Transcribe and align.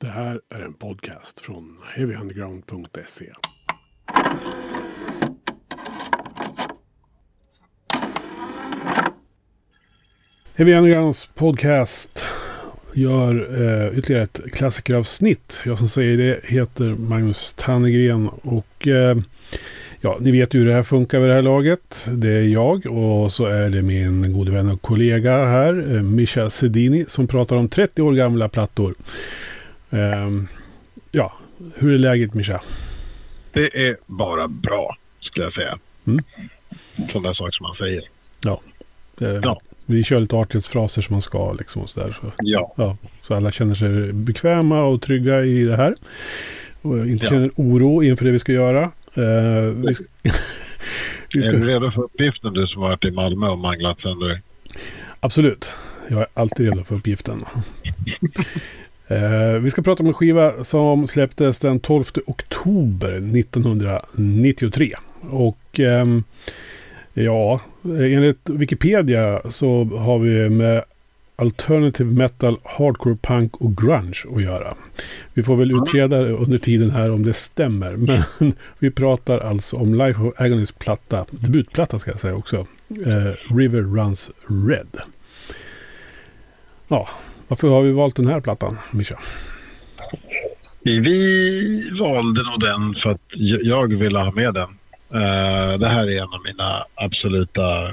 Det 0.00 0.06
här 0.06 0.40
är 0.54 0.60
en 0.60 0.74
podcast 0.74 1.40
från 1.40 1.78
heavyunderground.se. 1.94 3.32
Heavy 10.56 10.74
Undergrounds 10.74 11.26
podcast 11.34 12.24
gör 12.94 13.62
eh, 13.62 13.98
ytterligare 13.98 14.24
ett 14.24 14.40
klassikeravsnitt. 14.52 15.60
Jag 15.64 15.78
som 15.78 15.88
säger 15.88 16.16
det 16.16 16.40
heter 16.44 16.84
Magnus 16.84 17.54
Tannegren 17.56 18.28
och 18.28 18.88
eh, 18.88 19.16
ja, 20.00 20.16
ni 20.20 20.30
vet 20.30 20.54
ju 20.54 20.58
hur 20.58 20.66
det 20.66 20.74
här 20.74 20.82
funkar 20.82 21.20
vid 21.20 21.28
det 21.28 21.34
här 21.34 21.42
laget. 21.42 22.06
Det 22.06 22.30
är 22.30 22.42
jag 22.42 22.86
och 22.86 23.32
så 23.32 23.46
är 23.46 23.70
det 23.70 23.82
min 23.82 24.32
gode 24.32 24.50
vän 24.50 24.70
och 24.70 24.82
kollega 24.82 25.44
här, 25.44 25.94
eh, 25.94 26.02
Mischa 26.02 26.50
Sedini, 26.50 27.04
som 27.08 27.26
pratar 27.26 27.56
om 27.56 27.68
30 27.68 28.02
år 28.02 28.12
gamla 28.12 28.48
plattor. 28.48 28.94
Ehm, 29.96 30.48
ja, 31.12 31.32
hur 31.74 31.94
är 31.94 31.98
läget 31.98 32.34
Mischa? 32.34 32.60
Det 33.52 33.88
är 33.88 33.96
bara 34.06 34.48
bra, 34.48 34.96
skulle 35.20 35.44
jag 35.46 35.52
säga. 35.54 35.78
Mm. 36.06 36.24
Sådana 37.12 37.34
saker 37.34 37.52
som 37.52 37.64
man 37.66 37.76
säger. 37.76 38.02
Ja. 38.44 38.60
Eh, 39.20 39.28
Ja. 39.42 39.60
Vi 39.88 40.04
kör 40.04 40.20
lite 40.20 40.36
artighetsfraser 40.36 41.02
som 41.02 41.14
man 41.14 41.22
ska 41.22 41.52
liksom 41.52 41.82
och 41.82 41.90
sådär. 41.90 42.16
Så, 42.20 42.32
Ja. 42.38 42.74
ja, 42.76 42.96
så 43.22 43.34
alla 43.34 43.52
känner 43.52 43.74
sig 43.74 44.12
bekväma 44.12 44.82
och 44.84 45.02
trygga 45.02 45.44
i 45.44 45.64
det 45.64 45.76
här. 45.76 45.94
Och 46.82 46.98
inte 47.06 47.24
Ja. 47.26 47.30
känner 47.30 47.50
oro 47.56 48.02
inför 48.02 48.24
det 48.24 48.30
vi 48.30 48.38
ska 48.38 48.52
göra. 48.52 48.82
Eh, 49.14 49.62
vi 49.74 49.94
ska, 49.94 50.04
vi 51.32 51.38
Är 51.38 51.42
ska, 51.42 51.50
du 51.58 51.64
redo 51.66 51.90
för 51.90 52.02
uppgiften 52.02 52.52
du 52.54 52.66
som 52.66 52.82
varit 52.82 53.04
i 53.04 53.10
Malmö 53.10 53.48
och 53.48 53.58
manglat 53.58 54.00
sönder 54.00 54.40
absolut. 55.20 55.70
Jag 56.08 56.20
är 56.20 56.26
alltid 56.34 56.68
redo 56.70 56.84
för 56.84 56.94
uppgiften. 56.94 57.44
Eh, 59.08 59.52
vi 59.52 59.70
ska 59.70 59.82
prata 59.82 60.02
om 60.02 60.06
en 60.06 60.14
skiva 60.14 60.64
som 60.64 61.06
släpptes 61.06 61.58
den 61.58 61.80
12 61.80 62.04
oktober 62.26 63.12
1993. 63.12 64.94
Och 65.30 65.80
ehm, 65.80 66.24
ja, 67.14 67.60
enligt 67.84 68.50
Wikipedia 68.50 69.42
så 69.50 69.84
har 69.84 70.18
vi 70.18 70.48
med 70.48 70.84
alternative 71.36 72.12
metal, 72.12 72.58
hardcore 72.64 73.16
punk 73.16 73.56
och 73.56 73.76
grunge 73.76 74.24
att 74.34 74.42
göra. 74.42 74.74
Vi 75.34 75.42
får 75.42 75.56
väl 75.56 75.72
utreda 75.72 76.20
under 76.20 76.58
tiden 76.58 76.90
här 76.90 77.10
om 77.10 77.22
det 77.22 77.32
stämmer. 77.32 77.96
Men 78.38 78.52
vi 78.78 78.90
pratar 78.90 79.38
alltså 79.38 79.76
om 79.76 79.94
Life 79.94 80.20
of 80.20 80.34
Agonys 80.40 80.72
platta, 80.72 81.26
debutplatta 81.30 81.98
ska 81.98 82.10
jag 82.10 82.20
säga 82.20 82.34
också. 82.34 82.66
Eh, 83.06 83.54
River 83.54 83.82
Runs 83.82 84.30
Red. 84.68 85.00
Ja, 86.88 87.08
varför 87.48 87.68
har 87.68 87.82
vi 87.82 87.92
valt 87.92 88.16
den 88.16 88.26
här 88.26 88.40
plattan, 88.40 88.78
Mischa? 88.90 89.18
Vi 90.82 91.90
valde 92.00 92.42
nog 92.42 92.60
den 92.60 92.94
för 92.94 93.10
att 93.10 93.22
jag 93.62 93.96
ville 93.96 94.18
ha 94.18 94.30
med 94.30 94.54
den. 94.54 94.68
Eh, 95.10 95.78
det 95.78 95.88
här 95.88 96.10
är 96.10 96.22
en 96.22 96.34
av 96.34 96.40
mina 96.44 96.84
absoluta 96.94 97.90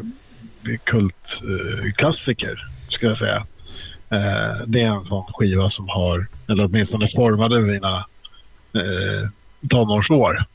kultklassiker, 0.84 2.60
ska 2.90 3.08
jag 3.08 3.18
säga. 3.18 3.46
Eh, 4.10 4.58
det 4.66 4.82
är 4.82 4.88
en 4.88 5.06
sån 5.06 5.24
skiva 5.34 5.70
som 5.70 5.90
har, 5.90 6.28
eller 6.48 6.66
åtminstone 6.66 7.10
formade 7.16 7.60
mina 7.60 8.06
uh, 8.76 9.30
tonårsår. 9.70 10.46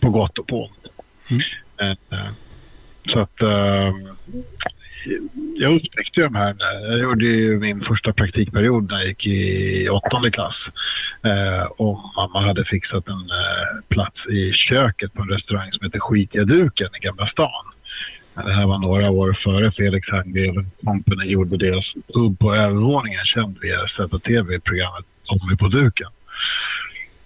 På 0.00 0.10
gott 0.10 0.38
och 0.38 0.46
på 0.46 0.64
ont. 0.64 0.86
Mm. 1.30 1.42
Eh, 1.80 2.18
eh, 2.18 2.30
så 3.12 3.20
att 3.20 3.42
eh, 3.42 3.94
jag 5.56 5.76
upptäckte 5.76 6.20
de 6.20 6.34
här. 6.34 6.56
Jag 6.88 6.98
gjorde 6.98 7.24
ju 7.24 7.58
min 7.58 7.80
första 7.80 8.12
praktikperiod 8.12 8.90
när 8.90 8.98
jag 8.98 9.08
gick 9.08 9.26
i 9.26 9.88
åttonde 9.88 10.30
klass. 10.30 10.56
Eh, 11.22 11.62
och 11.62 12.00
mamma 12.16 12.46
hade 12.46 12.64
fixat 12.64 13.08
en 13.08 13.14
eh, 13.14 13.88
plats 13.88 14.26
i 14.26 14.52
köket 14.52 15.14
på 15.14 15.22
en 15.22 15.28
restaurang 15.28 15.72
som 15.72 15.84
heter 15.86 15.98
Skitiga 15.98 16.44
duken 16.44 16.88
i 17.00 17.04
Gamla 17.04 17.26
stan. 17.26 17.64
Det 18.34 18.52
här 18.52 18.66
var 18.66 18.78
några 18.78 19.10
år 19.10 19.38
före 19.44 19.72
Felix 19.72 20.08
Herngren 20.08 20.70
Company 20.84 21.24
gjorde 21.24 21.56
deras 21.56 21.84
pub 22.14 22.38
på 22.38 22.54
övervåningen 22.54 23.24
känd 23.24 23.58
via 23.60 23.88
ZTV-programmet 23.88 25.04
Tommy 25.24 25.56
på 25.56 25.68
duken. 25.68 26.08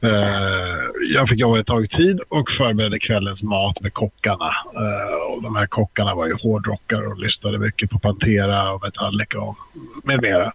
Eh, 0.02 0.78
jag 1.14 1.28
fick 1.28 1.38
jobba 1.38 1.60
ett 1.60 1.66
tag 1.66 1.90
tid 1.90 2.20
och 2.28 2.50
förberedde 2.50 2.98
kvällens 2.98 3.42
mat 3.42 3.80
med 3.80 3.94
kockarna. 3.94 4.52
Eh, 4.76 5.32
och 5.34 5.42
de 5.42 5.56
här 5.56 5.66
kockarna 5.66 6.14
var 6.14 6.26
ju 6.26 6.34
hårdrockare 6.34 7.06
och 7.06 7.18
lyssnade 7.18 7.58
mycket 7.58 7.90
på 7.90 7.98
Pantera 7.98 8.72
och 8.72 8.82
Metallica 8.82 9.40
och 9.40 9.56
med 10.04 10.22
mera. 10.22 10.52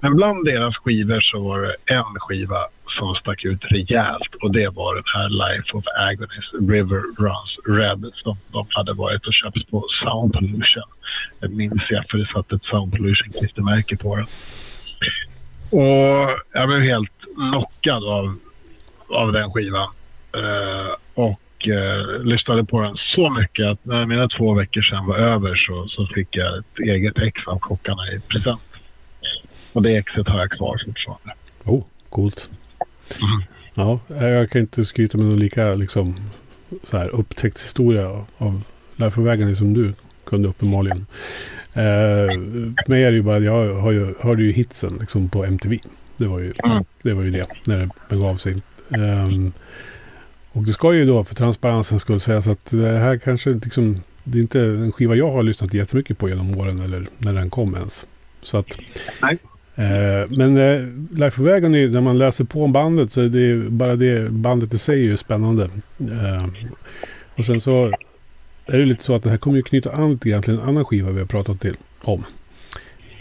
Men 0.00 0.16
bland 0.16 0.44
deras 0.44 0.76
skivor 0.76 1.20
så 1.20 1.40
var 1.40 1.60
det 1.60 1.94
en 1.94 2.20
skiva 2.20 2.58
som 2.98 3.14
stack 3.14 3.44
ut 3.44 3.64
rejält 3.64 4.34
och 4.42 4.52
det 4.52 4.68
var 4.68 4.94
den 4.94 5.04
här 5.14 5.28
Life 5.28 5.76
of 5.76 5.84
Agonies 5.98 6.70
River 6.70 7.02
Runs 7.18 7.58
Red 7.68 8.12
som 8.14 8.36
de 8.52 8.66
hade 8.70 8.92
varit 8.92 9.26
och 9.26 9.34
köpt 9.34 9.70
på 9.70 9.84
Sound 10.02 10.32
Pollution. 10.32 10.82
Det 11.40 11.48
minns 11.48 11.82
jag 11.90 12.04
för 12.10 12.18
det 12.18 12.26
satt 12.26 12.52
ett 12.52 12.62
Sound 12.62 12.92
Pollution-klistermärke 12.92 13.96
på 13.96 14.16
den. 14.16 14.26
Och 15.70 16.38
jag 16.52 16.68
blev 16.68 16.80
helt 16.80 17.10
knockad 17.50 18.04
av, 18.04 18.38
av 19.10 19.32
den 19.32 19.50
skivan. 19.52 19.88
Eh, 20.34 20.94
och 21.14 21.68
eh, 21.68 22.22
lyssnade 22.24 22.64
på 22.64 22.80
den 22.82 22.96
så 23.14 23.30
mycket 23.30 23.66
att 23.66 23.84
när 23.84 24.06
mina 24.06 24.28
två 24.28 24.54
veckor 24.54 24.82
sedan 24.82 25.06
var 25.06 25.16
över 25.16 25.54
så, 25.54 25.88
så 25.88 26.06
fick 26.06 26.28
jag 26.36 26.58
ett 26.58 26.78
eget 26.78 27.18
ex 27.18 27.46
av 27.46 27.58
kockarna 27.58 28.12
i 28.12 28.20
present. 28.20 28.60
Och 29.72 29.82
det 29.82 29.96
exet 29.96 30.28
har 30.28 30.38
jag 30.38 30.50
kvar 30.50 30.80
fortfarande. 30.86 31.32
Oh, 31.64 31.84
coolt. 32.08 32.50
Mm. 33.22 33.42
Ja, 33.74 33.98
jag 34.26 34.50
kan 34.50 34.60
inte 34.60 34.84
skryta 34.84 35.18
med 35.18 35.26
någon 35.26 35.38
lika 35.38 35.74
liksom, 35.74 36.14
så 36.84 36.98
här, 36.98 37.08
upptäcktshistoria 37.08 38.24
av 38.38 38.62
Agony 38.98 39.54
som 39.54 39.74
du 39.74 39.94
kunde 40.24 40.48
uppenbarligen. 40.48 41.06
Eh, 41.72 42.30
för 42.84 42.88
mig 42.90 43.04
är 43.04 43.10
det 43.10 43.16
ju 43.16 43.22
bara, 43.22 43.38
jag 43.38 43.74
har 43.74 43.92
ju, 43.92 44.14
hörde 44.20 44.42
ju 44.42 44.52
hitsen 44.52 44.96
liksom, 45.00 45.28
på 45.28 45.44
MTV. 45.44 45.78
Det 46.16 46.26
var 46.26 46.38
ju, 46.38 46.52
Mm. 46.64 46.84
det 47.02 47.12
var 47.12 47.22
ju 47.22 47.30
det, 47.30 47.46
när 47.64 47.78
det 47.78 47.88
begav 48.08 48.36
sig. 48.36 48.62
Ehm, 48.90 49.52
och 50.52 50.62
det 50.62 50.72
ska 50.72 50.94
ju 50.94 51.06
då 51.06 51.24
för 51.24 51.34
transparensens 51.34 52.02
skull 52.02 52.20
sägas 52.20 52.46
att 52.46 52.70
det 52.70 52.98
här 52.98 53.18
kanske 53.18 53.50
liksom, 53.50 54.00
det 54.24 54.38
är 54.38 54.42
inte 54.42 54.60
en 54.60 54.92
skiva 54.92 55.14
jag 55.14 55.30
har 55.30 55.42
lyssnat 55.42 55.74
jättemycket 55.74 56.18
på 56.18 56.28
genom 56.28 56.58
åren 56.58 56.80
eller 56.80 57.06
när 57.18 57.32
den 57.32 57.50
kom 57.50 57.74
ens. 57.74 58.06
Så 58.42 58.58
att 58.58 58.78
Nej. 59.22 59.38
Eh, 59.74 60.28
men 60.28 60.56
eh, 60.56 60.86
Life 61.18 61.42
of 61.42 61.48
Agony, 61.48 61.88
när 61.88 62.00
man 62.00 62.18
läser 62.18 62.44
på 62.44 62.64
om 62.64 62.72
bandet 62.72 63.12
så 63.12 63.20
är 63.20 63.28
det 63.28 63.70
bara 63.70 63.96
det 63.96 64.30
bandet 64.30 64.74
i 64.74 64.78
sig 64.78 64.98
är 64.98 65.04
ju 65.04 65.16
spännande. 65.16 65.70
Eh, 65.98 66.46
och 67.36 67.44
sen 67.44 67.60
så 67.60 67.92
är 68.66 68.78
det 68.78 68.84
lite 68.84 69.04
så 69.04 69.14
att 69.14 69.22
det 69.22 69.30
här 69.30 69.36
kommer 69.36 69.56
ju 69.56 69.62
knyta 69.62 69.92
an 69.92 70.18
till 70.18 70.32
en 70.32 70.60
annan 70.60 70.84
skiva 70.84 71.10
vi 71.10 71.18
har 71.18 71.26
pratat 71.26 71.60
till, 71.60 71.76
om 72.02 72.24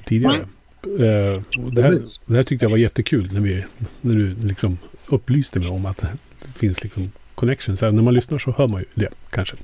tidigare. 0.05 0.45
Eh, 0.83 1.41
det, 1.71 1.81
här, 1.81 2.01
det 2.25 2.35
här 2.35 2.43
tyckte 2.43 2.65
jag 2.65 2.69
var 2.69 2.77
jättekul 2.77 3.29
när, 3.33 3.41
vi, 3.41 3.65
när 4.01 4.15
du 4.15 4.35
liksom 4.47 4.77
upplyste 5.07 5.59
mig 5.59 5.69
om 5.69 5.85
att 5.85 5.97
det 5.97 6.59
finns 6.59 6.83
liksom 6.83 7.11
connections. 7.35 7.81
Här, 7.81 7.91
när 7.91 8.03
man 8.03 8.13
lyssnar 8.13 8.37
så 8.37 8.51
hör 8.51 8.67
man 8.67 8.79
ju 8.81 8.85
det 8.93 9.09
kanske. 9.29 9.55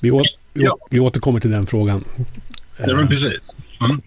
Vi, 0.00 0.10
å, 0.10 0.22
vi, 0.52 0.64
Ja. 0.64 0.78
vi 0.90 1.00
återkommer 1.00 1.40
till 1.40 1.50
den 1.50 1.66
frågan. 1.66 2.04
Ja, 2.78 2.96
men 2.96 3.08
precis. 3.08 3.40
Mm. 3.80 4.00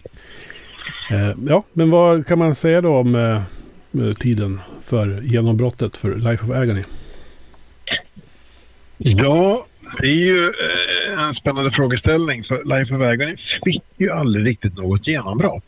Eh, 1.10 1.36
ja, 1.48 1.64
men 1.72 1.90
vad 1.90 2.26
kan 2.26 2.38
man 2.38 2.54
säga 2.54 2.80
då 2.80 2.96
om 2.96 3.14
eh, 3.14 3.42
tiden 4.14 4.60
för 4.84 5.20
genombrottet 5.22 5.96
för 5.96 6.14
Life 6.14 6.44
of 6.44 6.50
Agony? 6.50 6.82
Ja, 8.98 9.66
det 10.00 10.06
är 10.06 10.10
ju 10.12 10.52
en 11.18 11.34
spännande 11.34 11.70
frågeställning. 11.70 12.44
För 12.44 12.64
Life 12.64 12.94
of 12.94 13.00
Agony 13.00 13.36
fick 13.64 13.82
ju 13.96 14.10
aldrig 14.10 14.46
riktigt 14.46 14.76
något 14.76 15.06
genombrott. 15.06 15.64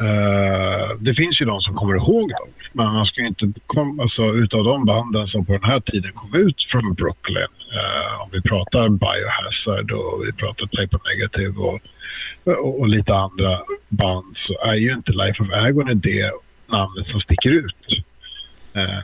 Uh, 0.00 0.96
det 0.98 1.14
finns 1.14 1.40
ju 1.40 1.44
de 1.46 1.60
som 1.60 1.74
kommer 1.74 1.96
ihåg 1.96 2.30
dem. 2.30 2.48
Men 2.72 2.92
man 2.92 3.06
ska 3.06 3.20
ju 3.20 3.26
inte 3.26 3.52
komma, 3.66 4.02
alltså, 4.02 4.22
utav 4.22 4.64
de 4.64 4.84
banden 4.84 5.28
som 5.28 5.44
på 5.44 5.52
den 5.52 5.64
här 5.64 5.80
tiden 5.80 6.12
kom 6.12 6.34
ut 6.34 6.66
från 6.70 6.94
Brooklyn. 6.94 7.42
uh, 7.42 8.22
om 8.22 8.28
vi 8.32 8.42
pratar 8.42 8.88
Biohazard 8.88 9.90
och 9.90 10.26
vi 10.26 10.32
pratar 10.32 10.66
Type 10.66 10.96
of 10.96 11.02
Negative 11.04 11.58
och, 11.58 11.80
och, 12.44 12.80
och 12.80 12.88
lite 12.88 13.14
andra 13.14 13.58
band 13.88 14.36
så 14.36 14.58
är 14.58 14.74
ju 14.74 14.92
inte 14.92 15.12
Life 15.12 15.42
of 15.42 15.48
Agony 15.52 15.94
det 15.94 16.30
namnet 16.66 17.06
som 17.06 17.20
sticker 17.20 17.50
ut. 17.50 18.04
Uh, 18.76 19.00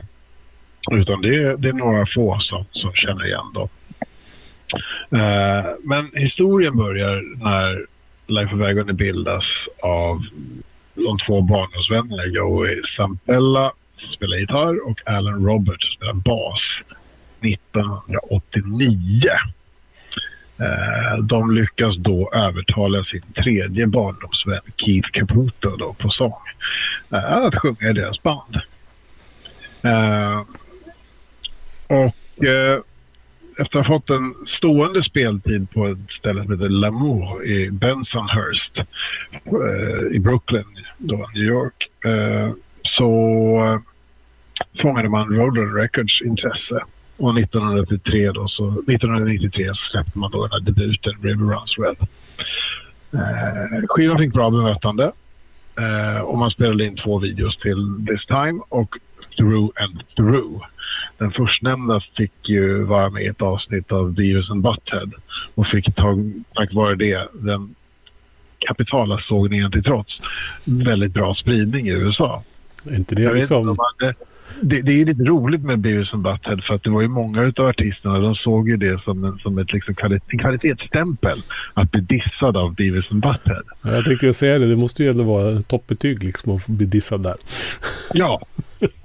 utan 0.91 1.21
det 1.21 1.35
är, 1.35 1.57
det 1.57 1.69
är 1.69 1.73
några 1.73 2.05
få 2.15 2.39
som, 2.39 2.65
som 2.71 2.93
känner 2.93 3.25
igen 3.25 3.53
dem. 3.53 3.69
Eh, 5.11 5.65
men 5.83 6.11
historien 6.13 6.77
börjar 6.77 7.43
när 7.43 7.85
Life 8.27 8.55
of 8.55 8.61
Agony 8.61 8.93
bildas 8.93 9.43
av 9.81 10.21
de 10.93 11.17
två 11.27 11.41
barndomsvännerna 11.41 12.25
Joey 12.25 12.81
Sampella 12.97 13.71
som 13.97 14.09
spelar 14.09 14.37
gitarr 14.37 14.87
och 14.87 14.99
Alan 15.05 15.45
Roberts 15.45 15.87
som 15.87 15.95
spelar 15.95 16.13
bas 16.13 16.61
1989. 17.41 19.29
Eh, 20.59 21.17
de 21.23 21.51
lyckas 21.55 21.97
då 21.97 22.31
övertala 22.33 23.03
sin 23.03 23.21
tredje 23.21 23.87
barndomsvän 23.87 24.61
Keith 24.77 25.09
Caputo 25.11 25.75
då 25.77 25.93
på 25.93 26.09
sång 26.09 26.33
eh, 27.13 27.33
att 27.33 27.55
sjunga 27.55 27.89
i 27.89 27.93
deras 27.93 28.23
band. 28.23 28.57
Och 31.87 32.45
efter 33.61 33.79
att 33.79 33.87
ha 33.87 33.99
fått 33.99 34.09
en 34.09 34.35
stående 34.57 35.03
speltid 35.03 35.71
på 35.71 35.87
ett 35.87 36.11
ställe 36.19 36.43
som 36.43 36.51
heter 36.51 36.69
Lamour 36.69 37.45
i 37.45 37.71
Bensonhurst 37.71 38.77
eh, 39.45 40.15
i 40.15 40.19
Brooklyn, 40.19 40.65
då 40.97 41.29
New 41.35 41.43
York, 41.43 41.89
eh, 42.05 42.51
så 42.83 43.11
eh, 43.65 43.79
fångade 44.81 45.09
man 45.09 45.35
Roadrunner 45.35 45.81
Records 45.81 46.21
intresse. 46.21 46.83
Och 47.17 47.39
1993 47.39 48.31
då, 48.31 48.47
så, 48.47 48.67
1993 48.67 49.67
så 49.67 49.91
släppte 49.91 50.19
man 50.19 50.31
då 50.31 50.47
den 50.47 50.51
här 50.51 50.59
debuten 50.59 51.13
River 51.21 51.45
Runs 51.45 51.77
Red. 51.77 52.07
Eh, 53.13 53.87
skivan 53.87 54.17
fick 54.17 54.33
bra 54.33 54.49
bemötande 54.49 55.11
eh, 55.79 56.21
och 56.21 56.37
man 56.37 56.51
spelade 56.51 56.85
in 56.85 56.95
två 56.95 57.19
videos 57.19 57.57
till 57.57 58.05
This 58.07 58.25
Time 58.25 58.61
och 58.69 58.95
Through 59.37 59.69
and 59.75 60.03
Through. 60.15 60.61
Den 61.21 61.31
förstnämnda 61.31 62.01
fick 62.17 62.49
ju 62.49 62.83
vara 62.83 63.09
med 63.09 63.23
i 63.23 63.27
ett 63.27 63.41
avsnitt 63.41 63.91
av 63.91 64.13
Beavis 64.13 64.49
and 64.49 64.61
Butthead 64.61 65.11
och 65.55 65.67
fick 65.67 65.95
tag, 65.95 66.33
tack 66.53 66.73
vare 66.73 66.95
det 66.95 67.27
den 67.33 67.75
kapitalasågningen 68.59 69.71
till 69.71 69.83
trots 69.83 70.11
väldigt 70.65 71.13
bra 71.13 71.35
spridning 71.35 71.87
i 71.87 71.91
USA. 71.91 72.43
Är 72.89 72.95
inte 72.95 73.15
det 73.15 73.33
liksom... 73.33 73.77
Det, 74.61 74.81
det, 74.81 75.01
är 75.01 75.05
lite 75.05 75.23
roligt 75.23 75.61
med 75.61 75.79
Beavis 75.79 76.13
and 76.13 76.23
Butthead 76.23 76.61
för 76.67 76.75
att 76.75 76.83
det 76.83 76.89
var 76.89 77.01
ju 77.01 77.07
många 77.07 77.53
av 77.57 77.67
artisterna 77.67 78.19
de 78.19 78.35
såg 78.35 78.69
ju 78.69 78.77
det 78.77 79.03
som 79.03 79.23
en, 79.23 79.37
som 79.37 79.57
ett, 79.57 79.73
liksom 79.73 79.95
kvalit, 79.95 80.23
en 80.27 80.39
kvalitetsstämpel 80.39 81.37
att 81.73 81.91
bli 81.91 82.01
dissad 82.01 82.57
av 82.57 82.75
Beavis 82.75 83.11
and 83.11 83.21
Butthead. 83.21 83.63
Jag 83.81 84.05
tänkte 84.05 84.25
ju 84.25 84.33
säga 84.33 84.59
det, 84.59 84.69
det 84.69 84.75
måste 84.75 85.03
ju 85.03 85.09
ändå 85.09 85.23
vara 85.23 85.61
toppbetyg 85.61 86.23
liksom 86.23 86.55
att 86.55 86.67
bli 86.67 86.85
dissad 86.85 87.23
där. 87.23 87.35
Ja. 88.13 88.41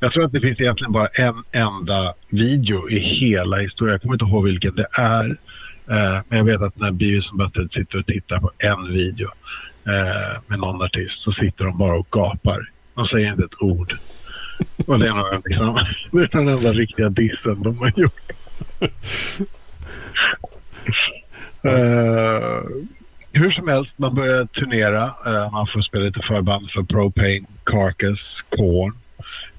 Jag 0.00 0.12
tror 0.12 0.24
att 0.24 0.32
det 0.32 0.40
finns 0.40 0.60
egentligen 0.60 0.92
bara 0.92 1.06
en 1.06 1.42
enda 1.52 2.14
video 2.28 2.90
i 2.90 2.98
hela 2.98 3.56
historien. 3.56 3.92
Jag 3.92 4.02
kommer 4.02 4.14
inte 4.14 4.24
ihåg 4.24 4.44
vilken 4.44 4.74
det 4.74 4.86
är. 4.92 5.36
Eh, 5.90 6.20
men 6.28 6.38
jag 6.38 6.44
vet 6.44 6.62
att 6.62 6.76
när 6.76 6.90
Butthead 6.90 7.68
sitter 7.72 7.98
och 7.98 8.06
tittar 8.06 8.38
på 8.38 8.50
en 8.58 8.92
video 8.92 9.28
eh, 9.86 10.40
med 10.46 10.58
någon 10.58 10.82
artist 10.82 11.20
så 11.20 11.32
sitter 11.32 11.64
de 11.64 11.78
bara 11.78 11.98
och 11.98 12.08
gapar. 12.10 12.68
De 12.94 13.06
säger 13.06 13.30
inte 13.30 13.44
ett 13.44 13.62
ord. 13.62 13.94
Och 14.86 14.98
det 14.98 15.08
är 15.08 15.14
nog 15.14 15.42
liksom, 15.44 15.74
det 16.10 16.18
är 16.18 16.28
den 16.32 16.48
enda 16.48 16.72
riktiga 16.72 17.08
dissen 17.08 17.62
de 17.62 17.78
har 17.78 17.92
gjort. 17.96 18.32
uh, 21.64 22.60
hur 23.32 23.50
som 23.50 23.68
helst, 23.68 23.98
man 23.98 24.14
börjar 24.14 24.44
turnera. 24.44 25.04
Uh, 25.26 25.52
man 25.52 25.66
får 25.66 25.82
spela 25.82 26.04
lite 26.04 26.20
förband 26.20 26.70
för 26.70 26.82
Propane, 26.82 27.40
Carcass, 27.64 28.42
Korn. 28.48 28.92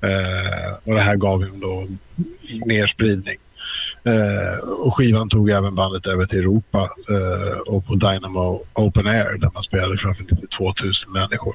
Eh, 0.05 0.73
och 0.83 0.95
det 0.95 1.01
här 1.01 1.15
gav 1.15 1.41
ju 1.41 1.49
då 1.61 1.87
mer 2.65 2.87
spridning. 2.87 3.37
Eh, 4.03 4.57
och 4.57 4.95
skivan 4.95 5.29
tog 5.29 5.49
även 5.49 5.75
bandet 5.75 6.07
över 6.07 6.25
till 6.25 6.39
Europa 6.39 6.89
eh, 7.09 7.57
och 7.57 7.85
på 7.85 7.95
Dynamo 7.95 8.63
Open 8.73 9.07
Air 9.07 9.37
där 9.37 9.51
man 9.53 9.63
spelade 9.63 9.97
framför 9.97 10.25
2000 10.57 11.11
människor. 11.11 11.53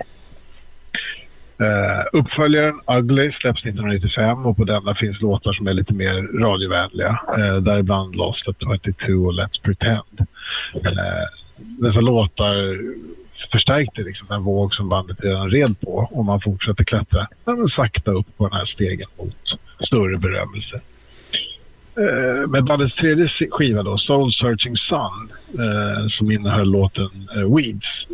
Uh, 1.61 2.05
uppföljaren 2.13 2.81
Ugly 2.87 3.33
släpps 3.33 3.61
1995 3.61 4.47
och 4.47 4.57
på 4.57 4.65
denna 4.65 4.95
finns 4.95 5.21
låtar 5.21 5.53
som 5.53 5.67
är 5.67 5.75
lite 5.75 5.93
mer 5.93 6.39
radiovänliga. 6.41 7.21
Uh, 7.39 7.57
däribland 7.57 8.17
Lost 8.17 8.49
at 8.49 8.57
22 8.59 9.13
och 9.13 9.35
Let's 9.35 9.63
Pretend. 9.63 10.21
Uh, 10.75 11.27
dessa 11.59 12.01
låtar 12.01 12.79
förstärkte 13.53 14.03
liksom 14.03 14.27
den 14.31 14.43
våg 14.43 14.75
som 14.75 14.89
bandet 14.89 15.21
redan 15.21 15.51
red 15.51 15.81
på 15.81 16.09
och 16.11 16.25
man 16.25 16.41
fortsatte 16.41 16.85
klättra 16.85 17.27
men 17.45 17.69
sakta 17.69 18.11
upp 18.11 18.37
på 18.37 18.49
den 18.49 18.59
här 18.59 18.67
stegen 18.67 19.09
mot 19.19 19.37
större 19.87 20.17
berömmelse. 20.17 20.81
Eh, 21.97 22.49
med 22.49 22.65
bandets 22.65 22.97
tredje 22.97 23.29
skiva 23.51 23.83
då, 23.83 23.99
Soul 23.99 24.33
Searching 24.33 24.77
Sun, 24.77 25.31
eh, 25.65 26.09
som 26.09 26.31
innehöll 26.31 26.71
låten 26.71 27.29
eh, 27.37 27.57
Weeds, 27.57 28.07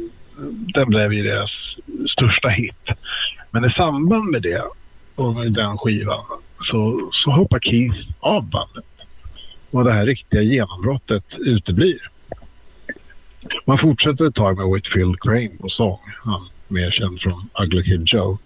den 0.75 0.89
blev 0.89 1.13
ju 1.13 1.23
deras 1.23 1.51
största 2.13 2.49
hit. 2.49 2.89
Men 3.51 3.65
i 3.65 3.71
samband 3.71 4.31
med 4.31 4.43
det 4.43 4.63
och 5.15 5.35
med 5.35 5.53
den 5.53 5.79
skivan 5.79 6.25
så, 6.71 7.11
så 7.13 7.31
hoppar 7.31 7.59
Keith 7.59 7.99
av 8.21 8.51
bandet. 8.51 8.85
Och 9.71 9.85
det 9.85 9.93
här 9.93 10.07
riktiga 10.07 10.43
genombrottet 10.43 11.25
uteblir. 11.39 12.11
Man 13.65 13.79
fortsätter 13.79 14.27
ett 14.27 14.35
tag 14.35 14.57
med 14.57 14.67
Whitfield 14.75 15.21
Crane 15.21 15.51
på 15.61 15.69
sång. 15.69 15.99
Han 16.25 16.49
mer 16.69 16.91
känd 16.91 17.21
från 17.21 17.49
Ugly 17.63 17.83
Kid 17.83 18.03
Joe. 18.07 18.39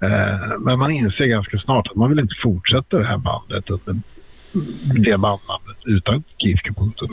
Eh, 0.00 0.58
men 0.58 0.78
man 0.78 0.90
inser 0.90 1.26
ganska 1.26 1.58
snart 1.58 1.86
att 1.86 1.96
man 1.96 2.10
vill 2.10 2.18
inte 2.18 2.34
fortsätta 2.42 2.98
det 2.98 3.06
här 3.06 3.18
bandet 3.18 3.70
det 4.94 5.18
bandnamnet 5.18 5.76
utan 5.84 6.22
Keith 6.38 6.62
Caputo. 6.62 7.08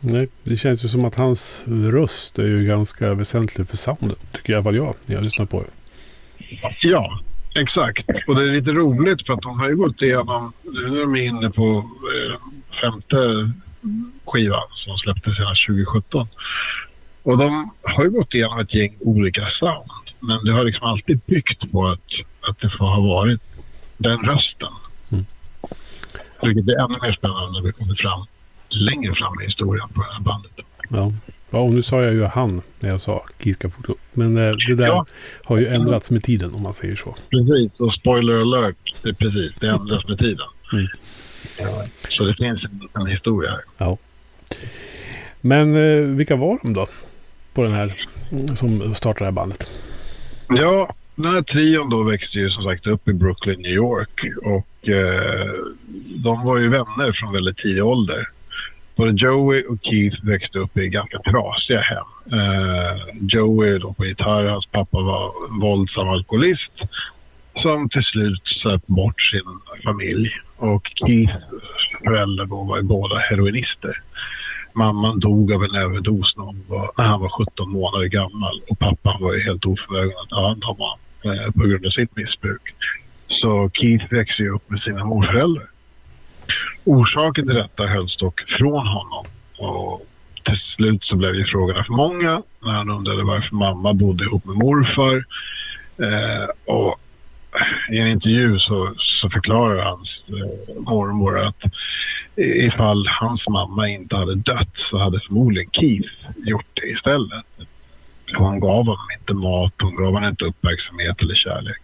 Nej, 0.00 0.28
det 0.44 0.56
känns 0.56 0.84
ju 0.84 0.88
som 0.88 1.04
att 1.04 1.14
hans 1.14 1.64
röst 1.66 2.38
är 2.38 2.46
ju 2.46 2.64
ganska 2.64 3.14
väsentlig 3.14 3.68
för 3.68 3.76
soundet. 3.76 4.32
Tycker 4.32 4.52
i 4.52 4.56
alla 4.56 4.64
fall 4.64 4.76
jag 4.76 4.94
när 5.06 5.14
jag 5.14 5.24
lyssnar 5.24 5.46
på 5.46 5.62
det. 5.62 5.70
Ja, 6.82 7.20
exakt. 7.54 8.08
Och 8.26 8.34
det 8.34 8.42
är 8.42 8.52
lite 8.52 8.70
roligt 8.70 9.26
för 9.26 9.32
att 9.32 9.42
de 9.42 9.60
har 9.60 9.68
ju 9.68 9.76
gått 9.76 10.02
igenom, 10.02 10.52
nu 10.62 10.98
är 10.98 11.00
de 11.00 11.16
inne 11.16 11.50
på 11.50 11.90
eh, 12.14 12.36
femte 12.80 13.52
skivan 14.24 14.68
som 14.74 14.98
släpptes 14.98 15.36
sedan 15.36 15.54
2017. 15.68 16.28
Och 17.22 17.38
de 17.38 17.70
har 17.82 18.04
ju 18.04 18.10
gått 18.10 18.34
igenom 18.34 18.58
ett 18.58 18.74
gäng 18.74 18.96
olika 19.00 19.48
sound. 19.58 19.90
Men 20.20 20.44
det 20.44 20.52
har 20.52 20.64
liksom 20.64 20.86
alltid 20.88 21.20
byggt 21.26 21.72
på 21.72 21.88
att, 21.88 22.08
att 22.48 22.60
det 22.60 22.70
får 22.78 22.86
ha 22.86 23.00
varit 23.00 23.40
den 23.96 24.18
rösten. 24.18 24.72
Mm. 25.12 25.24
Vilket 26.42 26.68
är 26.68 26.84
ännu 26.84 26.98
mer 27.02 27.12
spännande 27.12 27.52
när 27.52 27.66
vi 27.66 27.72
kommer 27.72 27.94
fram 27.94 28.26
längre 28.68 29.14
fram 29.14 29.40
i 29.40 29.44
historien 29.44 29.88
på 29.88 30.00
det 30.02 30.12
här 30.12 30.20
bandet. 30.20 30.52
Ja. 30.88 31.12
Ja, 31.50 31.58
och 31.58 31.74
nu 31.74 31.82
sa 31.82 32.02
jag 32.02 32.14
ju 32.14 32.24
han 32.24 32.62
när 32.80 32.90
jag 32.90 33.00
sa 33.00 33.24
Kiska 33.42 33.70
Foto. 33.70 33.94
Men 34.12 34.36
eh, 34.36 34.54
det 34.68 34.74
där 34.74 34.86
ja. 34.86 35.06
har 35.44 35.58
ju 35.58 35.66
ändrats 35.66 36.10
med 36.10 36.22
tiden 36.22 36.54
om 36.54 36.62
man 36.62 36.74
säger 36.74 36.96
så. 36.96 37.16
Precis, 37.30 37.80
och 37.80 37.94
spoiler 37.94 38.40
alert, 38.40 38.76
det 39.02 39.08
är 39.08 39.12
precis, 39.12 39.52
det 39.60 39.68
ändras 39.68 40.08
med 40.08 40.18
tiden. 40.18 40.46
Mm. 40.72 40.86
Så 42.08 42.24
det 42.24 42.34
finns 42.34 42.64
en, 42.64 43.00
en 43.00 43.06
historia 43.06 43.50
här. 43.50 43.60
Ja. 43.78 43.98
Men 45.40 45.74
eh, 45.74 46.16
vilka 46.16 46.36
var 46.36 46.58
de 46.62 46.72
då? 46.72 46.86
På 47.54 47.62
den 47.62 47.72
här 47.72 47.94
som 48.54 48.94
startade 48.94 49.20
det 49.20 49.24
här 49.24 49.32
bandet? 49.32 49.70
Ja, 50.48 50.94
den 51.14 51.34
här 51.34 51.42
trion 51.42 51.90
då 51.90 52.02
växte 52.02 52.38
ju 52.38 52.50
som 52.50 52.64
sagt 52.64 52.86
upp 52.86 53.08
i 53.08 53.12
Brooklyn, 53.12 53.60
New 53.60 53.72
York. 53.72 54.24
Och 54.42 54.88
eh, 54.88 55.50
de 56.06 56.44
var 56.44 56.56
ju 56.56 56.68
vänner 56.68 57.12
från 57.12 57.32
väldigt 57.32 57.56
tidig 57.56 57.84
ålder 57.84 58.28
både 59.00 59.12
Joey 59.24 59.62
och 59.62 59.78
Keith 59.82 60.24
växte 60.24 60.58
upp 60.58 60.76
i 60.76 60.88
ganska 60.88 61.18
trasiga 61.18 61.80
hem. 61.80 62.38
Uh, 62.40 62.96
Joey 63.20 63.78
då 63.78 63.92
på 63.92 64.04
gitarr, 64.06 64.44
hans 64.44 64.66
pappa 64.66 65.00
var 65.00 65.32
våldsam 65.60 66.08
alkoholist 66.08 66.72
som 67.62 67.88
till 67.88 68.02
slut 68.02 68.42
söp 68.62 68.86
bort 68.86 69.20
sin 69.22 69.80
familj. 69.84 70.30
Och 70.60 70.90
Keiths 70.94 71.32
föräldrar 72.04 72.46
då 72.46 72.64
var 72.64 72.82
båda 72.82 73.18
heroinister. 73.18 73.96
Mamman 74.72 75.20
dog 75.20 75.52
av 75.52 75.64
en 75.64 75.74
överdos 75.74 76.34
när 76.36 77.04
han 77.04 77.20
var 77.20 77.28
17 77.28 77.70
månader 77.70 78.06
gammal 78.06 78.60
och 78.70 78.78
pappan 78.78 79.22
var 79.22 79.34
ju 79.34 79.44
helt 79.44 79.66
oförmögen 79.66 80.16
att 80.22 80.28
ta 80.28 80.48
hand 80.48 80.64
om 80.64 80.76
honom 80.76 80.98
eh, 81.24 81.52
på 81.52 81.66
grund 81.66 81.86
av 81.86 81.90
sitt 81.90 82.16
missbruk. 82.16 82.62
Så 83.28 83.70
Keith 83.74 84.12
växte 84.12 84.42
ju 84.42 84.50
upp 84.50 84.70
med 84.70 84.80
sina 84.80 85.04
morföräldrar. 85.04 85.66
Orsaken 86.84 87.46
till 87.46 87.54
detta 87.54 87.86
hölls 87.86 88.16
dock 88.16 88.40
från 88.58 88.86
honom. 88.86 89.24
Och 89.58 90.06
till 90.44 90.60
slut 90.76 91.04
så 91.04 91.16
blev 91.16 91.34
ju 91.34 91.44
frågorna 91.44 91.84
för 91.84 91.92
många 91.92 92.42
när 92.62 92.72
han 92.72 92.90
undrade 92.90 93.22
varför 93.22 93.56
mamma 93.56 93.92
bodde 93.92 94.24
ihop 94.24 94.44
med 94.44 94.56
morfar. 94.56 95.24
Eh, 95.98 96.74
och 96.74 97.00
i 97.90 97.98
en 97.98 98.08
intervju 98.08 98.58
så, 98.58 98.94
så 99.20 99.30
förklarar 99.30 99.84
hans 99.84 100.22
eh, 100.28 100.82
mormor 100.82 101.38
att 101.38 101.62
ifall 102.36 103.06
hans 103.06 103.48
mamma 103.48 103.88
inte 103.88 104.16
hade 104.16 104.34
dött 104.34 104.74
så 104.90 104.98
hade 104.98 105.20
förmodligen 105.20 105.70
Keith 105.70 106.12
gjort 106.36 106.66
det 106.74 106.86
istället. 106.86 107.44
hon 108.36 108.60
gav 108.60 108.86
honom 108.86 109.08
inte 109.18 109.34
mat, 109.34 109.72
hon 109.82 109.96
gav 109.96 110.12
honom 110.12 110.28
inte 110.28 110.44
uppmärksamhet 110.44 111.22
eller 111.22 111.34
kärlek. 111.34 111.82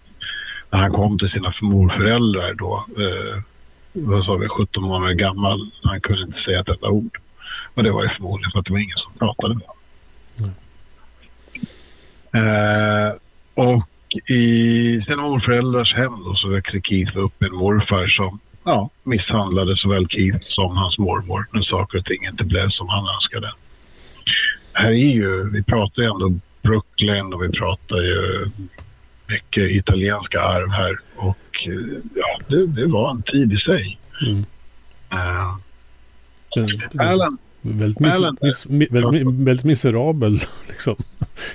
När 0.71 0.79
han 0.79 0.93
kom 0.93 1.19
till 1.19 1.31
sina 1.31 1.55
morföräldrar 1.61 2.55
då 2.55 2.85
eh, 2.99 3.43
vad 3.93 4.25
sa 4.25 4.35
vi, 4.35 4.49
17 4.49 4.83
månader 4.83 5.15
gammal. 5.15 5.71
Han 5.83 6.01
kunde 6.01 6.23
inte 6.23 6.41
säga 6.41 6.61
ett 6.61 6.69
enda 6.69 6.89
ord. 6.89 7.19
Och 7.75 7.83
det 7.83 7.91
var 7.91 8.03
ju 8.03 8.09
förmodligen 8.09 8.51
för 8.51 8.59
att 8.59 8.65
det 8.65 8.73
var 8.73 8.79
ingen 8.79 8.99
som 8.99 9.13
pratade 9.13 9.55
med 9.55 9.63
honom. 9.67 10.55
Mm. 12.33 13.07
Eh, 13.09 13.13
och 13.55 13.83
i 14.27 15.03
sina 15.07 15.23
morföräldrars 15.23 15.95
hem 15.95 16.25
då, 16.25 16.35
så 16.35 16.49
växte 16.49 16.81
Keith 16.81 17.19
upp 17.19 17.41
med 17.41 17.51
en 17.51 17.57
morfar 17.57 18.07
som 18.07 18.39
ja, 18.65 18.91
misshandlade 19.03 19.77
såväl 19.77 20.09
Keith 20.09 20.45
som 20.47 20.77
hans 20.77 20.99
mormor 20.99 21.47
när 21.53 21.63
saker 21.63 21.99
och 21.99 22.05
ting 22.05 22.27
inte 22.27 22.45
blev 22.45 22.69
som 22.69 22.89
han 22.89 23.09
önskade. 23.15 23.53
Här 24.73 24.91
är 24.91 25.15
ju, 25.15 25.51
vi 25.51 25.63
pratar 25.63 26.03
ju 26.03 26.09
ändå 26.09 26.33
Brooklyn 26.63 27.35
och 27.35 27.43
vi 27.43 27.49
pratar 27.49 27.97
ju 27.97 28.51
mycket 29.29 29.71
italienska 29.71 30.41
arv 30.41 30.71
här 30.71 30.99
och 31.17 31.69
ja, 32.15 32.39
det, 32.49 32.67
det 32.67 32.87
var 32.87 33.11
en 33.11 33.23
tid 33.23 33.53
i 33.53 33.57
sig. 33.57 33.99
Mm. 34.23 34.45
Uh, 35.13 35.57
Alan, 36.99 37.39
väldigt, 37.73 38.01
mis, 38.01 38.21
mis, 38.43 38.67
mis, 38.69 38.91
väldigt, 38.91 39.27
väldigt 39.27 39.65
miserabel 39.65 40.33
liksom, 40.69 40.97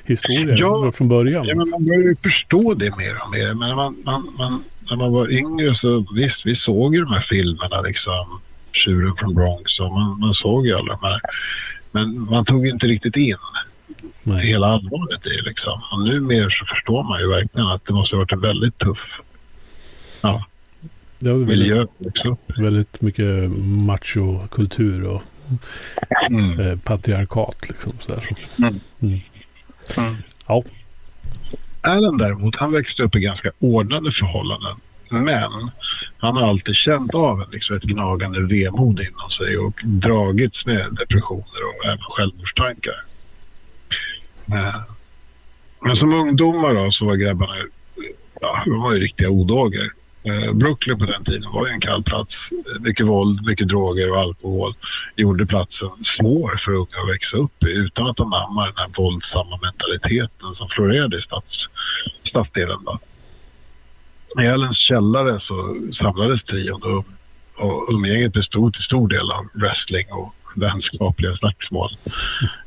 historia 0.06 0.56
ja, 0.56 0.92
från 0.92 1.10
början. 1.10 1.46
Ja, 1.46 1.56
men 1.56 1.70
man 1.70 1.86
börjar 1.86 2.02
ju 2.02 2.16
förstå 2.16 2.74
det 2.74 2.98
mer 2.98 3.24
och 3.24 3.32
mer. 3.32 3.54
Men 3.54 3.76
man, 3.76 3.96
man, 4.06 4.34
man, 4.38 4.64
när 4.90 4.98
man 4.98 5.12
var 5.12 5.32
yngre 5.32 5.76
så 5.76 6.06
visst, 6.16 6.46
vi 6.46 6.56
såg 6.56 6.96
ju 6.96 7.02
de 7.02 7.14
här 7.14 7.26
filmerna 7.30 7.82
liksom. 7.82 8.40
Tjuren 8.74 9.14
från 9.20 9.36
Bronx 9.36 9.80
och 9.80 9.92
man, 9.92 10.20
man 10.20 10.34
såg 10.34 10.68
ju 10.68 10.74
alla 10.74 10.98
de 11.02 11.08
här. 11.08 11.20
Men 11.92 12.22
man 12.22 12.46
tog 12.46 12.68
inte 12.68 12.86
riktigt 12.86 13.16
in 13.16 13.36
Nej. 14.24 14.48
hela 14.48 14.68
allvaret 14.68 15.26
i 15.26 15.42
liksom. 15.46 15.82
Och 15.92 16.02
numera 16.08 16.50
så 16.50 16.66
förstår 16.66 17.04
man 17.04 17.20
ju 17.20 17.28
verkligen 17.28 17.68
att 17.68 17.86
det 17.86 17.94
måste 17.94 18.16
ha 18.16 18.20
varit 18.20 18.32
en 18.32 18.42
väldigt 18.42 18.78
tuff 18.78 19.22
ja, 20.22 20.46
det 21.20 21.34
miljö. 21.34 21.86
Väldigt, 21.98 22.60
väldigt 22.60 23.02
mycket 23.02 23.52
machokultur 23.62 25.06
och 25.06 25.24
mm. 26.30 26.60
eh, 26.60 26.78
patriarkat 26.78 27.70
liksom. 27.70 27.94
Sådär. 28.00 28.28
Mm. 28.60 28.80
Mm. 29.02 29.20
Mm. 29.98 30.16
Ja. 30.48 30.64
Alan 31.82 32.18
däremot, 32.18 32.56
han 32.56 32.72
växte 32.72 33.04
upp 33.04 33.16
i 33.16 33.20
ganska 33.20 33.52
ordnade 33.60 34.12
förhållanden. 34.12 34.76
Men 35.10 35.72
han 36.18 36.36
har 36.36 36.50
alltid 36.50 36.76
känt 36.76 37.14
av 37.16 37.52
liksom 37.52 37.76
ett 37.76 37.84
gnagande 37.84 38.42
vemod 38.42 39.00
inom 39.00 39.30
sig 39.30 39.58
och 39.58 39.80
dragits 39.84 40.66
med 40.66 40.94
depressioner 41.00 41.62
och 41.68 41.86
även 41.86 41.98
självmordstankar. 42.00 43.04
Eh, 44.52 44.82
men 45.82 45.96
som 45.96 46.14
ungdomar 46.14 46.74
då 46.74 46.92
så 46.92 47.06
var 47.06 47.16
grabbarna 47.16 47.56
ja, 48.42 48.64
de 48.66 48.82
var 48.82 48.94
ju 48.94 49.00
riktiga 49.00 49.30
odågor. 49.30 49.94
Eh, 50.24 50.54
Brooklyn 50.54 51.00
på 51.00 51.06
den 51.06 51.24
tiden 51.24 51.52
var 51.52 51.68
ju 51.68 51.74
en 51.74 51.82
kall 51.82 52.04
plats. 52.04 52.32
Mycket 52.80 53.06
våld, 53.06 53.46
mycket 53.46 53.68
droger 53.68 54.12
och 54.12 54.18
alkohol 54.18 54.74
gjorde 55.16 55.46
platsen 55.46 55.90
svår 56.18 56.62
för 56.66 56.72
unga 56.72 56.98
att 57.04 57.10
växa 57.10 57.38
upp 57.38 57.64
i 57.64 57.72
utan 57.72 58.08
att 58.08 58.18
de 58.18 58.34
ammar 58.34 58.66
den 58.66 58.78
här 58.78 58.92
våldsamma 58.98 59.60
mentaliteten 59.62 60.56
som 60.56 60.70
florerade 60.70 61.18
i 61.18 61.22
stads, 61.22 61.66
stadsdelen. 62.30 62.80
Då. 62.86 63.00
I 64.42 64.48
Allens 64.48 64.78
källare 64.78 65.40
så 65.40 65.78
samlades 65.98 66.44
trion 66.44 66.84
och, 66.84 67.06
och 67.66 67.94
umgänget 67.94 68.34
bestod 68.34 68.74
till 68.74 68.84
stor 68.84 69.08
del 69.08 69.32
av 69.32 69.48
wrestling 69.54 70.06
och 70.12 70.34
vänskapliga 70.56 71.36
slagsmål. 71.36 71.90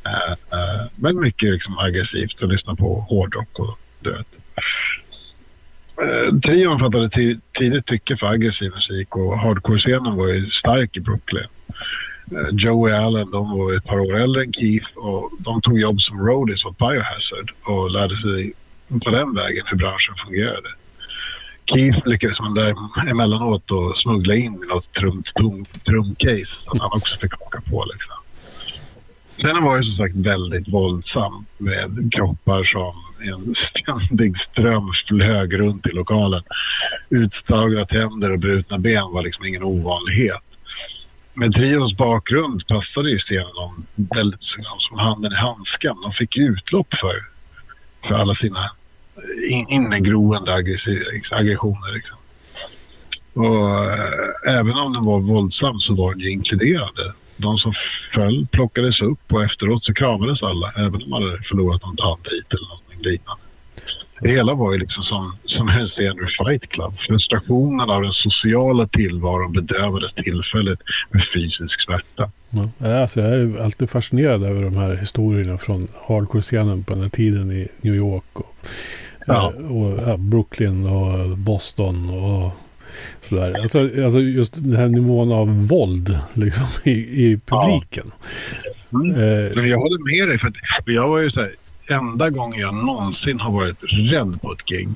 Uh, 0.07 0.33
uh, 0.59 0.87
men 0.97 1.21
mycket 1.21 1.53
liksom 1.53 1.79
aggressivt 1.79 2.43
att 2.43 2.49
lyssna 2.49 2.75
på 2.75 3.01
hårdrock 3.01 3.59
och 3.59 3.79
du 4.01 4.11
vet. 4.13 4.27
Uh, 6.03 6.41
trion 6.41 6.79
fattade 6.79 7.11
tidigt 7.59 7.87
tycke 7.87 8.17
för 8.17 8.27
aggressiv 8.27 8.71
musik 8.75 9.17
och 9.17 9.39
hardcore-scenen 9.39 10.17
var 10.17 10.29
ju 10.29 10.51
stark 10.51 10.97
i 10.97 11.01
Brooklyn. 11.01 11.47
Eh, 12.33 12.49
Joey 12.53 12.93
Allen 12.93 13.31
de 13.31 13.59
var 13.59 13.77
ett 13.77 13.85
par 13.85 14.01
år 14.01 14.17
äldre 14.17 14.43
än 14.43 14.53
Keith 14.53 14.97
och 14.97 15.31
de 15.39 15.61
tog 15.63 15.81
jobb 15.81 16.01
som 16.01 16.27
roadies 16.27 16.65
åt 16.65 16.79
Biohazard 16.79 17.51
och 17.65 17.91
lärde 17.91 18.17
sig 18.17 18.53
på 19.05 19.11
den 19.11 19.35
vägen 19.35 19.65
hur 19.67 19.77
branschen 19.77 20.15
fungerade. 20.25 20.69
Keith 21.67 22.09
lyckades 22.09 22.41
man 22.41 22.55
där 22.55 22.75
emellanåt 23.11 23.71
och 23.71 23.97
smuggla 23.97 24.35
in 24.35 24.55
i 24.55 24.75
något 24.75 24.93
trumt 24.93 25.85
trumcase 25.85 26.55
som 26.65 26.81
han 26.81 26.91
också 26.93 27.17
fick 27.17 27.43
åka 27.43 27.61
på. 27.71 27.85
Liksom. 27.93 28.15
Sen 29.41 29.65
var 29.65 29.79
det 29.79 29.85
som 29.85 29.97
sagt 29.97 30.17
väldigt 30.17 30.69
våldsam 30.69 31.45
med 31.59 32.13
kroppar 32.15 32.65
som 32.65 32.95
en 33.29 33.55
ständig 33.71 34.35
ström 34.51 34.93
flög 35.09 35.59
runt 35.59 35.87
i 35.87 35.91
lokalen. 35.91 36.43
Utslagna 37.11 37.85
tänder 37.87 38.31
och 38.31 38.39
brutna 38.39 38.79
ben 38.79 39.13
var 39.13 39.23
liksom 39.23 39.47
ingen 39.47 39.63
ovanlighet. 39.63 40.43
Med 41.35 41.55
trions 41.55 41.97
bakgrund 41.97 42.67
passade 42.67 43.11
ju 43.11 43.19
scenen 43.19 43.57
om 43.57 43.87
väldigt 43.95 44.41
som 44.79 44.99
handen 44.99 45.33
i 45.33 45.37
handsken. 45.37 45.97
De 46.03 46.13
fick 46.13 46.37
utlopp 46.37 46.95
för, 47.01 47.17
för 48.09 48.15
alla 48.15 48.35
sina 48.35 48.71
eh, 49.17 49.75
innegroende 49.75 50.55
aggressioner. 51.31 51.95
Liksom. 51.95 52.19
Och 53.35 53.93
äh, 53.93 54.59
även 54.59 54.77
om 54.77 54.93
den 54.93 55.05
var 55.05 55.21
våldsam 55.21 55.79
så 55.81 55.95
var 55.95 56.11
den 56.11 56.21
ju 56.21 56.31
inkluderande. 56.31 57.13
De 57.37 57.59
som 57.59 57.75
föll 58.15 58.47
plockades 58.53 59.01
upp 59.01 59.33
och 59.33 59.45
efteråt 59.45 59.85
så 59.85 59.95
kramades 59.95 60.43
alla, 60.43 60.73
även 60.77 61.03
om 61.03 61.11
man 61.11 61.23
hade 61.23 61.43
förlorat 61.43 61.83
någon 61.83 61.97
tandbit 61.97 62.53
eller 62.53 62.69
något 62.69 62.84
liknande. 63.05 63.43
Det 64.21 64.29
hela 64.29 64.55
var 64.55 64.73
ju 64.73 64.79
liksom 64.79 65.03
som, 65.03 65.37
som 65.45 65.69
en 65.69 65.89
scen 65.89 66.19
ur 66.19 66.45
Fight 66.45 66.69
Club. 66.71 66.99
Frustrationen 66.99 67.91
av 67.91 68.03
den 68.03 68.13
sociala 68.13 68.87
tillvaron 68.87 69.53
bedövades 69.53 70.15
tillfället 70.15 70.79
med 71.11 71.23
fysisk 71.35 71.85
smärta. 71.85 72.31
Ja, 72.79 73.01
alltså 73.01 73.21
jag 73.21 73.33
är 73.33 73.63
alltid 73.65 73.91
fascinerad 73.91 74.45
över 74.45 74.63
de 74.63 74.77
här 74.77 74.95
historierna 74.97 75.59
från 75.59 75.89
hardcore-scenen 76.07 76.85
på 76.85 76.93
den 76.93 77.03
här 77.03 77.11
tiden 77.11 77.53
i 77.53 77.69
New 77.81 77.95
York. 77.95 78.25
Och 78.41 78.57
Ja. 79.27 79.53
Och, 79.69 80.09
ja, 80.09 80.17
Brooklyn 80.17 80.87
och 80.87 81.39
Boston 81.39 82.11
och 82.11 82.53
sådär. 83.29 83.61
Alltså, 83.63 83.79
alltså 83.79 84.19
just 84.21 84.55
den 84.55 84.77
här 84.77 84.89
nivån 84.89 85.33
av 85.33 85.67
våld 85.67 86.19
liksom, 86.35 86.65
i, 86.85 86.91
i 86.91 87.41
publiken. 87.47 88.11
Ja. 88.91 89.01
Mm. 89.01 89.11
Eh, 89.11 89.53
Men 89.55 89.69
jag 89.69 89.79
håller 89.79 90.19
med 90.19 90.29
dig. 90.29 90.39
För 90.39 90.49
att 90.49 90.55
jag 90.87 91.09
var 91.09 91.19
ju 91.19 91.31
så 91.31 91.41
här, 91.41 91.53
enda 91.87 92.31
gången 92.31 92.61
jag 92.61 92.75
någonsin 92.75 93.41
har 93.41 93.53
varit 93.53 93.79
rädd 93.83 94.43
på 94.43 94.53
ett 94.53 94.67
gig. 94.67 94.89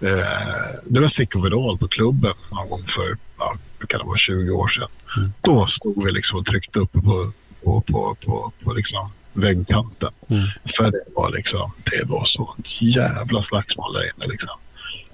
Eh, 0.00 0.78
det 0.84 1.00
var 1.00 1.08
Sick 1.08 1.36
Overall 1.36 1.78
på 1.78 1.88
klubben 1.88 2.32
någon 2.52 2.68
gång 2.68 2.82
för, 2.82 3.16
ja, 3.38 3.54
kan 3.88 4.00
det 4.00 4.06
vara 4.06 4.18
20 4.18 4.50
år 4.50 4.68
sedan. 4.68 4.88
Mm. 5.16 5.32
Då 5.40 5.66
stod 5.66 6.04
vi 6.04 6.12
liksom 6.12 6.38
och 6.38 6.46
tryckte 6.46 6.78
upp 6.78 6.92
på, 6.92 7.32
på, 7.64 7.80
på, 7.80 8.16
på, 8.24 8.52
på 8.64 8.72
liksom 8.72 9.10
väggkanten. 9.32 10.10
Mm. 10.28 10.46
För 10.76 10.90
det 10.90 11.04
var 11.14 11.30
liksom, 11.30 11.72
det 11.84 12.04
var 12.04 12.24
så 12.24 12.54
jävla 12.78 13.42
slagsmål 13.42 13.92
där 13.92 14.02
inne 14.02 14.26
liksom. 14.32 14.58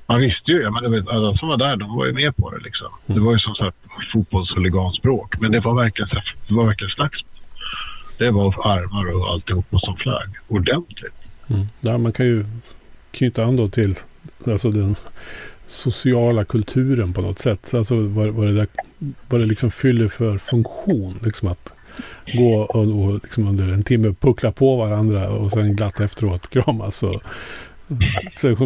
Man 0.06 0.20
visste 0.20 0.50
ju, 0.50 0.70
men 0.70 0.92
vet, 0.92 1.08
alla 1.08 1.36
som 1.36 1.48
var 1.48 1.56
där, 1.56 1.76
de 1.76 1.96
var 1.96 2.06
ju 2.06 2.12
med 2.12 2.36
på 2.36 2.50
det 2.50 2.58
liksom. 2.58 2.88
Mm. 3.06 3.18
Det 3.18 3.26
var 3.26 3.32
ju 3.32 3.38
som 3.38 3.54
sagt 3.54 3.76
fotbollshuliganspråk, 4.12 5.40
men 5.40 5.52
det 5.52 5.60
var 5.60 5.74
verkligen, 5.74 6.08
det 6.48 6.54
var 6.54 6.66
verkligen 6.66 6.90
slagsmål. 6.90 7.29
Det 8.20 8.30
var 8.30 8.46
armar 8.46 9.14
och 9.14 9.32
alltihopa 9.32 9.78
som 9.78 9.96
flög 9.96 10.28
ordentligt. 10.48 11.14
Mm. 11.48 11.66
Ja, 11.80 11.98
man 11.98 12.12
kan 12.12 12.26
ju 12.26 12.44
knyta 13.10 13.44
an 13.44 13.56
då 13.56 13.68
till 13.68 13.94
alltså 14.46 14.70
den 14.70 14.96
sociala 15.66 16.44
kulturen 16.44 17.12
på 17.12 17.20
något 17.20 17.38
sätt. 17.38 17.74
Alltså 17.74 17.94
vad, 17.94 18.28
vad, 18.28 18.46
det, 18.46 18.52
där, 18.52 18.66
vad 19.28 19.40
det 19.40 19.46
liksom 19.46 19.70
fyller 19.70 20.08
för 20.08 20.38
funktion. 20.38 21.18
Liksom 21.24 21.48
att 21.48 21.72
gå 22.34 22.54
och, 22.54 23.04
och 23.04 23.12
liksom 23.22 23.48
under 23.48 23.72
en 23.72 23.82
timme 23.82 24.14
puckla 24.20 24.52
på 24.52 24.76
varandra 24.76 25.28
och 25.30 25.50
sen 25.50 25.76
glatt 25.76 26.00
efteråt 26.00 26.50
kramas. 26.50 27.02
Och, 27.02 27.22
så, 28.36 28.56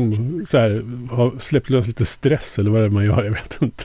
så 0.47 0.59
här, 0.59 0.83
har 1.15 1.39
släppt 1.39 1.71
lös 1.71 1.87
lite 1.87 2.05
stress 2.05 2.59
eller 2.59 2.71
vad 2.71 2.81
det 2.81 2.87
är 2.87 2.91
man 2.91 3.05
gör, 3.05 3.25
jag 3.25 3.33
vet 3.33 3.63
inte. 3.63 3.85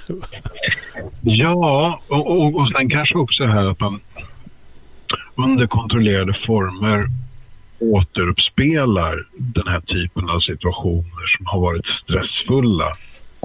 Ja, 1.21 2.01
och, 2.07 2.27
och, 2.27 2.55
och 2.55 2.69
sen 2.69 2.89
kanske 2.89 3.17
också 3.17 3.45
här 3.45 3.65
att 3.65 3.79
man 3.79 3.99
under 5.43 5.67
kontrollerade 5.67 6.37
former 6.47 7.07
återuppspelar 7.79 9.25
den 9.37 9.67
här 9.67 9.81
typen 9.81 10.29
av 10.29 10.39
situationer 10.39 11.37
som 11.37 11.45
har 11.45 11.59
varit 11.59 11.85
stressfulla 12.03 12.91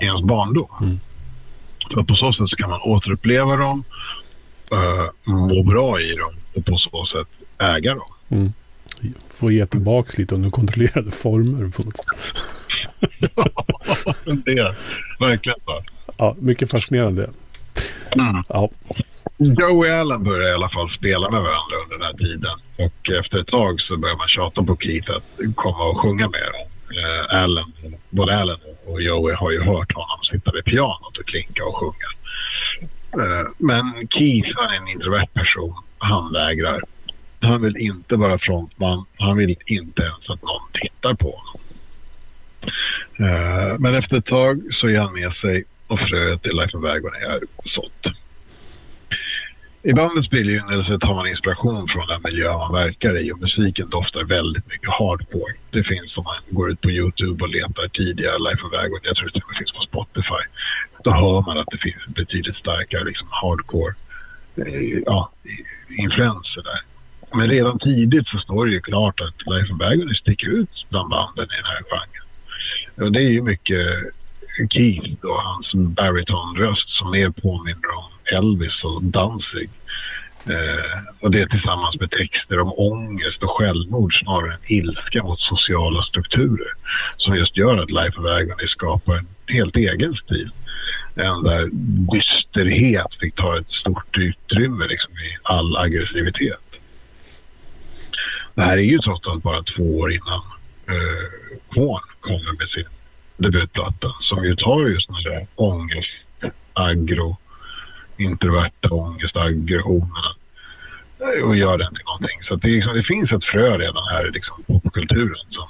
i 0.03 0.05
ens 0.05 0.23
barndom. 0.23 0.69
Mm. 0.81 0.99
För 1.95 2.03
på 2.03 2.15
så 2.15 2.33
sätt 2.33 2.49
så 2.49 2.57
kan 2.57 2.71
man 2.71 2.81
återuppleva 2.81 3.57
dem 3.57 3.85
uh, 4.73 5.35
må 5.35 5.63
bra 5.63 6.01
i 6.01 6.15
dem 6.15 6.33
och 6.55 6.65
på 6.65 6.77
så 6.77 7.07
sätt 7.07 7.29
äga 7.59 7.95
dem. 7.95 8.09
Mm. 8.29 8.53
Få 9.41 9.51
ge 9.51 9.67
tillbaka 9.67 10.13
lite 10.17 10.35
under 10.35 10.51
kontrollerade 10.51 11.11
former 11.11 11.71
på 11.71 11.83
något 11.83 11.97
sätt. 11.97 12.07
ja, 13.37 14.15
det 14.45 14.53
är 14.53 14.77
verkligen 15.21 15.59
så. 15.65 15.83
Ja, 16.17 16.37
mycket 16.39 16.71
fascinerande. 16.71 17.31
Mm. 18.17 18.43
Ja. 18.49 18.71
Joey 19.39 19.91
och 19.91 19.99
Allen 19.99 20.25
började 20.25 20.51
i 20.51 20.55
alla 20.55 20.69
fall 20.69 20.91
spela 20.91 21.31
med 21.31 21.43
varandra 21.43 21.77
under 21.85 21.99
den 21.99 22.07
här 22.07 22.13
tiden. 22.13 22.57
Och 22.79 23.11
efter 23.11 23.39
ett 23.39 23.47
tag 23.47 23.81
så 23.81 23.97
började 23.97 24.19
man 24.19 24.29
tjata 24.29 24.63
på 24.63 24.77
Keith 24.77 25.11
att 25.11 25.55
komma 25.55 25.85
och 25.85 26.01
sjunga 26.01 26.29
med 26.29 26.49
dem. 26.53 26.67
Eh, 26.99 27.43
Allen, 27.43 27.73
både 28.11 28.39
Allen 28.39 28.59
och 28.87 29.03
Joey 29.03 29.35
har 29.35 29.51
ju 29.51 29.63
hört 29.63 29.93
honom 29.95 30.19
sitta 30.33 30.53
vid 30.53 30.65
pianot 30.65 31.19
och 31.19 31.27
klinka 31.27 31.65
och 31.65 31.77
sjunga. 31.77 32.11
Eh, 33.25 33.47
men 33.59 34.09
Keith 34.11 34.49
han 34.57 34.71
är 34.71 34.77
en 34.77 34.89
introvert 34.89 35.35
person. 35.35 35.75
Han 35.99 36.33
vägrar. 36.33 36.81
Han 37.41 37.63
vill 37.63 37.77
inte 37.77 38.17
vara 38.17 38.39
frontman. 38.39 39.05
Han 39.19 39.37
vill 39.37 39.57
inte 39.67 40.03
ens 40.03 40.31
att 40.31 40.43
någon 40.43 40.63
tittar 40.73 41.15
på 41.15 41.31
honom. 41.31 41.61
Eh, 43.19 43.79
men 43.79 43.95
efter 43.95 44.17
ett 44.17 44.27
tag 44.27 44.63
så 44.73 44.89
är 44.89 44.99
han 44.99 45.13
med 45.13 45.33
sig 45.33 45.65
och 45.87 46.01
fröet 46.01 46.47
är 46.47 46.53
Life 46.53 46.77
of 46.77 46.83
Wagon 46.83 47.15
är 47.15 47.41
i 49.85 49.93
bandets 49.93 50.31
begynnelse 50.31 50.99
tar 50.99 51.15
man 51.15 51.27
inspiration 51.27 51.89
från 51.89 52.07
den 52.07 52.21
miljö 52.25 52.53
man 52.53 52.73
verkar 52.73 53.19
i 53.19 53.33
och 53.33 53.41
musiken 53.41 53.89
doftar 53.91 54.25
väldigt 54.25 54.67
mycket 54.67 54.91
hardcore. 54.91 55.55
Det 55.71 55.85
finns 55.85 56.17
om 56.17 56.25
man 56.25 56.35
går 56.51 56.71
ut 56.71 56.81
på 56.81 56.91
Youtube 56.91 57.45
och 57.45 57.51
letar 57.51 57.89
tidiga 57.89 58.39
Life 58.39 58.63
of 58.67 58.73
Wagon, 58.73 59.01
jag 59.03 59.17
tror 59.17 59.31
det 59.35 59.59
finns 59.59 59.73
på 59.73 59.83
Spotify. 59.83 60.43
Då 61.05 61.11
hör 61.11 61.43
man 61.47 61.59
att 61.59 61.67
det 61.71 61.79
finns 61.79 62.07
betydligt 62.07 62.57
starkare 62.57 63.05
liksom 63.05 63.29
hardcore 63.31 63.95
eh, 64.57 64.99
ja, 65.07 65.31
influenser 65.99 66.63
där. 66.63 66.81
Men 67.39 67.49
redan 67.49 67.79
tidigt 67.79 68.29
så 68.29 68.39
står 68.39 68.67
det 68.67 68.73
ju 68.73 68.81
klart 68.81 69.21
att 69.21 69.37
Life 69.47 69.73
of 69.73 69.81
Wagon 69.81 70.15
sticker 70.15 70.49
ut 70.49 70.87
bland 70.91 71.09
banden 71.11 71.45
i 71.45 71.57
den 71.63 71.71
här 71.73 71.83
genren. 71.91 72.25
Och 73.07 73.13
det 73.13 73.19
är 73.19 73.31
ju 73.37 73.43
mycket 73.43 73.87
Keith 74.71 75.25
och 75.25 75.43
hans 75.43 75.75
baritonröst 75.75 76.89
som 76.89 77.11
mer 77.11 77.31
påminner 77.31 77.91
om 77.97 78.14
Elvis 78.33 78.85
och 78.85 79.03
Danzig. 79.03 79.71
Eh, 80.49 81.01
och 81.21 81.31
det 81.31 81.49
tillsammans 81.49 82.01
med 82.01 82.11
texter 82.11 82.61
om 82.61 82.73
ångest 82.77 83.43
och 83.43 83.51
självmord 83.51 84.19
snarare 84.19 84.53
än 84.53 84.61
ilska 84.67 85.23
mot 85.23 85.41
sociala 85.41 86.03
strukturer 86.03 86.69
som 87.17 87.37
just 87.37 87.57
gör 87.57 87.77
att 87.77 87.91
Life 87.91 88.21
of 88.21 88.27
Agony 88.27 88.69
skapar 88.69 89.17
en 89.17 89.27
helt 89.49 89.77
egen 89.77 90.15
stil. 90.15 90.51
En 91.15 91.43
där 91.43 91.69
dysterhet 92.13 93.15
fick 93.21 93.35
ta 93.35 93.59
ett 93.59 93.71
stort 93.71 94.19
utrymme 94.19 94.87
liksom, 94.87 95.13
i 95.13 95.37
all 95.43 95.77
aggressivitet. 95.77 96.61
Det 98.55 98.63
här 98.63 98.77
är 98.77 98.83
ju 98.83 98.99
trots 98.99 99.27
allt 99.27 99.43
bara 99.43 99.63
två 99.63 99.99
år 99.99 100.13
innan 100.13 100.43
eh, 100.89 101.27
Korn 101.69 102.03
kommer 102.21 102.53
med 102.59 102.69
sin 102.69 102.85
debutplatta 103.37 104.15
som 104.21 104.45
ju 104.45 104.57
tar 104.57 104.87
just 104.87 105.09
den 105.09 105.23
där 105.33 105.47
ångest, 105.55 106.11
aggro, 106.73 107.37
introverta 108.17 108.89
ångest, 108.89 109.37
aggressionerna 109.37 110.35
och 111.45 111.57
gör 111.57 111.79
den 111.79 111.95
till 111.95 112.05
någonting. 112.05 112.43
Så 112.43 112.57
det, 112.57 112.69
liksom, 112.69 112.95
det, 112.95 113.03
finns 113.03 113.33
ett 113.33 113.45
frö 113.45 113.79
redan 113.79 114.05
här 114.11 114.29
i 114.29 114.31
liksom, 114.31 114.63
popkulturen. 114.67 115.45
Så. 115.51 115.69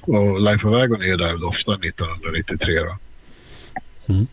Och 0.00 0.40
Life 0.40 0.66
of 0.66 0.72
Wagon 0.72 1.02
är 1.02 1.16
där 1.16 1.44
ofta 1.44 1.74
1993. 1.74 2.78
Då. 2.78 2.96
Mm. 4.12 4.26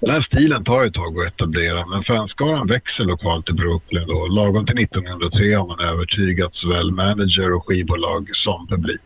Den 0.00 0.10
här 0.10 0.22
stilen 0.22 0.64
tar 0.64 0.84
ett 0.84 0.94
tag 0.94 1.18
att 1.18 1.26
etablera 1.26 1.86
men 1.86 2.04
fanskaran 2.04 2.66
växer 2.66 3.04
lokalt 3.04 3.50
i 3.50 3.52
Brooklyn. 3.52 4.06
Då. 4.06 4.26
Lagom 4.26 4.66
till 4.66 4.78
1903 4.78 5.54
har 5.54 5.66
man 5.66 5.80
övertygat 5.80 6.54
såväl 6.54 6.90
manager 6.90 7.52
och 7.52 7.66
skivbolag 7.66 8.30
som 8.34 8.66
publik. 8.66 9.00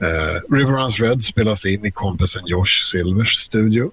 Eh, 0.00 0.54
River 0.56 0.72
Runs 0.72 0.98
Red 0.98 1.24
spelas 1.24 1.64
in 1.64 1.86
i 1.86 1.90
kompisen 1.90 2.46
Josh 2.46 2.90
Silvers 2.92 3.46
studio. 3.46 3.90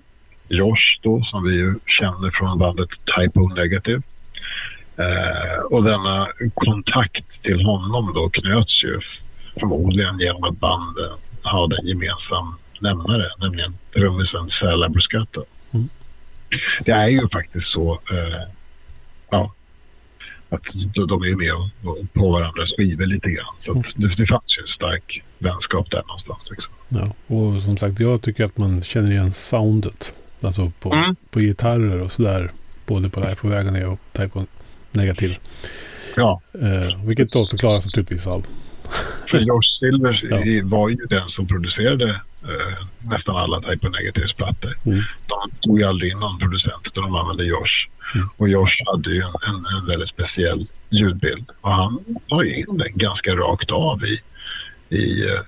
Josh 0.47 0.99
då, 1.01 1.23
som 1.23 1.43
vi 1.43 1.53
ju 1.53 1.75
känner 1.87 2.31
från 2.31 2.59
bandet 2.59 2.89
Typo 3.15 3.47
Negative. 3.47 4.01
Eh, 4.97 5.59
och 5.71 5.83
denna 5.83 6.27
kontakt 6.53 7.41
till 7.41 7.65
honom 7.65 8.13
då 8.15 8.29
knöts 8.29 8.83
ju 8.83 8.99
förmodligen 9.59 10.19
genom 10.19 10.43
att 10.43 10.59
bandet 10.59 11.11
hade 11.41 11.77
en 11.77 11.87
gemensam 11.87 12.55
nämnare, 12.79 13.31
nämligen 13.39 13.73
trummisen 13.93 14.49
Sal 14.59 14.89
Bruscato. 14.89 15.43
Mm. 15.71 15.89
Det 16.85 16.91
är 16.91 17.07
ju 17.07 17.29
faktiskt 17.29 17.67
så 17.67 17.99
eh, 18.11 18.41
ja, 19.29 19.53
att 20.49 20.63
de 20.95 21.23
är 21.23 21.35
med 21.35 21.69
på 22.13 22.31
varandras 22.31 22.69
skivor 22.77 23.05
lite 23.05 23.29
grann. 23.29 23.55
Så 23.65 23.71
mm. 23.71 23.83
det, 23.95 24.15
det 24.15 24.27
fanns 24.27 24.57
ju 24.57 24.61
en 24.61 24.67
stark 24.67 25.23
vänskap 25.39 25.91
där 25.91 26.03
någonstans. 26.07 26.41
Liksom. 26.49 26.73
Ja, 26.89 27.35
och 27.35 27.61
som 27.61 27.77
sagt, 27.77 27.99
jag 27.99 28.21
tycker 28.21 28.45
att 28.45 28.57
man 28.57 28.83
känner 28.83 29.11
igen 29.11 29.33
soundet. 29.33 30.13
Alltså 30.43 30.71
på, 30.79 30.93
mm. 30.93 31.15
på 31.29 31.39
gitarrer 31.39 32.01
och 32.01 32.11
sådär. 32.11 32.51
Både 32.85 33.09
på 33.09 33.19
Life 33.19 33.47
of 33.47 33.53
Agony 33.53 33.83
och 33.83 33.99
Type 34.11 34.45
Negativ. 34.91 35.35
Ja. 36.15 36.41
Eh, 36.61 37.05
vilket 37.05 37.31
då 37.31 37.45
förklaras 37.45 37.85
naturligtvis 37.85 38.27
av 38.27 38.45
för 39.29 39.39
Josh 39.39 39.79
Silvers 39.79 40.23
ja. 40.23 40.37
var 40.63 40.89
ju 40.89 40.95
den 40.95 41.29
som 41.29 41.47
producerade 41.47 42.09
eh, 42.43 42.85
nästan 43.09 43.35
alla 43.35 43.61
Type 43.61 43.87
of 43.87 43.93
Negatives 43.93 44.33
plattor. 44.33 44.77
Mm. 44.85 45.03
De 45.27 45.51
tog 45.61 45.79
ju 45.79 45.85
aldrig 45.85 46.11
in 46.11 46.19
någon 46.19 46.39
producent 46.39 46.81
utan 46.83 47.03
de 47.03 47.15
använde 47.15 47.45
Josh. 47.45 47.87
Mm. 48.15 48.29
Och 48.37 48.49
Josh 48.49 48.77
hade 48.85 49.09
ju 49.09 49.21
en, 49.21 49.55
en, 49.55 49.65
en, 49.77 49.85
väldigt 49.85 50.09
speciell 50.09 50.67
ljudbild. 50.89 51.49
Och 51.61 51.71
han 51.71 51.99
la 52.27 52.45
in 52.45 52.77
den 52.77 52.97
ganska 52.97 53.35
rakt 53.35 53.71
av 53.71 54.05
i, 54.05 54.19
i, 54.89 55.25
eh, 55.25 55.41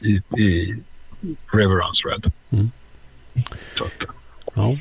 i, 0.00 0.42
i 0.42 0.76
Runs 1.52 2.04
Red. 2.04 2.32
Mm. 2.50 2.70
Ja. 4.54 4.76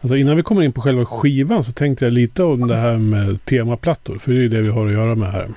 Alltså 0.00 0.16
innan 0.16 0.36
vi 0.36 0.42
kommer 0.42 0.62
in 0.62 0.72
på 0.72 0.80
själva 0.80 1.04
skivan 1.04 1.64
så 1.64 1.72
tänkte 1.72 2.04
jag 2.04 2.12
lite 2.12 2.42
om 2.42 2.68
det 2.68 2.76
här 2.76 2.96
med 2.96 3.44
temaplattor. 3.44 4.18
För 4.18 4.32
det 4.32 4.44
är 4.44 4.48
det 4.48 4.62
vi 4.62 4.68
har 4.68 4.86
att 4.86 4.92
göra 4.92 5.14
med 5.14 5.32
här. 5.32 5.48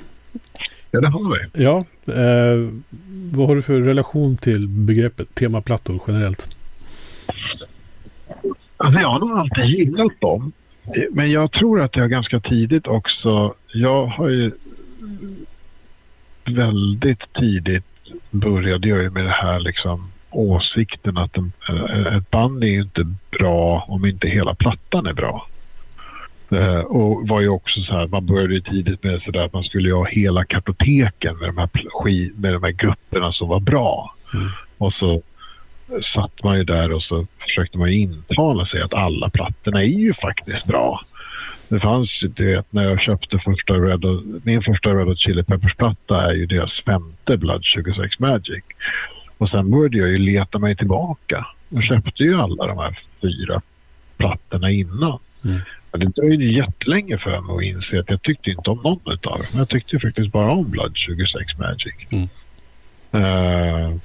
Ja, 0.91 1.01
det 1.01 1.07
har 1.07 1.33
vi. 1.33 1.63
Ja. 1.63 1.85
Eh, 2.05 2.69
vad 3.31 3.47
har 3.47 3.55
du 3.55 3.61
för 3.61 3.79
relation 3.79 4.37
till 4.37 4.67
begreppet 4.67 5.35
temaplattor 5.35 5.99
generellt? 6.07 6.57
Alltså 8.77 8.99
jag 8.99 9.09
har 9.09 9.19
nog 9.19 9.31
alltid 9.31 9.65
gillat 9.65 10.19
dem. 10.19 10.51
Men 11.11 11.31
jag 11.31 11.51
tror 11.51 11.81
att 11.81 11.95
jag 11.95 12.09
ganska 12.09 12.39
tidigt 12.39 12.87
också... 12.87 13.53
Jag 13.73 14.05
har 14.05 14.29
ju 14.29 14.51
väldigt 16.45 17.33
tidigt 17.33 17.85
började 18.31 18.87
jag 18.87 19.01
ju 19.01 19.09
med 19.09 19.25
det 19.25 19.37
här 19.41 19.59
liksom 19.59 20.11
åsikten 20.31 21.17
att 21.17 21.37
en, 21.37 21.51
ett 22.17 22.31
band 22.31 22.63
är 22.63 22.67
ju 22.67 22.81
inte 22.81 23.05
bra 23.39 23.85
om 23.87 24.05
inte 24.05 24.27
hela 24.27 24.55
plattan 24.55 25.05
är 25.05 25.13
bra. 25.13 25.47
Uh, 26.53 26.79
och 26.79 27.27
var 27.27 27.41
ju 27.41 27.49
också 27.49 27.81
så 27.81 27.93
här, 27.93 28.07
man 28.07 28.25
började 28.25 28.53
ju 28.53 28.61
tidigt 28.61 29.03
med 29.03 29.21
så 29.21 29.31
där 29.31 29.43
att 29.43 29.53
man 29.53 29.63
skulle 29.63 29.93
ha 29.93 30.05
hela 30.05 30.45
kartoteken 30.45 31.37
med 31.37 31.49
de 31.49 31.57
här, 31.57 31.69
med 32.41 32.53
de 32.53 32.63
här 32.63 32.71
grupperna 32.71 33.31
som 33.31 33.49
var 33.49 33.59
bra. 33.59 34.15
Mm. 34.33 34.49
Och 34.77 34.93
så 34.93 35.21
satt 36.13 36.43
man 36.43 36.57
ju 36.57 36.63
där 36.63 36.91
och 36.91 37.03
så 37.03 37.25
försökte 37.39 37.77
man 37.77 37.89
intala 37.89 38.65
sig 38.65 38.81
att 38.81 38.93
alla 38.93 39.29
plattorna 39.29 39.83
är 39.83 39.87
ju 39.87 40.13
faktiskt 40.13 40.65
bra. 40.65 41.01
Det 41.69 41.79
fanns 41.79 42.23
ju, 42.23 42.27
du 42.27 42.55
vet, 42.55 42.73
när 42.73 42.83
jag 42.83 43.01
köpte 43.01 43.39
första 43.39 43.73
Red 43.73 44.05
min 44.43 44.63
första 44.63 44.89
Red 44.89 45.07
Hot 45.07 45.19
Chili 45.19 45.43
Peppers-platta 45.43 46.21
är 46.21 46.33
ju 46.33 46.45
deras 46.45 46.81
femte 46.85 47.37
Blood 47.37 47.63
26 47.63 48.19
Magic. 48.19 48.63
Och 49.41 49.49
sen 49.49 49.71
började 49.71 49.97
jag 49.97 50.09
ju 50.09 50.17
leta 50.17 50.59
mig 50.59 50.75
tillbaka. 50.75 51.45
Jag 51.69 51.83
köpte 51.83 52.23
ju 52.23 52.41
alla 52.41 52.67
de 52.67 52.77
här 52.77 52.99
fyra 53.21 53.61
plattorna 54.17 54.71
innan. 54.71 55.19
Mm. 55.45 55.59
Men 55.91 55.99
det 55.99 56.21
dröjde 56.21 56.45
jättelänge 56.45 57.17
för 57.17 57.41
mig 57.41 57.55
att 57.55 57.75
inse 57.75 57.99
att 57.99 58.09
jag 58.09 58.21
tyckte 58.21 58.49
inte 58.49 58.69
om 58.69 58.79
någon 58.83 58.99
av 59.07 59.17
dem. 59.21 59.41
Jag 59.53 59.69
tyckte 59.69 59.99
faktiskt 59.99 60.31
bara 60.31 60.51
om 60.51 60.69
Blood 60.69 60.91
26 60.95 61.57
Magic. 61.57 61.93
Mm. 62.09 62.27
Uh, 63.23 63.97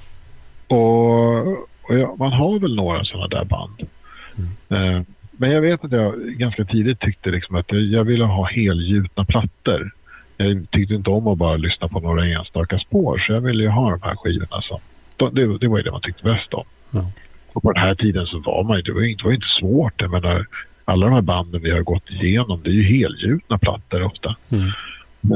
och, 0.67 1.47
och 1.81 1.99
ja, 1.99 2.15
man 2.19 2.33
har 2.33 2.59
väl 2.59 2.75
några 2.75 3.03
sådana 3.03 3.27
där 3.27 3.45
band. 3.45 3.89
Mm. 4.37 4.95
Uh, 4.95 5.03
men 5.31 5.51
jag 5.51 5.61
vet 5.61 5.85
att 5.85 5.91
jag 5.91 6.13
ganska 6.19 6.65
tidigt 6.65 6.99
tyckte 6.99 7.29
liksom 7.29 7.55
att 7.55 7.71
jag, 7.71 7.81
jag 7.81 8.03
ville 8.03 8.25
ha 8.25 8.45
helgjutna 8.45 9.25
plattor. 9.25 9.91
Jag 10.37 10.71
tyckte 10.71 10.93
inte 10.93 11.09
om 11.09 11.27
att 11.27 11.37
bara 11.37 11.57
lyssna 11.57 11.87
på 11.87 11.99
några 11.99 12.25
enstaka 12.25 12.79
spår 12.79 13.17
så 13.17 13.33
jag 13.33 13.41
ville 13.41 13.63
ju 13.63 13.69
ha 13.69 13.91
de 13.91 14.01
här 14.01 14.15
skivorna 14.15 14.61
som... 14.61 14.79
Det, 15.17 15.57
det 15.57 15.67
var 15.67 15.77
ju 15.77 15.83
det 15.83 15.91
man 15.91 16.01
tyckte 16.01 16.23
bäst 16.23 16.53
om. 16.53 16.63
Mm. 16.93 17.05
Och 17.53 17.63
på 17.63 17.71
den 17.71 17.83
här 17.83 17.95
tiden 17.95 18.25
så 18.25 18.39
var 18.39 18.63
man 18.63 18.77
ju... 18.77 18.81
Det 18.81 18.91
var 18.91 19.01
inte, 19.01 19.23
det 19.23 19.27
var 19.27 19.33
inte 19.33 19.47
svårt. 19.59 20.01
Jag 20.01 20.11
menar, 20.11 20.45
alla 20.85 21.05
de 21.05 21.13
här 21.13 21.21
banden 21.21 21.61
vi 21.61 21.71
har 21.71 21.81
gått 21.81 22.09
igenom, 22.09 22.61
det 22.63 22.69
är 22.69 22.73
ju 22.73 22.83
helgjutna 22.83 23.57
plattor 23.57 24.03
ofta. 24.03 24.35
Mm. 24.49 24.71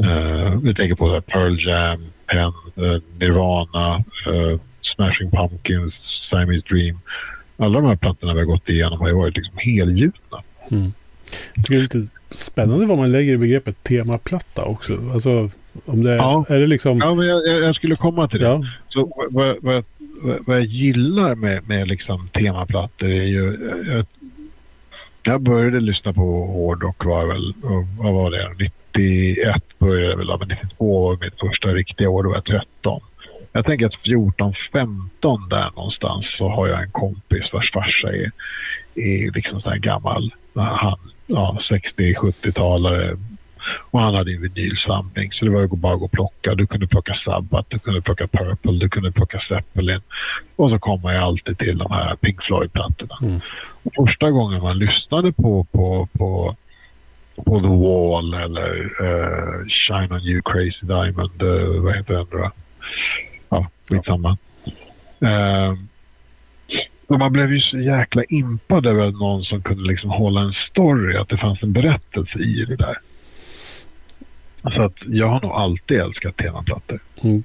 Uh, 0.05 0.59
vi 0.63 0.75
tänker 0.75 0.95
på 0.95 1.21
Pearl 1.21 1.67
Jam, 1.67 2.05
Pen, 2.27 2.53
uh, 2.85 3.01
Nirvana, 3.19 4.03
uh, 4.27 4.59
Smashing 4.81 5.31
Pumpkins, 5.31 5.93
Siamese 6.29 6.67
Dream. 6.69 6.99
Alla 7.57 7.79
de 7.79 7.87
här 7.87 7.95
plattorna 7.95 8.33
vi 8.33 8.39
har 8.39 8.45
gått 8.45 8.69
igenom 8.69 8.99
har 8.99 9.07
ju 9.07 9.13
varit 9.13 9.37
liksom 9.37 9.57
helgjutna. 9.57 10.41
Mm. 10.71 10.93
Jag 11.53 11.65
tycker 11.65 11.75
det 11.75 11.95
är 11.95 11.99
lite 11.99 12.07
spännande 12.29 12.85
vad 12.85 12.97
man 12.97 13.11
lägger 13.11 13.33
i 13.33 13.37
begreppet 13.37 13.83
temaplatta 13.83 14.63
också. 14.63 14.97
Alltså, 15.13 15.49
om 15.85 16.03
det, 16.03 16.15
ja. 16.15 16.45
är 16.49 16.59
det 16.59 16.67
liksom... 16.67 16.97
Ja, 16.97 17.15
men 17.15 17.27
jag, 17.27 17.47
jag 17.47 17.75
skulle 17.75 17.95
komma 17.95 18.27
till 18.27 18.39
det. 18.39 18.45
Ja. 18.45 18.61
Så 18.89 19.27
vad, 19.29 19.57
vad, 19.61 19.83
vad 20.21 20.57
jag 20.57 20.65
gillar 20.65 21.35
med, 21.35 21.67
med 21.67 21.87
liksom 21.87 22.27
temaplattor 22.27 23.09
är 23.09 23.23
ju... 23.23 23.71
Jag, 23.87 24.05
jag 25.23 25.41
började 25.41 25.79
lyssna 25.79 26.13
på 26.13 26.45
hårdrock 26.45 27.05
var 27.05 27.25
väl, 27.25 27.53
vad 27.99 28.13
var 28.13 28.31
det, 28.31 28.69
91 28.93 29.63
började 29.79 30.09
jag 30.09 30.17
väl, 30.17 30.39
men 30.39 30.47
92 30.47 31.09
var 31.09 31.17
mitt 31.21 31.39
första 31.39 31.67
riktiga 31.67 32.09
år, 32.09 32.23
då 32.23 32.29
var 32.29 32.35
jag 32.35 32.45
13. 32.45 33.01
Jag 33.53 33.65
tänker 33.65 33.85
att 33.85 33.95
14, 33.95 34.53
15 34.71 35.49
där 35.49 35.71
någonstans 35.75 36.25
så 36.37 36.49
har 36.49 36.67
jag 36.67 36.81
en 36.81 36.91
kompis 36.91 37.53
vars 37.53 37.71
farsa 37.71 38.07
är, 38.07 38.31
är 38.95 39.31
liksom 39.31 39.61
sån 39.61 39.71
här 39.71 39.79
gammal, 39.79 40.33
han, 40.55 40.97
ja, 41.27 41.57
60-70-talare, 41.69 43.17
och 43.91 43.99
han 43.99 44.15
hade 44.15 44.31
en 44.31 44.41
vinylsamling 44.41 45.31
så 45.31 45.45
det 45.45 45.51
var 45.51 45.61
ju 45.61 45.67
bara 45.67 45.93
att 45.93 45.99
gå 45.99 46.05
och 46.05 46.11
plocka. 46.11 46.55
Du 46.55 46.67
kunde 46.67 46.87
plocka 46.87 47.13
Sabbath, 47.25 47.69
du 47.69 47.79
kunde 47.79 48.01
plocka 48.01 48.27
Purple, 48.27 48.71
du 48.71 48.89
kunde 48.89 49.11
plocka 49.11 49.39
Zeppelin. 49.49 50.01
Och 50.55 50.69
så 50.69 50.79
kom 50.79 51.01
man 51.01 51.13
ju 51.13 51.19
alltid 51.19 51.57
till 51.57 51.77
de 51.77 51.91
här 51.91 52.15
Pink 52.15 52.41
Floyd-plattorna. 52.41 53.17
Mm. 53.21 53.39
Första 53.95 54.31
gången 54.31 54.61
man 54.61 54.79
lyssnade 54.79 55.31
på, 55.31 55.63
på, 55.63 56.07
på 56.17 56.55
på 57.45 57.59
The 57.61 57.67
Wall 57.67 58.33
eller 58.33 58.73
uh, 59.01 59.65
Shine 59.67 60.11
on 60.11 60.21
You 60.21 60.41
Crazy 60.41 60.85
Diamond. 60.85 61.43
Uh, 61.43 61.81
vad 61.81 61.95
heter 61.95 62.13
den 62.13 62.27
då? 62.31 62.51
Ja, 63.49 63.67
skitsamma. 63.89 64.37
Uh, 65.23 65.73
och 67.07 67.19
man 67.19 67.31
blev 67.31 67.53
ju 67.53 67.59
så 67.59 67.77
jäkla 67.77 68.23
impad 68.23 68.85
över 68.85 69.11
någon 69.11 69.43
som 69.43 69.61
kunde 69.61 69.83
liksom 69.83 70.09
hålla 70.09 70.41
en 70.41 70.53
story, 70.69 71.17
att 71.17 71.29
det 71.29 71.37
fanns 71.37 71.63
en 71.63 71.73
berättelse 71.73 72.39
i 72.39 72.65
det 72.65 72.75
där. 72.75 72.97
Så 74.63 74.81
att 74.81 74.95
jag 75.07 75.27
har 75.27 75.41
nog 75.41 75.51
alltid 75.51 75.99
älskat 75.99 76.37
temaplattor. 76.37 76.99
Mm. 77.23 77.43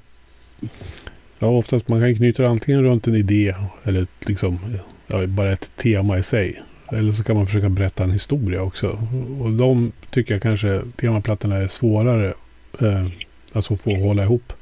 Ja, 1.38 1.46
oftast 1.48 1.88
man 1.88 2.00
kan 2.00 2.16
knyta 2.16 2.46
antingen 2.46 2.84
runt 2.84 3.06
en 3.06 3.14
idé 3.14 3.54
eller 3.84 4.06
liksom, 4.26 4.58
ja, 5.06 5.26
bara 5.26 5.52
ett 5.52 5.70
tema 5.76 6.18
i 6.18 6.22
sig. 6.22 6.62
Eller 6.92 7.12
så 7.12 7.24
kan 7.24 7.36
man 7.36 7.46
försöka 7.46 7.68
berätta 7.68 8.04
en 8.04 8.10
historia 8.10 8.62
också. 8.62 8.98
Och 9.40 9.52
de 9.52 9.92
tycker 10.10 10.34
jag 10.34 10.42
kanske 10.42 10.82
temaplattorna 10.96 11.56
är 11.56 11.68
svårare. 11.68 12.34
Eh, 12.80 13.06
alltså 13.52 13.76
få 13.76 13.96
hålla 13.96 14.22
ihop. 14.22 14.52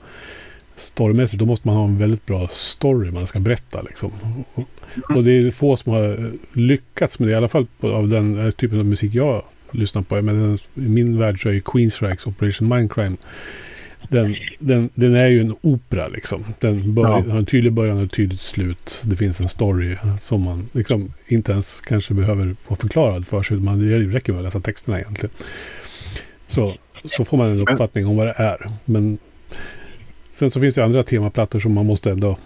Storymässigt 0.77 1.39
då 1.39 1.47
måste 1.47 1.69
man 1.69 1.77
ha 1.77 1.85
en 1.85 1.99
väldigt 1.99 2.27
bra 2.27 2.49
story 2.53 3.11
man 3.11 3.27
ska 3.27 3.39
berätta. 3.41 3.83
Liksom. 3.83 4.13
Och, 4.55 4.69
och 5.09 5.25
det 5.25 5.33
är 5.33 5.51
få 5.51 5.77
som 5.77 5.93
har 5.93 6.33
lyckats 6.53 7.19
med 7.19 7.29
det. 7.29 7.33
I 7.33 7.35
alla 7.35 7.49
fall 7.49 7.67
på, 7.81 7.93
av 7.93 8.09
den 8.09 8.47
eh, 8.47 8.51
typen 8.51 8.79
av 8.79 8.85
musik 8.85 9.15
jag 9.15 9.43
lyssnar 9.75 10.03
på. 10.03 10.23
Men 10.23 10.59
i 10.75 10.81
min 10.81 11.19
värld 11.19 11.43
så 11.43 11.49
är 11.49 11.53
ju 11.53 11.61
Queensrÿches 11.61 12.27
Operation 12.27 12.69
Mindcrime 12.69 13.17
den, 14.09 14.37
den, 14.59 14.91
den 14.95 15.15
är 15.15 15.27
ju 15.27 15.41
en 15.41 15.57
opera 15.61 16.09
liksom. 16.09 16.45
Den 16.61 16.95
bör, 16.95 17.03
ja. 17.03 17.25
har 17.31 17.39
en 17.39 17.47
tydlig 17.47 17.73
början 17.73 17.99
och 17.99 18.05
ett 18.05 18.13
tydligt 18.13 18.41
slut. 18.41 19.01
Det 19.05 19.17
finns 19.17 19.41
en 19.41 19.49
story 19.49 19.97
som 20.21 20.43
man 20.43 20.69
liksom 20.73 21.13
inte 21.27 21.53
ens 21.53 21.81
kanske 21.81 22.15
behöver 22.15 22.55
få 22.55 22.77
förklarad 22.77 23.27
för 23.27 23.43
sig. 23.43 23.57
Man, 23.57 23.89
det 23.89 23.99
räcker 23.99 24.33
med 24.33 24.41
att 24.41 24.45
läsa 24.45 24.61
texterna 24.61 25.01
egentligen. 25.01 25.35
Så, 26.49 26.75
så 27.05 27.25
får 27.25 27.37
man 27.37 27.51
en 27.51 27.69
uppfattning 27.69 28.07
om 28.07 28.17
vad 28.17 28.27
det 28.27 28.35
är. 28.37 28.71
Men 28.85 29.19
sen 30.33 30.51
så 30.51 30.61
finns 30.61 30.75
det 30.75 30.85
andra 30.85 31.03
temaplattor 31.03 31.61
som 31.61 31.73
man 31.73 31.87
måste 31.87 32.11
ändå 32.11 32.39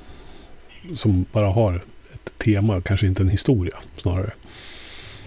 som 0.96 1.24
bara 1.32 1.50
har 1.50 1.82
ett 2.14 2.38
tema, 2.38 2.80
kanske 2.80 3.06
inte 3.06 3.22
en 3.22 3.28
historia 3.28 3.76
snarare. 3.96 4.30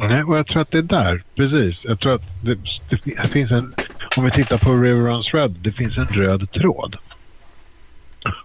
Nej, 0.01 0.23
och 0.23 0.37
jag 0.37 0.47
tror 0.47 0.61
att 0.61 0.71
det 0.71 0.77
är 0.77 0.81
där, 0.81 1.23
precis. 1.35 1.83
Jag 1.83 1.99
tror 1.99 2.15
att 2.15 2.43
det, 2.43 2.57
det 2.89 3.27
finns 3.27 3.51
en 3.51 3.73
om 4.17 4.25
vi 4.25 4.31
tittar 4.31 4.57
på 4.57 4.73
River 4.73 5.01
Runs 5.01 5.33
Red, 5.33 5.51
det 5.51 5.71
finns 5.71 5.97
en 5.97 6.07
röd 6.07 6.51
tråd. 6.51 6.95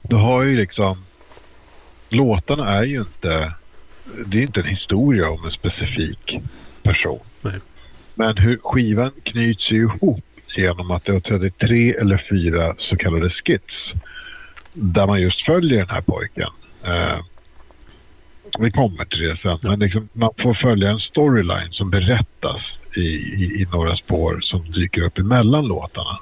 Du 0.03 0.17
har 0.17 0.43
ju 0.43 0.57
liksom... 0.57 1.05
Låtarna 2.09 2.77
är 2.77 2.83
ju 2.83 2.99
inte... 2.99 3.53
Det 4.27 4.39
är 4.39 4.43
inte 4.43 4.61
en 4.61 4.67
historia 4.67 5.31
om 5.31 5.45
en 5.45 5.51
specifik 5.51 6.39
person. 6.83 7.21
Nej. 7.41 7.61
Men 8.15 8.37
hur 8.37 8.59
skivan 8.63 9.11
knyts 9.23 9.71
ju 9.71 9.77
ihop 9.77 10.25
genom 10.57 10.91
att 10.91 11.05
det 11.05 11.13
är 11.13 11.21
33 11.21 11.95
eller 11.95 12.25
fyra 12.31 12.75
så 12.79 12.97
kallade 12.97 13.31
skits. 13.31 13.75
Där 14.73 15.07
man 15.07 15.21
just 15.21 15.47
följer 15.47 15.79
den 15.79 15.91
här 15.91 16.01
pojken. 16.01 16.51
Eh, 16.85 17.19
vi 18.61 18.71
kommer 18.71 19.05
till 19.05 19.21
det 19.21 19.37
sen. 19.37 19.59
Men 19.63 19.79
liksom, 19.79 20.09
man 20.13 20.31
får 20.43 20.55
följa 20.55 20.91
en 20.91 20.99
storyline 20.99 21.73
som 21.73 21.91
berättas 21.91 22.63
i, 22.97 23.01
i, 23.01 23.63
i 23.63 23.67
några 23.73 23.97
spår 23.97 24.41
som 24.43 24.73
dyker 24.73 25.03
upp 25.03 25.19
emellan 25.19 25.67
låtarna. 25.67 26.19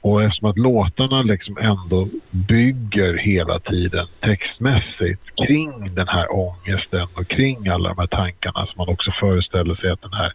Och 0.00 0.22
eftersom 0.22 0.50
att 0.50 0.58
låtarna 0.58 1.22
liksom 1.22 1.58
ändå 1.58 2.08
bygger 2.30 3.14
hela 3.16 3.58
tiden 3.58 4.06
textmässigt 4.20 5.22
kring 5.46 5.94
den 5.94 6.08
här 6.08 6.26
ångesten 6.32 7.06
och 7.14 7.28
kring 7.28 7.68
alla 7.68 7.88
de 7.88 7.98
här 7.98 8.06
tankarna 8.06 8.66
som 8.66 8.74
man 8.76 8.88
också 8.88 9.10
föreställer 9.20 9.74
sig 9.74 9.90
att 9.90 10.02
den 10.02 10.12
här 10.12 10.32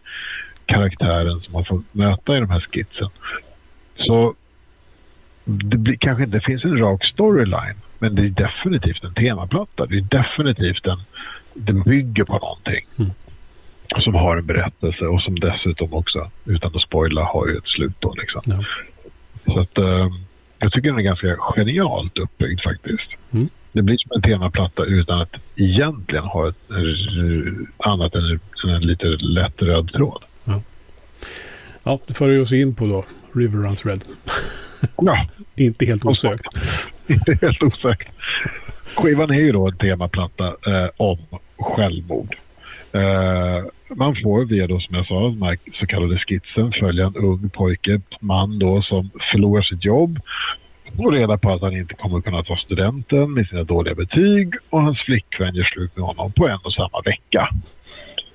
karaktären 0.66 1.40
som 1.40 1.52
man 1.52 1.64
får 1.64 1.82
möta 1.92 2.36
i 2.36 2.40
de 2.40 2.50
här 2.50 2.60
skitsen. 2.60 3.08
Så 3.96 4.34
det 5.44 5.76
blir, 5.76 5.96
kanske 5.96 6.24
inte 6.24 6.40
finns 6.40 6.64
en 6.64 6.78
rak 6.78 7.04
storyline 7.04 7.76
men 8.00 8.14
det 8.14 8.22
är 8.22 8.28
definitivt 8.28 9.04
en 9.04 9.14
temaplatta. 9.14 9.86
Det 9.86 9.96
är 9.96 10.00
definitivt 10.00 10.86
en... 10.86 11.00
Den 11.54 11.82
bygger 11.82 12.24
på 12.24 12.38
någonting. 12.38 12.86
Mm 12.98 13.10
som 13.98 14.14
har 14.14 14.36
en 14.36 14.46
berättelse 14.46 15.04
och 15.04 15.22
som 15.22 15.40
dessutom 15.40 15.94
också, 15.94 16.30
utan 16.44 16.76
att 16.76 16.82
spoila, 16.82 17.24
har 17.24 17.46
ju 17.46 17.56
ett 17.56 17.66
slut 17.66 17.94
då 17.98 18.14
liksom. 18.14 18.42
Ja. 18.44 18.64
Så 19.52 19.60
att 19.60 19.78
eh, 19.78 20.08
jag 20.58 20.72
tycker 20.72 20.88
den 20.88 20.98
är 20.98 21.02
ganska 21.02 21.36
genialt 21.36 22.18
uppbyggd 22.18 22.60
faktiskt. 22.62 23.10
Mm. 23.30 23.48
Det 23.72 23.82
blir 23.82 23.96
som 23.98 24.10
en 24.14 24.22
temaplatta 24.22 24.84
utan 24.84 25.20
att 25.20 25.34
egentligen 25.56 26.24
ha 26.24 26.48
ett 26.48 26.70
annat 27.78 28.14
än 28.14 28.40
en 28.68 28.82
lite 28.82 29.06
lätt 29.06 29.62
röd 29.62 29.92
tråd. 29.92 30.22
Ja, 30.44 30.62
ja 31.82 31.98
det 32.06 32.14
för 32.14 32.40
oss 32.40 32.52
in 32.52 32.74
på 32.74 32.86
då 32.86 33.04
River 33.34 33.58
Runs 33.58 33.86
Red. 33.86 34.04
Ja. 34.96 35.26
Inte 35.56 35.86
helt 35.86 36.04
osökt. 36.04 36.42
Inte 37.10 37.38
helt 37.46 37.62
osäkert. 37.62 38.08
Skivan 38.96 39.30
är 39.30 39.34
ju 39.34 39.52
då 39.52 39.68
en 39.68 39.76
temaplatta 39.76 40.46
eh, 40.46 40.88
om 40.96 41.18
självmord. 41.58 42.36
Eh, 42.92 43.64
man 43.96 44.16
får 44.22 44.44
via 44.44 44.66
då 44.66 44.80
som 44.80 44.96
jag 44.96 45.06
sa, 45.06 45.20
den 45.20 45.42
här 45.42 45.58
så 45.80 45.86
kallade 45.86 46.18
skitsen 46.18 46.72
följa 46.72 47.06
en 47.06 47.16
ung 47.16 47.50
pojke, 47.50 48.00
man 48.20 48.58
då 48.58 48.82
som 48.82 49.10
förlorar 49.32 49.62
sitt 49.62 49.84
jobb 49.84 50.18
får 50.96 51.12
reda 51.12 51.38
på 51.38 51.52
att 51.52 51.62
han 51.62 51.76
inte 51.76 51.94
kommer 51.94 52.20
kunna 52.20 52.42
ta 52.42 52.56
studenten 52.56 53.32
med 53.32 53.46
sina 53.48 53.64
dåliga 53.64 53.94
betyg 53.94 54.54
och 54.70 54.82
hans 54.82 55.00
flickvän 55.00 55.54
gör 55.54 55.64
slut 55.64 55.96
med 55.96 56.06
honom 56.06 56.32
på 56.32 56.48
en 56.48 56.58
och 56.62 56.72
samma 56.72 57.00
vecka. 57.04 57.48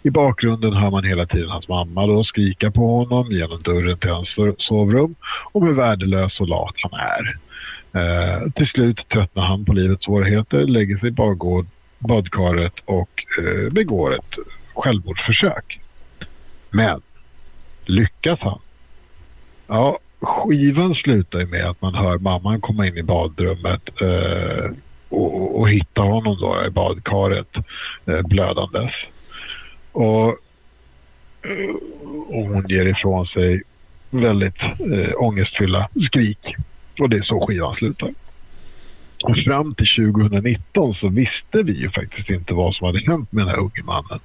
I 0.03 0.09
bakgrunden 0.09 0.73
hör 0.73 0.89
man 0.89 1.03
hela 1.03 1.25
tiden 1.25 1.49
hans 1.49 1.67
mamma 1.67 2.07
då 2.07 2.23
skrika 2.23 2.71
på 2.71 2.87
honom 2.87 3.31
genom 3.31 3.61
dörren 3.61 3.97
till 3.97 4.09
hans 4.09 4.29
sovrum 4.57 5.15
om 5.51 5.63
hur 5.63 5.73
värdelös 5.73 6.39
och 6.39 6.47
lat 6.47 6.75
han 6.77 6.99
är. 6.99 7.44
Eh, 7.95 8.51
till 8.51 8.67
slut 8.67 9.09
tröttnar 9.09 9.43
han 9.43 9.65
på 9.65 9.73
livets 9.73 10.05
svårigheter, 10.05 10.65
lägger 10.65 10.97
sig 10.97 11.09
i 11.09 11.11
badkaret 11.99 12.73
och 12.85 13.23
eh, 13.39 13.73
begår 13.73 14.15
ett 14.15 14.35
självmordsförsök. 14.73 15.79
Men 16.71 17.01
lyckas 17.85 18.39
han? 18.39 18.59
Ja, 19.67 19.99
skivan 20.21 20.95
slutar 20.95 21.39
ju 21.39 21.45
med 21.45 21.69
att 21.69 21.81
man 21.81 21.95
hör 21.95 22.17
mamman 22.17 22.61
komma 22.61 22.87
in 22.87 22.97
i 22.97 23.03
badrummet 23.03 24.01
eh, 24.01 24.71
och, 25.09 25.59
och, 25.59 25.69
hitta 25.69 26.01
honom 26.01 26.37
då 26.39 26.65
i 26.67 26.69
badkaret 26.69 27.55
eh, 28.05 28.21
blödandes. 28.21 28.91
Och, 29.91 30.27
eh, 31.41 31.75
och 32.27 32.45
hon 32.45 32.65
ger 32.69 32.85
ifrån 32.85 33.27
sig 33.27 33.61
väldigt 34.09 34.61
eh, 34.63 35.11
ångestfyllda 35.17 35.89
skrik. 36.07 36.55
Och 36.99 37.09
det 37.09 37.17
är 37.17 37.23
så 37.23 37.47
skivan 37.47 37.75
slutar. 37.75 38.13
Och 39.23 39.37
fram 39.45 39.75
till 39.75 39.87
2019 40.13 40.95
så 40.95 41.09
visste 41.09 41.63
vi 41.63 41.71
ju 41.71 41.89
faktiskt 41.89 42.29
inte 42.29 42.53
vad 42.53 42.75
som 42.75 42.85
hade 42.85 42.99
hänt 42.99 43.31
med 43.31 43.41
den 43.41 43.49
här 43.49 43.59
unge 43.59 43.83
mannen. 43.83 44.19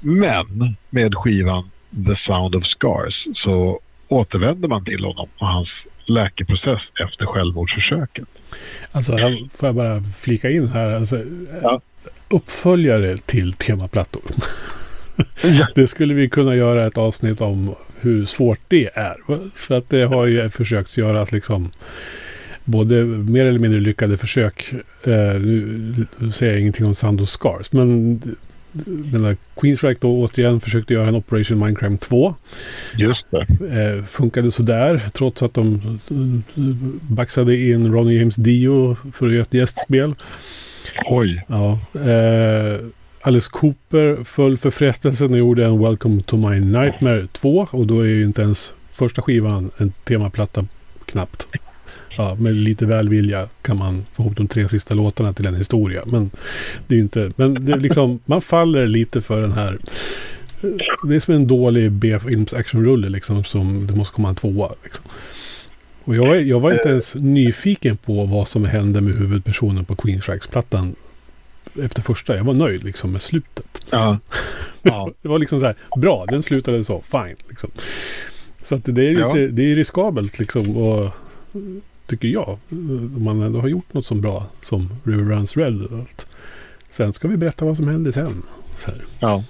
Men 0.00 0.76
med 0.90 1.14
skivan 1.14 1.70
The 1.90 2.16
Sound 2.26 2.54
of 2.54 2.64
Scars 2.64 3.26
så 3.34 3.80
återvände 4.08 4.68
man 4.68 4.84
till 4.84 5.04
honom 5.04 5.28
och 5.38 5.46
hans 5.46 5.68
läkeprocess 6.04 6.80
efter 7.04 7.26
självmordsförsöket. 7.26 8.28
Alltså, 8.92 9.12
får 9.52 9.68
jag 9.68 9.74
bara 9.74 10.00
flika 10.02 10.50
in 10.50 10.68
här. 10.68 10.90
Alltså, 10.92 11.16
ja. 11.62 11.80
Uppföljare 12.28 13.18
till 13.18 13.52
temaplattor. 13.52 14.22
Det 15.74 15.86
skulle 15.86 16.14
vi 16.14 16.28
kunna 16.28 16.56
göra 16.56 16.86
ett 16.86 16.98
avsnitt 16.98 17.40
om 17.40 17.74
hur 18.00 18.24
svårt 18.24 18.60
det 18.68 18.90
är. 18.94 19.16
För 19.56 19.74
att 19.74 19.88
det 19.88 20.02
har 20.04 20.26
ju 20.26 20.48
försökt 20.48 20.96
göras 20.96 21.32
liksom 21.32 21.70
både 22.64 23.04
mer 23.04 23.46
eller 23.46 23.58
mindre 23.58 23.80
lyckade 23.80 24.16
försök. 24.16 24.72
Eh, 25.04 25.40
nu 25.40 26.06
säger 26.32 26.52
jag 26.52 26.60
ingenting 26.60 26.86
om 26.86 26.94
Sand 26.94 27.28
Scars. 27.28 27.72
Men 27.72 28.20
den 28.72 29.36
Queensryche 29.56 29.98
då 30.00 30.20
återigen 30.20 30.60
försökte 30.60 30.94
göra 30.94 31.08
en 31.08 31.14
Operation 31.14 31.58
Mindcrime 31.58 31.96
2. 31.98 32.34
Just 32.96 33.24
det. 33.30 33.46
Eh, 33.82 34.04
funkade 34.04 34.52
sådär 34.52 35.10
trots 35.14 35.42
att 35.42 35.54
de 35.54 35.74
eh, 36.10 36.62
baxade 37.02 37.56
in 37.56 37.92
Ronnie 37.92 38.18
James 38.18 38.36
Dio 38.36 38.96
för 39.12 39.26
att 39.26 39.32
göra 39.32 39.42
ett 39.42 39.54
gästspel. 39.54 40.14
Oj. 41.06 41.44
Ja. 41.48 41.78
Eh, 41.94 42.80
Alice 43.22 43.48
Cooper 43.50 44.24
föll 44.24 44.58
för 44.58 44.70
frestelsen 44.70 45.32
och 45.32 45.38
gjorde 45.38 45.64
en 45.64 45.82
Welcome 45.82 46.22
to 46.22 46.36
My 46.36 46.60
Nightmare 46.60 47.26
2. 47.32 47.68
Och 47.70 47.86
då 47.86 48.00
är 48.00 48.06
ju 48.06 48.24
inte 48.24 48.42
ens 48.42 48.72
första 48.92 49.22
skivan 49.22 49.70
en 49.76 49.92
temaplatta 50.04 50.66
knappt 51.04 51.46
ja, 52.16 52.34
med 52.34 52.54
lite 52.54 52.86
välvilja 52.86 53.48
kan 53.62 53.78
man 53.78 54.04
få 54.12 54.22
ihop 54.22 54.36
de 54.36 54.48
tre 54.48 54.68
sista 54.68 54.94
låtarna 54.94 55.32
till 55.32 55.46
en 55.46 55.54
historia. 55.54 56.02
Men 56.06 56.30
det 56.86 56.94
är 56.94 56.98
inte, 56.98 57.32
men 57.36 57.66
det 57.66 57.72
är 57.72 57.76
liksom, 57.76 58.20
man 58.24 58.40
faller 58.40 58.86
lite 58.86 59.20
för 59.20 59.40
den 59.40 59.52
här 59.52 59.78
det 61.08 61.14
är 61.14 61.20
som 61.20 61.34
en 61.34 61.46
dålig 61.46 61.92
B-films 61.92 62.54
actionrulle 62.54 63.08
liksom 63.08 63.44
som 63.44 63.86
det 63.86 63.94
måste 63.94 64.14
komma 64.14 64.28
en 64.28 64.34
tvåa. 64.34 64.72
Liksom. 64.82 65.04
Och 66.04 66.16
jag, 66.16 66.42
jag 66.42 66.60
var 66.60 66.72
inte 66.72 66.88
ens 66.88 67.14
nyfiken 67.14 67.96
på 67.96 68.24
vad 68.24 68.48
som 68.48 68.64
hände 68.64 69.00
med 69.00 69.14
huvudpersonen 69.14 69.84
på 69.84 69.96
Queen 69.96 70.20
Queensryche-plattan 70.20 70.94
efter 71.82 72.02
första. 72.02 72.36
Jag 72.36 72.44
var 72.44 72.54
nöjd 72.54 72.84
liksom 72.84 73.12
med 73.12 73.22
slutet. 73.22 73.86
Ja. 73.90 74.18
Ja. 74.82 75.10
det 75.22 75.28
var 75.28 75.38
liksom 75.38 75.60
så 75.60 75.66
här, 75.66 75.74
bra, 75.96 76.26
den 76.26 76.42
slutade 76.42 76.84
så, 76.84 77.00
fine. 77.00 77.36
Liksom. 77.48 77.70
Så 78.62 78.74
att 78.74 78.84
det 78.84 79.06
är 79.06 79.14
lite, 79.14 79.38
ja. 79.38 79.48
det 79.50 79.72
är 79.72 79.76
riskabelt 79.76 80.38
liksom. 80.38 80.76
Och, 80.76 81.10
tycker 82.06 82.28
jag. 82.28 82.58
Om 82.70 83.24
man 83.24 83.42
ändå 83.42 83.60
har 83.60 83.68
gjort 83.68 83.94
något 83.94 84.06
så 84.06 84.14
bra 84.14 84.46
som 84.62 84.88
River 85.04 85.24
Runs 85.24 85.56
Red. 85.56 85.82
Och 85.82 85.98
allt. 85.98 86.26
Sen 86.90 87.12
ska 87.12 87.28
vi 87.28 87.36
berätta 87.36 87.64
vad 87.64 87.76
som 87.76 87.88
hände 87.88 88.12
sen. 88.12 88.42
Ja. 89.20 89.44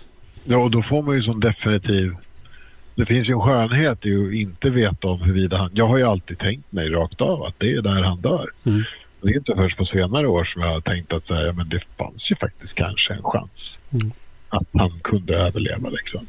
ja, 0.45 0.57
och 0.57 0.71
då 0.71 0.83
får 0.83 1.03
man 1.03 1.17
ju 1.17 1.23
som 1.23 1.41
definitiv... 1.41 2.17
Det 2.95 3.07
finns 3.07 3.29
ju 3.29 3.33
en 3.33 3.41
skönhet 3.41 4.07
i 4.07 4.27
att 4.27 4.33
inte 4.33 4.71
veta 4.71 5.09
om 5.09 5.21
huruvida 5.21 5.57
han... 5.57 5.71
Jag 5.75 5.87
har 5.87 5.97
ju 5.97 6.05
alltid 6.05 6.39
tänkt 6.39 6.73
mig 6.73 6.89
rakt 6.89 7.21
av 7.21 7.43
att 7.43 7.55
det 7.59 7.73
är 7.73 7.83
där 7.83 8.03
han 8.03 8.21
dör. 8.21 8.49
Mm. 8.65 8.83
Det 9.23 9.29
är 9.29 9.37
inte 9.37 9.55
först 9.57 9.77
på 9.77 9.85
senare 9.85 10.27
år 10.27 10.45
som 10.45 10.63
jag 10.63 10.69
har 10.69 10.81
tänkt 10.81 11.13
att 11.13 11.27
säga, 11.27 11.53
men 11.53 11.69
det 11.69 11.81
fanns 11.99 12.31
ju 12.31 12.37
faktiskt 12.37 12.75
kanske 12.75 13.15
en 13.15 13.23
chans 13.23 13.77
mm. 13.93 14.13
att 14.49 14.69
han 14.73 15.01
kunde 15.03 15.37
överleva. 15.37 15.89
Liksom. 15.89 16.27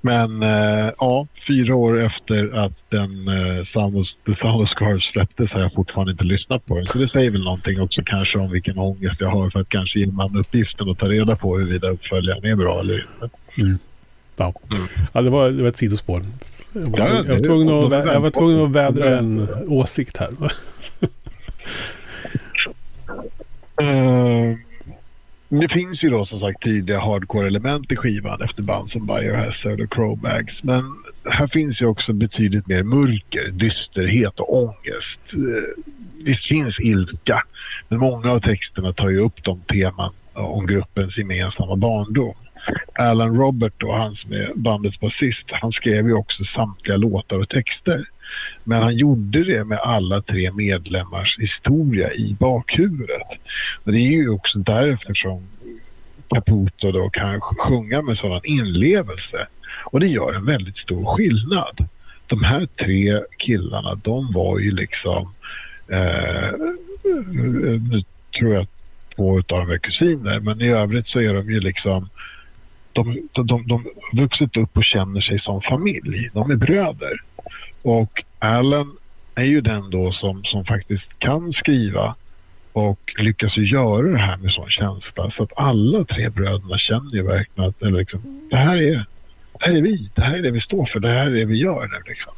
Men 0.00 0.42
eh, 0.42 0.92
ja, 0.98 1.26
fyra 1.48 1.74
år 1.74 2.02
efter 2.02 2.58
att 2.64 2.90
den 2.90 3.28
eh, 3.28 3.64
Sound 3.72 4.06
The 4.26 5.00
släpptes 5.12 5.50
har 5.50 5.60
jag 5.60 5.72
fortfarande 5.72 6.12
inte 6.12 6.24
lyssnat 6.24 6.66
på 6.66 6.76
den. 6.76 6.86
Så 6.86 6.98
det 6.98 7.08
säger 7.08 7.30
väl 7.30 7.44
någonting 7.44 7.80
också 7.80 8.02
kanske 8.06 8.38
om 8.38 8.50
vilken 8.50 8.78
ångest 8.78 9.20
jag 9.20 9.28
har 9.28 9.50
för 9.50 9.60
att 9.60 9.68
kanske 9.68 9.98
ge 9.98 10.06
man 10.06 10.36
uppgiften 10.36 10.88
och 10.88 10.98
ta 10.98 11.06
reda 11.06 11.36
på 11.36 11.58
huruvida 11.58 11.88
uppföljaren 11.88 12.44
är 12.44 12.54
bra 12.56 12.80
eller 12.80 12.94
inte. 13.22 13.36
Mm. 13.58 13.78
Ja. 14.36 14.54
Mm. 14.70 15.08
ja, 15.12 15.22
det 15.22 15.30
var, 15.30 15.50
det 15.50 15.62
var 15.62 15.68
ett 15.68 15.76
sidospår. 15.76 16.22
Jag 16.72 16.80
var, 16.80 16.98
ja, 16.98 17.08
jag 17.08 17.24
var, 17.24 17.38
tvungen, 17.38 17.92
att, 17.92 18.06
jag 18.06 18.20
var 18.20 18.30
tvungen 18.30 18.64
att 18.64 18.70
vädra 18.70 19.18
en 19.18 19.48
åsikt 19.68 20.16
här. 20.16 20.30
uh, 23.82 24.56
det 25.48 25.68
finns 25.68 26.02
ju 26.02 26.10
då 26.10 26.26
som 26.26 26.40
sagt 26.40 26.62
tidiga 26.62 27.00
hardcore-element 27.00 27.92
i 27.92 27.96
skivan 27.96 28.42
efter 28.42 28.62
band 28.62 28.90
som 28.90 29.06
Biohazard 29.06 29.80
och 29.80 29.92
Crowbags. 29.92 30.62
Men 30.62 30.96
här 31.24 31.46
finns 31.46 31.80
ju 31.80 31.86
också 31.86 32.12
betydligt 32.12 32.66
mer 32.66 32.82
mörker, 32.82 33.50
dysterhet 33.50 34.40
och 34.40 34.56
ångest. 34.56 35.34
Uh, 35.34 35.84
visst 36.24 36.48
finns 36.48 36.80
ilska, 36.80 37.42
men 37.88 37.98
många 37.98 38.32
av 38.32 38.40
texterna 38.40 38.92
tar 38.92 39.08
ju 39.08 39.18
upp 39.18 39.44
de 39.44 39.60
teman 39.60 40.12
om 40.32 40.66
gruppens 40.66 41.18
gemensamma 41.18 41.76
barndom. 41.76 42.34
Alan 42.94 43.36
Robert, 43.36 43.72
då, 43.76 43.92
han 43.92 44.14
som 44.14 44.32
är 44.32 44.52
bandets 44.54 45.00
basist, 45.00 45.44
han 45.50 45.72
skrev 45.72 46.06
ju 46.06 46.14
också 46.14 46.44
samtliga 46.44 46.96
låtar 46.96 47.38
och 47.38 47.48
texter. 47.48 48.04
Men 48.64 48.82
han 48.82 48.96
gjorde 48.96 49.44
det 49.44 49.64
med 49.64 49.78
alla 49.78 50.22
tre 50.22 50.52
medlemmars 50.52 51.38
historia 51.38 52.12
i 52.12 52.36
bakhuvudet. 52.38 53.22
Och 53.84 53.92
det 53.92 53.98
är 53.98 54.12
ju 54.12 54.28
också 54.28 54.58
därför 54.58 55.14
som 55.14 55.42
Caputo 56.28 56.92
då 56.92 57.10
kan 57.10 57.40
sjunga 57.40 58.02
med 58.02 58.16
sådan 58.16 58.40
inlevelse. 58.44 59.46
Och 59.84 60.00
det 60.00 60.06
gör 60.06 60.32
en 60.32 60.44
väldigt 60.44 60.76
stor 60.76 61.16
skillnad. 61.16 61.88
De 62.26 62.44
här 62.44 62.66
tre 62.66 63.20
killarna, 63.38 63.94
de 63.94 64.32
var 64.32 64.58
ju 64.58 64.70
liksom... 64.70 65.32
Eh, 65.88 66.50
nu 67.90 68.02
tror 68.38 68.54
jag 68.54 68.62
att 68.62 68.70
två 69.16 69.36
av 69.36 69.42
dem 69.46 69.70
är 69.70 69.78
kusiner, 69.78 70.40
men 70.40 70.60
i 70.60 70.68
övrigt 70.68 71.06
så 71.06 71.20
är 71.20 71.34
de 71.34 71.50
ju 71.50 71.60
liksom... 71.60 72.08
De, 72.92 73.28
de, 73.32 73.46
de, 73.46 73.66
de 73.66 73.84
har 73.84 74.20
vuxit 74.22 74.56
upp 74.56 74.76
och 74.76 74.84
känner 74.84 75.20
sig 75.20 75.40
som 75.40 75.62
familj. 75.62 76.30
De 76.32 76.50
är 76.50 76.56
bröder. 76.56 77.20
Och 77.84 78.24
Alan 78.38 78.96
är 79.34 79.44
ju 79.44 79.60
den 79.60 79.90
då 79.90 80.12
som, 80.12 80.44
som 80.44 80.64
faktiskt 80.64 81.18
kan 81.18 81.52
skriva 81.52 82.14
och 82.72 83.12
lyckas 83.18 83.56
ju 83.56 83.66
göra 83.66 84.08
det 84.08 84.18
här 84.18 84.36
med 84.36 84.52
sån 84.52 84.70
känsla 84.70 85.30
så 85.30 85.42
att 85.42 85.52
alla 85.56 86.04
tre 86.04 86.28
bröderna 86.28 86.78
känner 86.78 87.14
ju 87.14 87.22
verkligen 87.22 87.68
att 87.68 87.82
eller 87.82 87.98
liksom, 87.98 88.48
det, 88.50 88.56
här 88.56 88.76
är, 88.76 89.04
det 89.52 89.66
här 89.66 89.76
är 89.76 89.82
vi, 89.82 90.10
det 90.14 90.22
här 90.22 90.36
är 90.36 90.42
det 90.42 90.50
vi 90.50 90.60
står 90.60 90.86
för, 90.86 91.00
det 91.00 91.08
här 91.08 91.26
är 91.26 91.30
det 91.30 91.44
vi 91.44 91.56
gör 91.56 91.86
nu 91.86 92.02
liksom. 92.06 92.32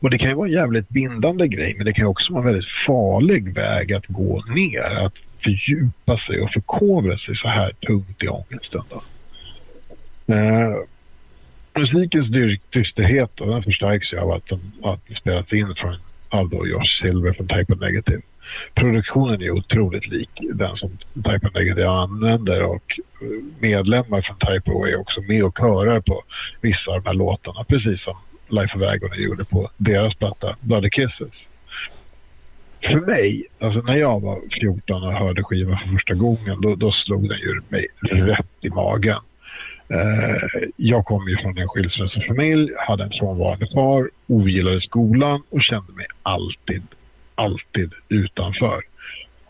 Och 0.00 0.10
det 0.10 0.18
kan 0.18 0.28
ju 0.28 0.34
vara 0.34 0.48
en 0.48 0.54
jävligt 0.54 0.88
bindande 0.88 1.48
grej 1.48 1.74
men 1.76 1.86
det 1.86 1.92
kan 1.92 2.06
också 2.06 2.32
vara 2.32 2.42
en 2.42 2.52
väldigt 2.52 2.70
farlig 2.86 3.54
väg 3.54 3.92
att 3.92 4.06
gå 4.06 4.44
ner, 4.54 5.04
att 5.06 5.14
fördjupa 5.42 6.18
sig 6.18 6.40
och 6.40 6.50
förkovra 6.50 7.18
sig 7.18 7.36
så 7.36 7.48
här 7.48 7.72
tungt 7.86 8.22
i 8.22 8.28
ångesten. 8.28 8.82
Då. 8.90 9.02
Eh, 10.34 10.74
musikens 11.78 12.28
dysterhet 12.70 13.30
den 13.36 13.62
förstärks 13.62 14.12
ju 14.12 14.18
av 14.18 14.30
att 14.30 14.48
den, 14.48 14.60
att 14.82 15.00
spelats 15.20 15.52
in 15.52 15.74
från 15.74 15.96
Aldo 16.28 16.56
och 16.56 16.68
Josh 16.68 17.02
Silver 17.02 17.32
från 17.32 17.48
Type 17.48 17.72
of 17.72 17.80
Negative. 17.80 18.20
Produktionen 18.74 19.42
är 19.42 19.50
otroligt 19.50 20.06
lik 20.06 20.30
den 20.54 20.76
som 20.76 20.90
Type 21.14 21.46
of 21.46 21.54
Negative 21.54 21.88
använder 21.88 22.62
och 22.62 23.00
eh, 23.20 23.44
medlemmar 23.60 24.22
från 24.22 24.36
Type 24.36 24.70
of 24.70 24.88
är 24.88 25.00
också 25.00 25.20
med 25.20 25.44
och 25.44 25.58
körar 25.58 26.00
på 26.00 26.22
vissa 26.60 26.90
av 26.90 27.02
de 27.02 27.08
här 27.08 27.14
låtarna 27.14 27.64
precis 27.64 28.02
som 28.02 28.16
Life 28.48 28.76
of 28.76 28.82
Agony 28.82 29.24
gjorde 29.24 29.44
på 29.44 29.70
deras 29.76 30.14
platta 30.14 30.56
Bloody 30.60 30.90
Kisses. 30.90 31.32
För 32.82 33.00
mig, 33.00 33.46
alltså 33.58 33.80
när 33.80 33.96
jag 33.96 34.20
var 34.20 34.40
14 34.60 35.02
och 35.02 35.12
hörde 35.12 35.42
skivan 35.42 35.78
för 35.78 35.88
första 35.88 36.14
gången, 36.14 36.60
då, 36.60 36.74
då 36.74 36.92
slog 36.92 37.28
den 37.28 37.38
ju 37.38 37.60
mig 37.68 37.86
rätt 38.00 38.46
i 38.60 38.68
magen. 38.68 39.20
Eh, 39.90 40.68
jag 40.76 41.04
kom 41.04 41.28
ju 41.28 41.36
från 41.36 41.58
en 41.58 41.68
skilsmässofamilj, 41.68 42.72
hade 42.78 43.04
en 43.04 43.10
frånvarande 43.10 43.66
far, 43.74 44.10
ogillade 44.26 44.80
skolan 44.80 45.42
och 45.50 45.62
kände 45.62 45.92
mig 45.92 46.06
alltid, 46.22 46.82
alltid 47.34 47.92
utanför. 48.08 48.82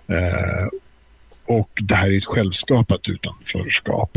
Eh, 0.06 0.68
och 1.46 1.70
det 1.80 1.94
här 1.94 2.10
är 2.10 2.18
ett 2.18 2.24
självskapat 2.24 3.08
utanförskap. 3.08 4.16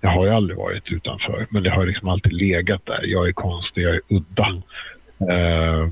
Jag 0.00 0.10
har 0.10 0.26
ju 0.26 0.32
aldrig 0.32 0.58
varit 0.58 0.92
utanför, 0.92 1.46
men 1.50 1.62
det 1.62 1.70
har 1.70 1.86
liksom 1.86 2.08
alltid 2.08 2.32
legat 2.32 2.86
där. 2.86 3.00
Jag 3.04 3.28
är 3.28 3.32
konstig, 3.32 3.82
jag 3.82 3.94
är 3.94 4.00
udda. 4.08 4.62
Eh, 5.32 5.88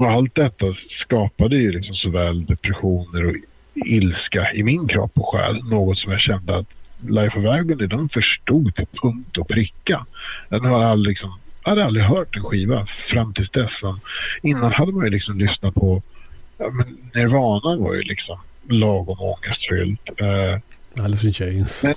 och 0.00 0.10
allt 0.10 0.34
detta 0.34 0.66
skapade 1.00 1.56
ju 1.56 1.72
liksom 1.72 1.94
såväl 1.94 2.44
depressioner 2.44 3.26
och 3.26 3.34
ilska 3.74 4.52
i 4.52 4.62
min 4.62 4.88
kropp 4.88 5.12
och 5.14 5.28
själ. 5.28 5.64
Något 5.64 5.98
som 5.98 6.12
jag 6.12 6.20
kände 6.20 6.56
att 6.56 6.81
Life 7.08 7.38
of 7.38 7.44
Agony, 7.44 7.86
de 7.86 8.08
förstod 8.08 8.74
till 8.74 8.86
punkt 9.02 9.38
och 9.38 9.48
pricka. 9.48 10.06
Den 10.48 10.64
har 10.64 10.84
aldrig 10.84 11.12
liksom, 11.12 11.38
jag 11.64 11.70
hade 11.70 11.84
aldrig 11.84 12.04
hört 12.04 12.36
en 12.36 12.42
skiva 12.42 12.86
fram 13.10 13.34
tills 13.34 13.50
dess. 13.50 13.70
Innan 14.42 14.72
hade 14.72 14.92
man 14.92 15.04
ju 15.04 15.10
liksom 15.10 15.38
lyssnat 15.38 15.74
på 15.74 16.02
ja, 16.58 16.70
men 16.70 16.98
Nirvana 17.14 17.76
var 17.76 17.94
ju 17.94 18.02
liksom 18.02 18.38
lagom 18.68 19.16
ångestfyllt. 19.20 20.08
Uh, 20.22 21.04
Alice 21.04 21.26
in 21.26 21.32
Chains. 21.32 21.82
Men, 21.82 21.94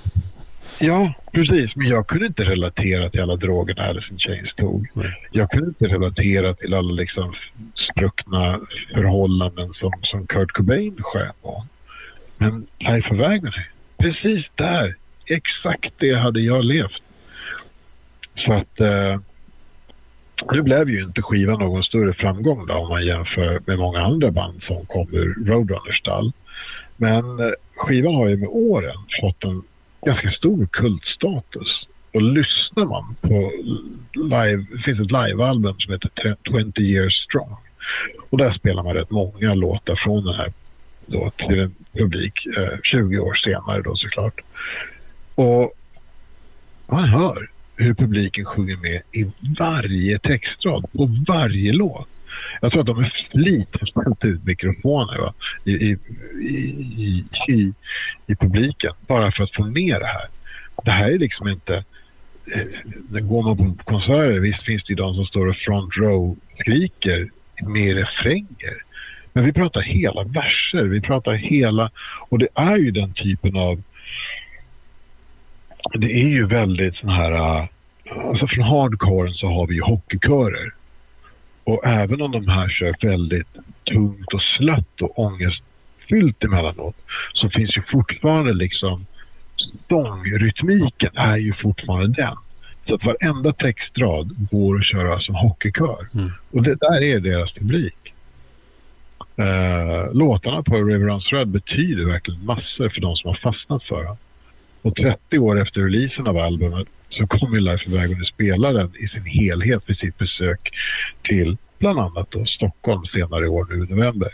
ja, 0.80 1.12
precis. 1.32 1.76
Men 1.76 1.88
jag 1.88 2.06
kunde 2.06 2.26
inte 2.26 2.42
relatera 2.42 3.10
till 3.10 3.20
alla 3.22 3.36
drogerna 3.36 3.82
Alice 3.82 4.12
in 4.12 4.18
Chains 4.18 4.54
tog. 4.56 4.88
Nej. 4.94 5.28
Jag 5.30 5.50
kunde 5.50 5.66
inte 5.66 5.86
relatera 5.86 6.54
till 6.54 6.74
alla 6.74 6.92
liksom 6.92 7.34
spruckna 7.90 8.60
förhållanden 8.94 9.72
som, 9.74 9.92
som 10.02 10.26
Kurt 10.26 10.52
Cobain 10.52 10.96
sköt 11.00 11.42
på. 11.42 11.66
Men 12.38 12.66
Life 12.78 13.14
of 13.14 13.20
Agony, 13.20 13.64
precis 13.98 14.46
där. 14.54 14.94
Exakt 15.26 15.92
det 15.98 16.14
hade 16.14 16.40
jag 16.40 16.64
levt. 16.64 17.02
Så 18.36 18.52
att 18.52 18.80
eh, 18.80 19.20
nu 20.52 20.62
blev 20.62 20.90
ju 20.90 21.02
inte 21.02 21.22
skivan 21.22 21.58
någon 21.58 21.84
större 21.84 22.12
framgång 22.12 22.66
då, 22.66 22.74
om 22.74 22.88
man 22.88 23.06
jämför 23.06 23.60
med 23.66 23.78
många 23.78 24.00
andra 24.00 24.30
band 24.30 24.62
som 24.62 24.86
kom 24.86 25.14
ur 25.14 25.34
Roadrunners 25.46 25.98
stall. 25.98 26.32
Men 26.96 27.40
eh, 27.40 27.52
skivan 27.76 28.14
har 28.14 28.28
ju 28.28 28.36
med 28.36 28.48
åren 28.52 28.96
fått 29.20 29.44
en 29.44 29.62
ganska 30.04 30.30
stor 30.30 30.66
kultstatus. 30.66 31.86
Och 32.12 32.22
lyssnar 32.22 32.84
man 32.84 33.16
på 33.20 33.52
live, 34.14 34.66
det 34.72 34.82
finns 34.84 35.00
ett 35.00 35.12
livealbum 35.12 35.74
som 35.78 35.92
heter 35.92 36.36
20 36.74 36.82
years 36.82 37.14
strong. 37.14 37.56
Och 38.30 38.38
där 38.38 38.52
spelar 38.52 38.82
man 38.82 38.94
rätt 38.94 39.10
många 39.10 39.54
låtar 39.54 39.96
från 40.04 40.24
den 40.24 40.34
här 40.34 40.52
då 41.06 41.30
till 41.30 41.58
en 41.58 41.74
publik 41.92 42.46
eh, 42.46 42.78
20 42.82 43.18
år 43.18 43.34
senare 43.34 43.82
då 43.82 43.96
såklart. 43.96 44.40
Och 45.34 45.72
man 46.86 47.08
hör 47.08 47.48
hur 47.76 47.94
publiken 47.94 48.44
sjunger 48.44 48.76
med 48.76 49.02
i 49.12 49.26
varje 49.58 50.18
textrad, 50.18 50.92
på 50.92 51.24
varje 51.28 51.72
låt. 51.72 52.08
Jag 52.60 52.72
tror 52.72 52.80
att 52.80 52.86
de 52.86 53.00
med 53.00 53.12
flit 53.30 53.68
har 53.80 53.86
ställt 53.86 54.24
ut 54.24 54.44
mikrofoner 54.44 55.18
va? 55.18 55.34
I, 55.64 55.72
i, 55.72 55.98
i, 56.40 57.24
i, 57.48 57.72
i 58.26 58.34
publiken 58.36 58.92
bara 59.06 59.32
för 59.32 59.44
att 59.44 59.54
få 59.54 59.64
med 59.64 60.00
det 60.00 60.06
här. 60.06 60.26
Det 60.84 60.90
här 60.90 61.10
är 61.10 61.18
liksom 61.18 61.48
inte... 61.48 61.84
Eh, 62.52 63.20
går 63.20 63.42
man 63.42 63.56
på 63.56 63.84
konserter, 63.84 64.38
visst 64.38 64.64
finns 64.64 64.84
det 64.84 64.94
de 64.94 65.14
som 65.14 65.26
står 65.26 65.46
och 65.46 65.56
front 65.56 65.96
row 65.96 66.36
skriker 66.58 67.28
med 67.62 67.96
refränger. 67.96 68.85
Men 69.36 69.44
vi 69.44 69.52
pratar 69.52 69.80
hela 69.80 70.22
verser, 70.24 70.84
vi 70.84 71.00
pratar 71.00 71.32
hela... 71.32 71.90
Och 72.28 72.38
det 72.38 72.48
är 72.54 72.76
ju 72.76 72.90
den 72.90 73.12
typen 73.12 73.56
av... 73.56 73.82
Det 75.94 76.12
är 76.12 76.28
ju 76.28 76.46
väldigt 76.46 76.96
sån 76.96 77.08
här... 77.08 77.32
Alltså 78.28 78.46
från 78.46 78.64
hardcore 78.64 79.32
så 79.32 79.46
har 79.46 79.66
vi 79.66 79.74
ju 79.74 79.82
hockeykörer. 79.82 80.72
Och 81.64 81.86
även 81.86 82.22
om 82.22 82.32
de 82.32 82.48
här 82.48 82.68
kör 82.68 82.94
väldigt 83.00 83.56
tungt 83.84 84.34
och 84.34 84.42
slött 84.42 85.00
och 85.00 85.18
ångestfyllt 85.18 86.44
emellanåt 86.44 86.96
så 87.32 87.48
finns 87.48 87.76
ju 87.76 87.82
fortfarande 87.82 88.52
liksom 88.52 89.06
sångrytmiken 89.88 91.16
är 91.16 91.36
ju 91.36 91.52
fortfarande 91.52 92.22
den. 92.22 92.36
Så 92.86 92.94
att 92.94 93.04
varenda 93.04 93.52
textrad 93.52 94.48
går 94.50 94.76
att 94.78 94.86
köra 94.86 95.20
som 95.20 95.34
hockeykör. 95.34 96.06
Mm. 96.14 96.30
Och 96.50 96.62
det 96.62 96.74
där 96.74 97.02
är 97.02 97.20
deras 97.20 97.52
publik. 97.52 98.05
Uh, 99.38 100.14
låtarna 100.14 100.62
på 100.62 100.76
River 100.76 101.06
Runs 101.06 101.32
Red 101.32 101.48
betyder 101.48 102.04
verkligen 102.04 102.44
massor 102.44 102.88
för 102.88 103.00
de 103.00 103.16
som 103.16 103.28
har 103.28 103.36
fastnat 103.36 103.84
för 103.84 104.04
den. 104.04 104.16
Och 104.82 104.96
30 104.96 105.38
år 105.38 105.60
efter 105.60 105.80
releasen 105.80 106.26
av 106.26 106.38
albumet 106.38 106.88
så 107.10 107.26
kommer 107.26 107.60
Life 107.60 107.90
of 107.90 108.02
Agony 108.04 108.24
spela 108.24 108.72
den 108.72 108.92
i 108.98 109.08
sin 109.08 109.24
helhet 109.24 109.82
vid 109.86 109.98
sitt 109.98 110.18
besök 110.18 110.70
till 111.22 111.56
bland 111.78 111.98
annat 111.98 112.30
då 112.30 112.44
Stockholm 112.44 113.04
senare 113.04 113.44
i 113.44 113.48
år 113.48 113.66
nu 113.70 113.84
i 113.84 113.94
november. 113.94 114.32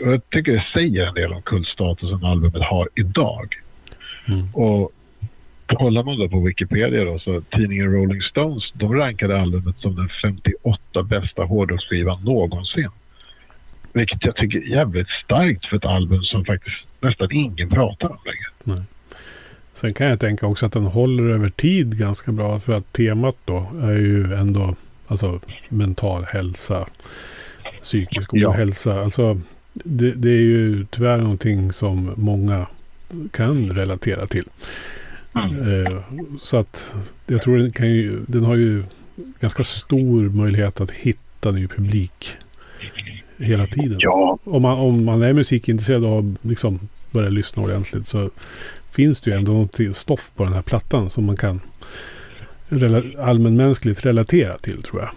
Och 0.00 0.12
jag 0.12 0.30
tycker 0.30 0.52
det 0.52 0.64
säger 0.72 1.06
en 1.06 1.14
del 1.14 1.32
om 1.32 1.42
kultstatusen 1.42 2.24
albumet 2.24 2.62
har 2.62 2.88
idag. 2.94 3.54
Mm. 4.28 4.54
Och 4.54 4.92
kollar 5.66 6.02
man 6.02 6.18
då 6.18 6.28
på 6.28 6.40
Wikipedia 6.40 7.04
då 7.04 7.18
så 7.18 7.40
tidningen 7.40 7.92
Rolling 7.92 8.22
Stones 8.22 8.72
de 8.72 8.94
rankade 8.94 9.40
albumet 9.40 9.76
som 9.78 9.96
den 9.96 10.08
58 10.22 11.02
bästa 11.02 11.44
hårdrocksskivan 11.44 12.24
någonsin. 12.24 12.90
Vilket 13.94 14.24
jag 14.24 14.36
tycker 14.36 14.58
är 14.58 14.62
jävligt 14.62 15.08
starkt 15.24 15.66
för 15.66 15.76
ett 15.76 15.84
album 15.84 16.22
som 16.22 16.44
faktiskt 16.44 16.76
nästan 17.00 17.32
ingen 17.32 17.68
pratar 17.70 18.08
om 18.08 18.18
längre. 18.24 18.46
Nej. 18.64 18.86
Sen 19.74 19.94
kan 19.94 20.06
jag 20.06 20.20
tänka 20.20 20.46
också 20.46 20.66
att 20.66 20.72
den 20.72 20.84
håller 20.84 21.28
över 21.34 21.48
tid 21.48 21.98
ganska 21.98 22.32
bra. 22.32 22.60
För 22.60 22.76
att 22.76 22.92
temat 22.92 23.36
då 23.44 23.66
är 23.82 23.96
ju 23.96 24.34
ändå 24.34 24.74
alltså, 25.06 25.40
mental 25.68 26.24
hälsa, 26.24 26.86
psykisk 27.82 28.30
Ja. 28.32 28.48
ohälsa. 28.48 29.00
Alltså, 29.00 29.40
det, 29.72 30.12
det 30.12 30.30
är 30.30 30.42
ju 30.42 30.86
tyvärr 30.90 31.18
någonting 31.18 31.72
som 31.72 32.12
många 32.16 32.66
kan 33.30 33.72
relatera 33.72 34.26
till. 34.26 34.44
Eh, 35.34 36.00
så 36.42 36.56
att 36.56 36.92
jag 37.26 37.42
tror 37.42 37.58
den, 37.58 37.72
kan 37.72 37.90
ju, 37.90 38.20
den 38.26 38.44
har 38.44 38.56
ju 38.56 38.84
ganska 39.40 39.64
stor 39.64 40.28
möjlighet 40.28 40.80
att 40.80 40.90
hitta 40.90 41.50
ny 41.50 41.68
publik 41.68 42.36
hela 43.38 43.66
tiden. 43.66 43.96
Ja, 44.00 44.38
Om, 44.44 44.62
man, 44.62 44.78
om 44.78 45.04
man 45.04 45.22
är 45.22 45.32
musikintresserad 45.32 46.04
och 46.04 46.24
liksom 46.42 46.80
börjat 47.10 47.32
lyssna 47.32 47.62
ordentligt 47.62 48.06
så 48.06 48.30
finns 48.92 49.20
det 49.20 49.30
ju 49.30 49.36
ändå 49.36 49.52
något 49.52 49.96
stoff 49.96 50.30
på 50.36 50.44
den 50.44 50.52
här 50.52 50.62
plattan 50.62 51.10
som 51.10 51.24
man 51.24 51.36
kan 51.36 51.60
rela- 52.68 53.22
allmänmänskligt 53.22 54.06
relatera 54.06 54.58
till 54.58 54.82
tror 54.82 55.00
jag. 55.00 55.10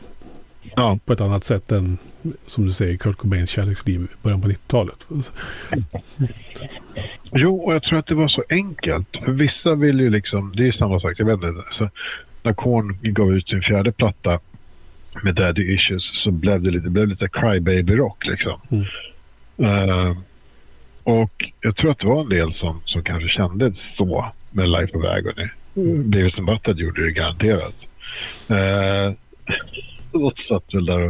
ja. 0.75 0.99
På 1.05 1.13
ett 1.13 1.21
annat 1.21 1.43
sätt 1.43 1.71
än 1.71 1.97
som 2.47 2.65
du 2.65 2.71
säger 2.73 2.97
Kurt 2.97 3.17
Cobains 3.17 3.49
kärleksliv 3.49 4.01
i 4.03 4.07
början 4.23 4.41
på 4.41 4.47
90-talet. 4.47 5.07
Jo, 7.31 7.57
och 7.59 7.73
jag 7.75 7.83
tror 7.83 7.99
att 7.99 8.05
det 8.07 8.15
var 8.15 8.27
så 8.27 8.43
enkelt. 8.49 9.07
För 9.25 9.31
vissa 9.31 9.75
vill 9.75 9.99
ju 9.99 10.09
liksom, 10.09 10.53
det 10.55 10.67
är 10.67 10.71
samma 10.71 10.99
sak, 10.99 11.13
jag 11.17 11.25
vet 11.25 11.33
inte. 11.49 11.63
Så 11.77 11.89
när 12.43 12.53
Korn 12.53 12.97
gav 13.01 13.33
ut 13.33 13.47
sin 13.47 13.61
fjärde 13.61 13.91
platta 13.91 14.39
med 15.23 15.35
Daddy 15.35 15.73
Issues 15.73 16.23
så 16.23 16.31
blev 16.31 16.61
det 16.61 16.71
lite, 16.71 16.83
det 16.83 16.89
blev 16.89 17.07
lite 17.07 17.27
crybaby-rock 17.27 18.25
liksom. 18.25 18.61
Mm. 18.71 19.89
Eh, 19.89 20.17
och 21.03 21.51
jag 21.61 21.75
tror 21.75 21.91
att 21.91 21.99
det 21.99 22.07
var 22.07 22.21
en 22.21 22.29
del 22.29 22.53
som, 22.53 22.81
som 22.85 23.03
kanske 23.03 23.29
kände 23.29 23.73
så 23.97 24.31
med 24.51 24.69
Life 24.69 24.97
of 24.97 25.03
Agony. 25.03 25.49
Mm. 25.75 26.09
Beavis 26.09 26.37
and 26.37 26.45
Butthead 26.45 26.79
gjorde 26.79 27.05
det 27.05 27.11
garanterat. 27.11 27.75
Uh, 28.51 29.13
och 30.23 30.33
satt 30.47 30.73
väl 30.73 30.85
där 30.85 31.09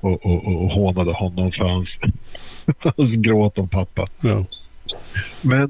och, 0.00 0.26
och, 0.26 0.26
och, 0.26 0.62
och 0.62 0.70
hånade 0.70 1.12
honom 1.12 1.52
för 1.52 1.64
hans, 1.64 1.88
hans 2.96 3.10
gråt 3.10 3.58
om 3.58 3.68
pappa. 3.68 4.04
Ja. 4.20 4.44
Men 5.42 5.68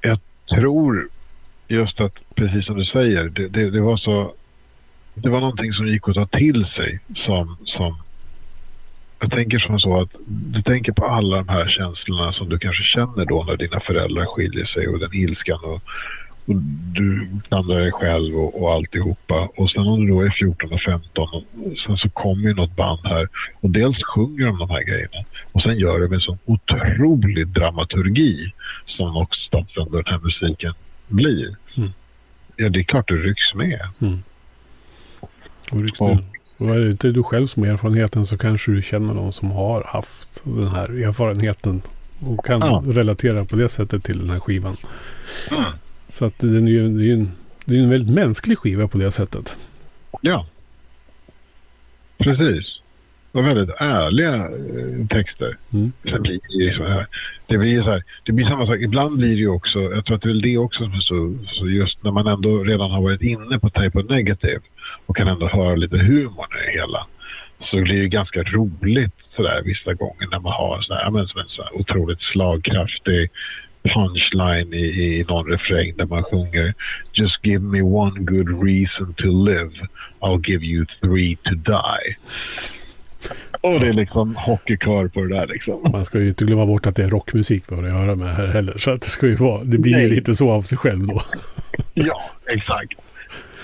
jag 0.00 0.18
tror 0.48 1.08
just 1.68 2.00
att, 2.00 2.14
precis 2.34 2.66
som 2.66 2.76
du 2.76 2.84
säger, 2.84 3.24
det, 3.24 3.48
det, 3.48 3.70
det 3.70 3.80
var 3.80 3.96
så... 3.96 4.34
Det 5.14 5.28
var 5.28 5.40
någonting 5.40 5.72
som 5.72 5.88
gick 5.88 6.08
att 6.08 6.14
ta 6.14 6.26
till 6.26 6.66
sig 6.76 7.00
som... 7.26 7.56
som 7.64 7.96
jag 9.20 9.30
tänker 9.30 9.58
som 9.58 9.80
så 9.80 10.00
att 10.00 10.10
du 10.26 10.62
tänker 10.62 10.92
på 10.92 11.06
alla 11.06 11.36
de 11.36 11.48
här 11.48 11.68
känslorna 11.68 12.32
som 12.32 12.48
du 12.48 12.58
kanske 12.58 12.82
känner 12.82 13.24
då 13.24 13.44
när 13.44 13.56
dina 13.56 13.80
föräldrar 13.80 14.26
skiljer 14.26 14.64
sig 14.64 14.88
och 14.88 14.98
den 14.98 15.14
ilskan 15.14 15.58
och, 15.62 15.82
och 16.46 16.54
du 16.94 17.28
klandrar 17.48 17.80
dig 17.80 17.92
själv 17.92 18.36
och, 18.36 18.62
och 18.62 18.72
alltihopa. 18.72 19.48
Och 19.56 19.70
sen 19.70 19.82
om 19.82 20.06
du 20.06 20.12
då 20.12 20.20
är 20.20 20.30
14 20.30 20.72
och 20.72 20.80
15 20.80 21.28
och 21.32 21.44
sen 21.86 21.96
så 21.96 22.08
kommer 22.08 22.42
ju 22.42 22.54
något 22.54 22.76
band 22.76 23.00
här 23.04 23.28
och 23.60 23.70
dels 23.70 24.02
sjunger 24.14 24.46
de 24.46 24.58
de 24.58 24.70
här 24.70 24.82
grejerna 24.82 25.24
och 25.52 25.62
sen 25.62 25.78
gör 25.78 26.00
det 26.00 26.08
med 26.08 26.22
sån 26.22 26.38
otrolig 26.44 27.48
dramaturgi 27.48 28.52
som 28.86 29.16
också 29.16 29.64
den 29.76 30.02
här 30.06 30.18
musiken 30.18 30.72
blir. 31.08 31.56
Mm. 31.76 31.90
Ja, 32.56 32.68
det 32.68 32.78
är 32.78 32.82
klart 32.82 33.08
du 33.08 33.22
rycks 33.22 33.54
med. 33.54 33.80
Och 35.72 35.80
rycks 35.84 35.98
du- 35.98 36.18
och 36.58 36.74
är 36.74 36.80
det 36.80 36.90
inte 36.90 37.10
du 37.10 37.22
själv 37.22 37.46
som 37.46 37.62
har 37.62 37.70
erfarenheten 37.72 38.26
så 38.26 38.38
kanske 38.38 38.70
du 38.72 38.82
känner 38.82 39.14
någon 39.14 39.32
som 39.32 39.50
har 39.50 39.84
haft 39.86 40.40
den 40.44 40.68
här 40.68 41.06
erfarenheten. 41.08 41.82
Och 42.20 42.44
kan 42.44 42.60
Ja. 42.60 42.82
relatera 42.86 43.44
på 43.44 43.56
det 43.56 43.68
sättet 43.68 44.04
till 44.04 44.18
den 44.18 44.30
här 44.30 44.40
skivan. 44.40 44.76
Så 46.12 46.24
att 46.24 46.38
den 46.38 46.66
är 46.66 46.70
ju, 46.70 46.88
det 46.98 47.08
är 47.10 47.12
en, 47.14 47.30
det 47.64 47.74
är 47.76 47.78
en 47.82 47.90
väldigt 47.90 48.14
mänsklig 48.14 48.58
skiva 48.58 48.88
på 48.88 48.98
det 48.98 49.10
sättet. 49.12 49.56
Ja. 50.20 50.46
Precis. 52.18 52.78
Och 53.32 53.46
väldigt 53.46 53.70
ärliga 53.78 54.34
eh, 54.34 55.06
texter. 55.08 55.56
Mm. 55.72 55.92
Blir 56.02 56.40
det 56.58 56.64
ju 56.64 56.74
så 56.76 56.84
här. 56.86 57.06
Det 57.46 57.58
blir 57.58 57.82
så 57.82 57.90
här. 57.90 58.02
Det 58.26 58.32
blir 58.32 58.44
samma 58.46 58.66
sak. 58.66 58.78
Ibland 58.80 59.16
blir 59.18 59.28
det 59.28 59.34
ju 59.34 59.48
också. 59.48 59.78
Jag 59.80 60.04
tror 60.04 60.16
att 60.16 60.22
det 60.22 60.26
är 60.28 60.32
väl 60.32 60.42
det 60.42 60.58
också 60.58 60.78
som 60.78 60.92
är 60.92 61.00
så, 61.00 61.34
så 61.46 61.68
just 61.68 62.04
när 62.04 62.10
man 62.10 62.26
ändå 62.26 62.64
redan 62.64 62.90
har 62.90 63.02
varit 63.02 63.22
inne 63.22 63.58
på 63.58 63.70
Type 63.70 63.98
of 64.00 64.08
Negative 64.10 64.60
och 65.12 65.16
kan 65.16 65.28
ändå 65.28 65.48
höra 65.48 65.74
lite 65.74 65.96
humor 65.96 66.46
i 66.68 66.72
hela. 66.72 67.06
Så 67.70 67.76
blir 67.76 67.94
det 67.94 68.00
ju 68.00 68.08
ganska 68.08 68.42
roligt 68.42 69.14
sådär 69.36 69.62
vissa 69.64 69.94
gånger 69.94 70.28
när 70.30 70.38
man 70.38 70.52
har 70.52 70.82
så 70.82 70.94
här, 70.94 71.02
ja, 71.02 71.10
men, 71.10 71.26
som 71.26 71.40
en 71.40 71.48
så 71.48 71.62
här 71.62 71.76
otroligt 71.76 72.20
slagkraftig 72.20 73.30
punchline 73.82 74.74
i, 74.74 74.86
i 75.18 75.24
någon 75.28 75.46
refräng 75.46 75.96
där 75.96 76.06
man 76.06 76.22
sjunger 76.24 76.74
Just 77.12 77.44
give 77.46 77.64
me 77.64 77.82
one 77.82 78.20
good 78.20 78.64
reason 78.64 79.14
to 79.14 79.26
live 79.26 79.70
I'll 80.20 80.50
give 80.50 80.64
you 80.64 80.86
three 81.00 81.36
to 81.36 81.54
die. 81.54 82.16
Och 83.60 83.80
det 83.80 83.88
är 83.88 83.92
liksom 83.92 84.36
hockeykör 84.36 85.08
på 85.08 85.20
det 85.20 85.34
där 85.34 85.46
liksom. 85.46 85.90
Man 85.92 86.04
ska 86.04 86.18
ju 86.18 86.28
inte 86.28 86.44
glömma 86.44 86.66
bort 86.66 86.86
att 86.86 86.96
det 86.96 87.04
är 87.04 87.08
rockmusik 87.08 87.64
vi 87.68 87.74
har 87.74 87.82
att 87.82 87.90
göra 87.90 88.14
med 88.14 88.36
här 88.36 88.46
heller. 88.46 88.78
Så 88.78 88.90
att 88.90 89.00
det 89.00 89.08
ska 89.08 89.26
ju 89.26 89.34
vara, 89.34 89.64
det 89.64 89.78
blir 89.78 89.98
ju 89.98 90.08
lite 90.08 90.34
så 90.34 90.50
av 90.50 90.62
sig 90.62 90.78
själv 90.78 91.06
då. 91.06 91.22
Ja, 91.94 92.30
exakt. 92.46 93.11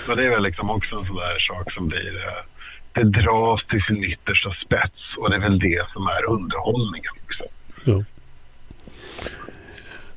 Så 0.09 0.15
det 0.15 0.25
är 0.25 0.31
väl 0.31 0.43
liksom 0.43 0.71
också 0.71 0.97
en 0.97 1.05
sån 1.07 1.17
där 1.17 1.39
sak 1.39 1.73
som 1.73 1.89
blir... 1.89 2.17
eh, 2.17 2.45
Det 2.93 3.05
dras 3.05 3.67
till 3.67 3.83
sin 3.83 4.05
yttersta 4.05 4.55
spets 4.65 5.17
och 5.19 5.31
det 5.31 5.37
är 5.37 5.41
väl 5.41 5.59
det 5.59 5.85
som 5.93 6.07
är 6.07 6.25
underhållningen 6.25 7.13
också. 7.25 7.45
Ja. 7.85 8.05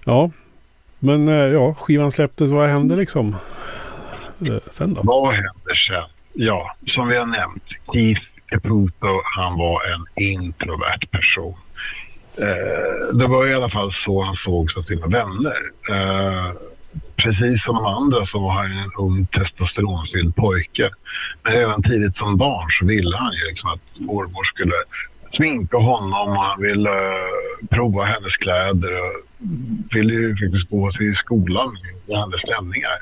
Ja, 0.05 0.31
men 0.99 1.27
eh, 1.27 1.33
ja, 1.35 1.73
skivan 1.73 2.11
släpptes. 2.11 2.49
Vad 2.51 2.69
hände 2.69 2.95
liksom 2.95 3.35
eh, 4.47 4.57
sen 4.71 4.93
då? 4.93 5.01
Vad 5.03 5.33
händer 5.33 5.75
sen? 5.87 6.03
Ja, 6.33 6.75
som 6.87 7.07
vi 7.07 7.17
har 7.17 7.25
nämnt, 7.25 7.63
Keith 7.93 8.21
Caputo, 8.45 9.21
han 9.23 9.57
var 9.57 9.81
en 9.93 10.23
introvert 10.23 11.07
person. 11.11 11.55
Eh, 12.37 13.15
det 13.17 13.27
var 13.27 13.47
i 13.47 13.53
alla 13.53 13.69
fall 13.69 13.93
så 14.05 14.23
han 14.23 14.35
sågs 14.35 14.77
av 14.77 14.81
sina 14.83 15.07
vänner. 15.07 15.57
Eh, 15.89 16.51
precis 17.23 17.63
som 17.63 17.75
de 17.75 17.85
andra 17.85 18.25
så 18.25 18.39
var 18.39 18.51
han 18.51 18.71
en 18.71 18.91
ung 18.97 19.25
testosteronfylld 19.25 20.35
pojke. 20.35 20.89
Men 21.43 21.53
redan 21.53 21.83
tidigt 21.83 22.15
som 22.15 22.37
barn 22.37 22.69
så 22.79 22.85
ville 22.85 23.17
han 23.17 23.33
ju 23.33 23.43
liksom 23.49 23.69
att 23.69 23.99
mormor 23.99 24.43
skulle 24.43 24.75
sminka 25.37 25.77
honom 25.77 26.29
och 26.29 26.43
han 26.43 26.61
ville 26.61 26.89
eh, 26.89 27.67
prova 27.69 28.05
hennes 28.05 28.35
kläder 28.35 28.91
och 29.01 29.13
ville 29.95 30.13
ju 30.13 30.35
faktiskt 30.35 30.69
gå 30.69 30.91
till 30.91 31.15
skolan 31.15 31.77
med 32.07 32.17
hennes 32.17 32.41
klänningar. 32.41 32.97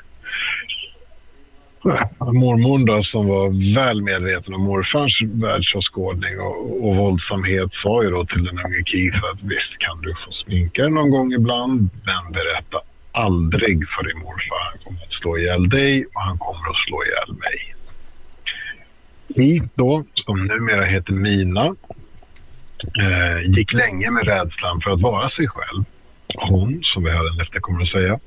Mormor 2.18 2.86
då, 2.86 3.02
som 3.02 3.26
var 3.26 3.74
väl 3.74 4.02
medveten 4.02 4.54
om 4.54 4.62
morfars 4.62 5.22
världsåskådning 5.22 6.40
och, 6.40 6.88
och 6.88 6.96
våldsamhet 6.96 7.70
sa 7.82 8.02
ju 8.02 8.10
då 8.10 8.24
till 8.24 8.44
den 8.44 8.58
unge 8.58 8.82
Keith 8.86 9.24
att 9.32 9.42
visst 9.42 9.78
kan 9.78 10.00
du 10.02 10.14
få 10.14 10.32
sminka 10.32 10.82
dig 10.82 10.90
någon 10.90 11.10
gång 11.10 11.32
ibland 11.32 11.90
men 12.04 12.32
berätta 12.32 12.80
aldrig 13.12 13.88
för 13.88 14.02
din 14.04 14.18
morfar. 14.18 14.70
Han 14.70 14.78
kommer 14.84 15.02
att 15.02 15.12
slå 15.12 15.38
ihjäl 15.38 15.68
dig 15.68 16.06
och 16.14 16.22
han 16.22 16.38
kommer 16.38 16.70
att 16.70 16.76
slå 16.86 17.04
ihjäl 17.04 17.32
mig. 17.38 17.74
Vi 19.28 19.62
då, 19.74 20.04
som 20.14 20.46
numera 20.46 20.84
heter 20.84 21.12
Mina, 21.12 21.66
eh, 23.02 23.50
gick 23.56 23.72
länge 23.72 24.10
med 24.10 24.26
rädslan 24.26 24.80
för 24.80 24.90
att 24.90 25.00
vara 25.00 25.30
sig 25.30 25.48
själv. 25.48 25.84
Hon, 26.36 26.80
som 26.82 27.04
vi 27.04 27.10
hade 27.10 27.42
efter 27.42 27.60
kommer 27.60 27.82
att 27.82 27.88
säga, 27.88 28.18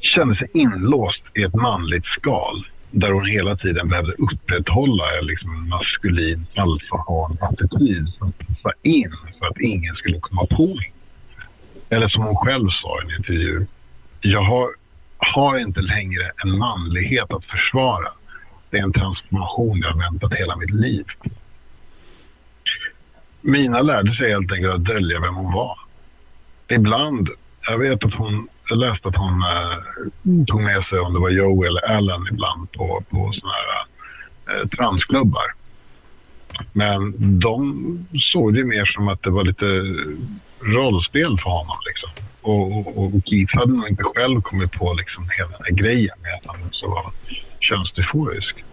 kände 0.00 0.36
sig 0.36 0.48
inlåst 0.54 1.22
i 1.34 1.42
ett 1.42 1.54
manligt 1.54 2.04
skal 2.04 2.64
där 2.90 3.10
hon 3.10 3.26
hela 3.26 3.56
tiden 3.56 3.88
behövde 3.88 4.12
upprätthålla 4.12 5.04
liksom, 5.22 5.50
en 5.50 5.68
maskulin 5.68 6.46
alfahan-attityd 6.54 8.08
som 8.08 8.32
passade 8.32 8.74
in 8.82 9.12
för 9.38 9.46
att 9.46 9.60
ingen 9.60 9.94
skulle 9.94 10.20
komma 10.20 10.46
på 10.46 10.66
henne. 10.66 10.95
Eller 11.88 12.08
som 12.08 12.22
hon 12.22 12.36
själv 12.36 12.68
sa 12.70 13.00
i 13.00 13.04
en 13.04 13.16
intervju. 13.16 13.66
jag 14.20 14.42
har, 14.42 14.70
har 15.18 15.58
inte 15.58 15.80
längre 15.80 16.30
en 16.44 16.58
manlighet 16.58 17.30
att 17.30 17.44
försvara. 17.44 18.08
Det 18.70 18.78
är 18.78 18.82
en 18.82 18.92
transformation 18.92 19.78
jag 19.78 19.90
har 19.90 19.98
väntat 19.98 20.32
hela 20.32 20.56
mitt 20.56 20.70
liv. 20.70 21.04
Mina 23.40 23.82
lärde 23.82 24.14
sig 24.14 24.30
helt 24.30 24.52
enkelt 24.52 24.74
att 24.74 24.84
dölja 24.84 25.20
vem 25.20 25.34
hon 25.34 25.52
var. 25.52 25.78
Ibland, 26.68 27.28
jag 27.62 27.78
vet 27.78 28.04
att 28.04 28.14
hon, 28.14 28.48
jag 28.68 28.78
läste 28.78 29.08
att 29.08 29.16
hon 29.16 29.42
äh, 29.42 30.44
tog 30.46 30.62
med 30.62 30.84
sig, 30.84 30.98
om 30.98 31.12
det 31.14 31.20
var 31.20 31.30
Joe 31.30 31.64
eller 31.64 31.90
Allen 31.90 32.26
ibland, 32.30 32.72
på, 32.72 33.02
på 33.10 33.32
sådana 33.32 33.54
här 33.54 34.60
äh, 34.60 34.68
transklubbar. 34.68 35.52
Men 36.72 37.14
de 37.40 38.06
såg 38.18 38.54
det 38.54 38.64
mer 38.64 38.84
som 38.84 39.08
att 39.08 39.22
det 39.22 39.30
var 39.30 39.44
lite 39.44 39.66
rollspel 40.60 41.38
för 41.38 41.50
honom. 41.50 41.76
Liksom. 41.86 42.10
Och, 42.42 42.76
och, 42.76 43.04
och 43.04 43.12
Keith 43.24 43.56
hade 43.56 43.72
nog 43.72 43.88
inte 43.88 44.02
själv 44.02 44.40
kommit 44.40 44.72
på 44.72 44.92
liksom 44.92 45.28
hela 45.38 45.50
den 45.50 45.64
här 45.64 45.74
grejen 45.74 46.16
med 46.22 46.34
att 46.34 46.46
han 46.46 46.70
så 46.72 46.90
var 46.90 47.12
könsdysforisk. 47.60 48.64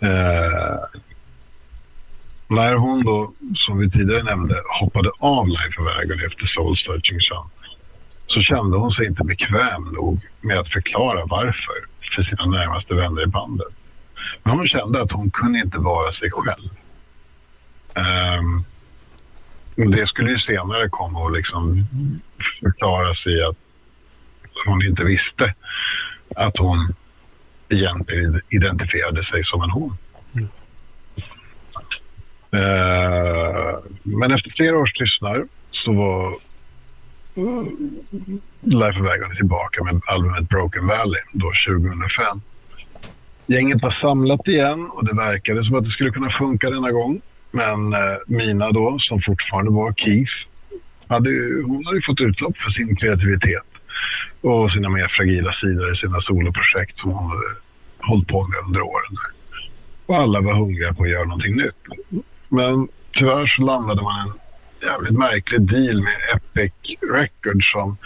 Eh, 0.00 1.00
när 2.48 2.74
hon 2.74 3.04
då, 3.04 3.32
som 3.54 3.78
vi 3.78 3.90
tidigare 3.90 4.22
nämnde, 4.22 4.62
hoppade 4.80 5.10
av 5.18 5.48
Life 5.48 5.80
of 5.80 5.86
Agony 6.02 6.24
efter 6.24 6.46
Soul 6.46 6.76
Searching 6.76 7.20
Sun 7.20 7.48
så 8.26 8.40
kände 8.40 8.76
hon 8.76 8.92
sig 8.92 9.06
inte 9.06 9.24
bekväm 9.24 9.84
nog 9.84 10.20
med 10.40 10.58
att 10.58 10.68
förklara 10.68 11.24
varför 11.26 11.74
för 12.14 12.22
sina 12.22 12.46
närmaste 12.46 12.94
vänner 12.94 13.22
i 13.22 13.26
bandet. 13.26 13.74
Men 14.42 14.56
hon 14.56 14.68
kände 14.68 15.02
att 15.02 15.12
hon 15.12 15.30
kunde 15.30 15.58
inte 15.58 15.78
vara 15.78 16.12
sig 16.12 16.30
själv. 16.30 16.70
Um, 17.94 18.64
det 19.86 20.06
skulle 20.06 20.30
ju 20.30 20.38
senare 20.38 20.88
komma 20.88 21.20
och 21.20 21.32
liksom 21.32 21.86
förklara 22.60 23.14
sig 23.14 23.42
att 23.42 23.56
hon 24.66 24.86
inte 24.86 25.04
visste 25.04 25.54
att 26.36 26.58
hon 26.58 26.92
egentligen 27.68 28.40
identifierade 28.50 29.24
sig 29.24 29.44
som 29.44 29.62
en 29.62 29.70
hon. 29.70 29.96
Mm. 30.34 30.48
Men 34.02 34.32
efter 34.32 34.50
flera 34.50 34.78
års 34.78 34.92
tystnad 34.92 35.48
så 35.70 35.92
var 35.92 36.32
eh, 37.34 37.64
Life 38.60 39.00
of 39.00 39.06
Agony 39.06 39.36
tillbaka 39.36 39.84
med 39.84 40.00
albumet 40.06 40.48
Broken 40.48 40.86
Valley 40.86 41.20
då 41.32 41.52
2005. 41.68 42.40
Gänget 43.46 43.82
var 43.82 43.90
samlat 43.90 44.48
igen 44.48 44.90
och 44.90 45.04
det 45.04 45.14
verkade 45.14 45.64
som 45.64 45.74
att 45.74 45.84
det 45.84 45.90
skulle 45.90 46.10
kunna 46.10 46.30
funka 46.30 46.70
denna 46.70 46.90
gång. 46.90 47.20
Men 47.50 47.92
eh, 47.92 48.16
Mina 48.26 48.72
då, 48.72 48.98
som 48.98 49.20
fortfarande 49.20 49.70
var 49.70 49.92
Keith, 49.92 50.32
hade 51.08 51.30
hon 51.66 51.84
hade 51.84 51.96
ju 51.96 52.02
fått 52.02 52.20
utlopp 52.20 52.56
för 52.56 52.70
sin 52.70 52.96
kreativitet 52.96 53.70
och 54.40 54.72
sina 54.72 54.88
mer 54.88 55.08
fragila 55.08 55.52
sidor 55.52 55.92
i 55.92 55.96
sina 55.96 56.20
soloprojekt 56.20 56.98
som 56.98 57.10
hon 57.10 57.30
hade 57.30 57.54
hållit 57.98 58.28
på 58.28 58.46
med 58.46 58.58
under 58.66 58.80
åren. 58.80 59.16
Och 60.06 60.16
alla 60.16 60.40
var 60.40 60.54
hungriga 60.54 60.94
på 60.94 61.02
att 61.02 61.10
göra 61.10 61.24
någonting 61.24 61.56
nytt. 61.56 62.24
Men 62.48 62.88
tyvärr 63.12 63.46
så 63.46 63.62
landade 63.62 64.02
man 64.02 64.28
en 64.28 64.32
jävligt 64.88 65.18
märklig 65.18 65.60
deal 65.60 66.02
med 66.02 66.16
Epic 66.34 66.72
Records 67.12 67.72
som 67.72 67.96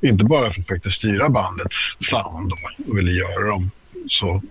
inte 0.00 0.24
bara 0.24 0.52
försökte 0.52 0.90
styra 0.90 1.28
bandets 1.28 1.76
sound 2.10 2.52
och 2.52 2.98
ville 2.98 3.10
göra 3.10 3.46
dem 3.46 3.70
så 4.08 4.42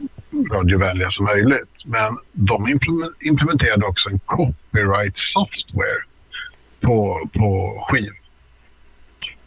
radiovänliga 0.51 1.11
som 1.11 1.25
möjligt. 1.25 1.85
Men 1.85 2.17
de 2.31 2.67
implementerade 3.21 3.85
också 3.85 4.09
en 4.09 4.19
copyright 4.19 5.15
software 5.33 6.01
på, 6.81 7.29
på 7.33 7.79
skiv. 7.87 8.11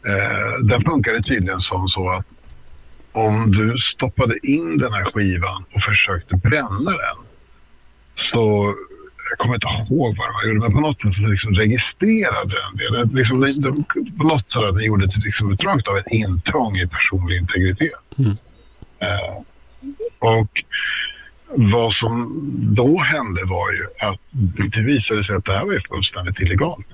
Eh, 0.06 0.58
den 0.62 0.82
funkade 0.84 1.22
tydligen 1.22 1.60
som 1.60 1.88
så 1.88 2.10
att 2.10 2.26
om 3.12 3.50
du 3.50 3.78
stoppade 3.78 4.46
in 4.46 4.78
den 4.78 4.92
här 4.92 5.04
skivan 5.04 5.64
och 5.74 5.82
försökte 5.82 6.36
bränna 6.36 6.90
den 6.90 7.16
så 8.32 8.74
jag 9.30 9.38
kommer 9.38 9.54
inte 9.54 9.66
ihåg 9.66 10.16
vad 10.16 10.28
de 10.28 10.48
gjorde, 10.48 10.60
men 10.60 10.72
på 10.72 10.80
något 10.80 11.00
sätt 11.00 11.30
liksom 11.30 11.54
registrerade 11.54 12.54
den 12.54 12.76
det. 12.76 13.16
Liksom, 13.18 13.40
de, 13.40 13.84
på 14.18 14.24
något 14.24 14.52
sätt 14.52 14.84
gjorde 14.84 15.04
ett, 15.04 15.24
liksom, 15.24 15.52
ett 15.52 15.60
rakt 15.60 15.88
av 15.88 15.98
ett 15.98 16.06
intrång 16.06 16.76
i 16.76 16.86
personlig 16.86 17.36
integritet. 17.36 18.18
Mm. 18.18 18.30
Eh, 18.98 19.34
och 20.18 20.64
vad 21.56 21.94
som 21.94 22.30
då 22.74 22.98
hände 23.02 23.44
var 23.44 23.72
ju 23.72 23.86
att 24.00 24.20
det 24.74 24.80
visade 24.80 25.24
sig 25.24 25.36
att 25.36 25.44
det 25.44 25.52
här 25.52 25.64
var 25.64 25.72
ju 25.72 25.80
fullständigt 25.80 26.40
illegalt. 26.40 26.86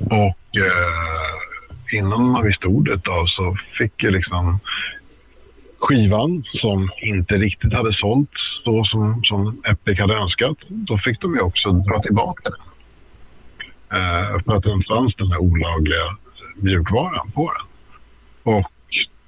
Och 0.00 0.56
eh, 0.56 1.98
innan 1.98 2.24
man 2.24 2.44
visste 2.44 2.66
ordet 2.66 3.08
av 3.08 3.26
så 3.26 3.56
fick 3.78 4.02
ju 4.02 4.10
liksom 4.10 4.58
skivan 5.78 6.44
som 6.60 6.90
inte 7.02 7.34
riktigt 7.34 7.72
hade 7.72 7.92
sålts 7.92 8.62
så 8.64 8.84
som, 8.84 9.24
som 9.24 9.62
Epic 9.64 9.98
hade 9.98 10.14
önskat, 10.14 10.56
då 10.68 10.98
fick 10.98 11.20
de 11.20 11.34
ju 11.34 11.40
också 11.40 11.72
dra 11.72 12.02
tillbaka 12.02 12.50
den. 12.50 12.60
Eh, 13.98 14.42
för 14.44 14.56
att 14.56 14.62
det 14.62 14.84
fanns 14.88 15.14
den 15.16 15.32
här 15.32 15.38
olagliga 15.38 16.16
mjukvaran 16.56 17.30
på 17.30 17.52
den. 17.52 17.66
Och 18.54 18.71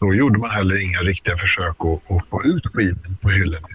då 0.05 0.15
gjorde 0.15 0.39
man 0.39 0.51
heller 0.51 0.77
inga 0.83 0.99
riktiga 0.99 1.37
försök 1.37 1.77
att, 1.79 2.11
att 2.11 2.29
få 2.31 2.45
ut 2.45 2.67
skivan 2.67 3.17
på 3.23 3.31
hyllorna. 3.31 3.69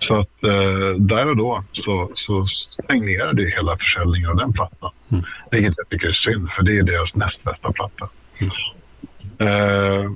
Så 0.00 0.20
att 0.20 0.44
eh, 0.44 0.90
där 0.98 1.26
och 1.28 1.36
då 1.36 1.64
så, 1.72 2.10
så 2.14 2.46
stagnerade 2.46 3.42
hela 3.42 3.76
försäljningen 3.76 4.30
av 4.30 4.36
den 4.36 4.52
plattan. 4.52 4.90
Mm. 5.12 5.24
Vilket 5.50 5.74
jag 5.76 5.88
tycker 5.88 6.08
är 6.08 6.12
synd, 6.12 6.48
för 6.50 6.62
det 6.62 6.78
är 6.78 6.82
deras 6.82 7.14
näst 7.14 7.44
bästa 7.44 7.72
platta. 7.72 8.08
Mm. 8.38 8.52
Eh, 9.38 10.10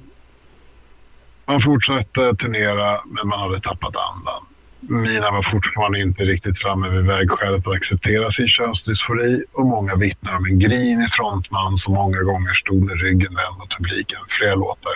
man 1.47 1.63
fortsatte 1.63 2.35
turnera, 2.35 3.01
men 3.07 3.29
man 3.29 3.41
hade 3.41 3.61
tappat 3.61 3.95
andan. 3.97 4.43
Mina 4.81 5.31
var 5.31 5.51
fortfarande 5.53 6.01
inte 6.01 6.23
riktigt 6.23 6.59
framme 6.59 6.89
vid 6.89 7.07
vägskälet 7.07 7.67
att 7.67 7.75
acceptera 7.75 8.33
sin 8.33 8.49
könsdysfori 8.49 9.45
och 9.53 9.67
många 9.67 9.95
vittnar 9.97 10.37
om 10.37 10.45
en 10.45 10.59
grinig 10.59 11.09
frontman 11.17 11.79
som 11.79 11.95
många 11.95 12.23
gånger 12.23 12.55
stod 12.55 12.83
med 12.83 13.01
ryggen 13.01 13.35
vänd 13.35 13.59
mot 13.59 13.77
publiken 13.79 14.19
flera 14.39 14.55
låtar. 14.55 14.93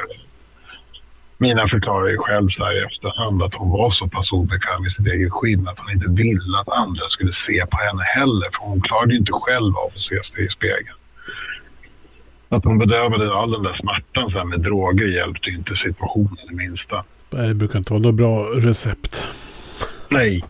Mina 1.39 1.69
förklarar 1.69 2.09
ju 2.09 2.19
själv 2.19 2.49
så 2.49 2.65
här 2.65 2.81
i 2.81 2.85
efterhand 2.85 3.43
att 3.43 3.55
hon 3.55 3.71
var 3.71 3.91
så 3.91 4.09
pass 4.09 4.33
obekväm 4.33 4.87
i 4.87 4.91
sitt 4.91 5.07
eget 5.07 5.33
skinn 5.33 5.69
att 5.69 5.79
hon 5.79 5.93
inte 5.93 6.11
ville 6.23 6.59
att 6.61 6.69
andra 6.69 7.09
skulle 7.09 7.33
se 7.47 7.67
på 7.67 7.77
henne 7.77 8.03
heller 8.03 8.49
för 8.53 8.67
hon 8.69 8.81
klarade 8.81 9.13
ju 9.13 9.19
inte 9.19 9.33
själv 9.33 9.77
av 9.77 9.87
att 9.95 10.01
se 10.09 10.35
sig 10.35 10.47
i 10.47 10.49
spegeln. 10.49 10.99
Att 12.49 12.65
hon 12.65 12.79
bedövade 12.79 13.35
all 13.35 13.51
den 13.51 13.63
där 13.63 13.77
smärtan 13.83 14.31
så 14.31 14.45
med 14.45 14.61
droger 14.61 15.07
hjälpte 15.07 15.51
inte 15.51 15.77
situationen 15.77 16.39
det 16.49 16.55
minsta. 16.55 17.05
Det 17.31 17.55
brukar 17.55 17.79
inte 17.79 17.93
vara 17.93 18.03
något 18.03 18.15
bra 18.15 18.37
recept. 18.43 19.29
Nej, 20.09 20.45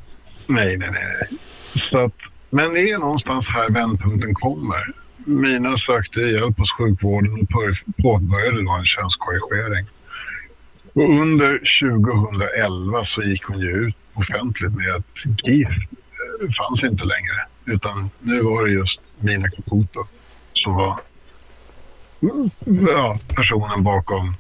nej, 0.47 0.77
nej, 0.77 0.91
nej. 0.91 1.29
Så 1.91 1.99
att, 1.99 2.17
men 2.51 2.75
det 2.75 2.91
är 2.91 2.99
någonstans 2.99 3.47
här 3.47 3.71
vändpunkten 3.71 4.35
kommer. 4.35 4.93
Mina 5.17 5.79
sökte 5.79 6.21
hjälp 6.21 6.59
hos 6.59 6.73
sjukvården 6.73 7.33
och 7.33 7.49
påbörjade 8.03 8.63
då 8.63 8.71
en 8.71 8.85
könskorrigering. 8.85 9.87
Och 10.93 11.21
under 11.21 11.59
2011 11.81 13.07
så 13.07 13.23
gick 13.23 13.45
hon 13.45 13.61
ju 13.61 13.71
ut 13.71 13.97
offentligt 14.15 14.75
med 14.75 14.95
att 14.95 15.45
GIF 15.45 15.69
eh, 15.69 16.51
fanns 16.59 16.83
inte 16.83 17.05
längre. 17.05 17.47
Utan 17.65 18.11
nu 18.21 18.43
var 18.43 18.67
det 18.67 18.73
just 18.73 19.01
Mina 19.21 19.51
Caputo 19.51 20.05
som 20.53 20.75
var 20.75 21.01
mm, 22.23 22.51
ja, 22.87 23.19
personen 23.37 23.83
bakom 23.83 24.35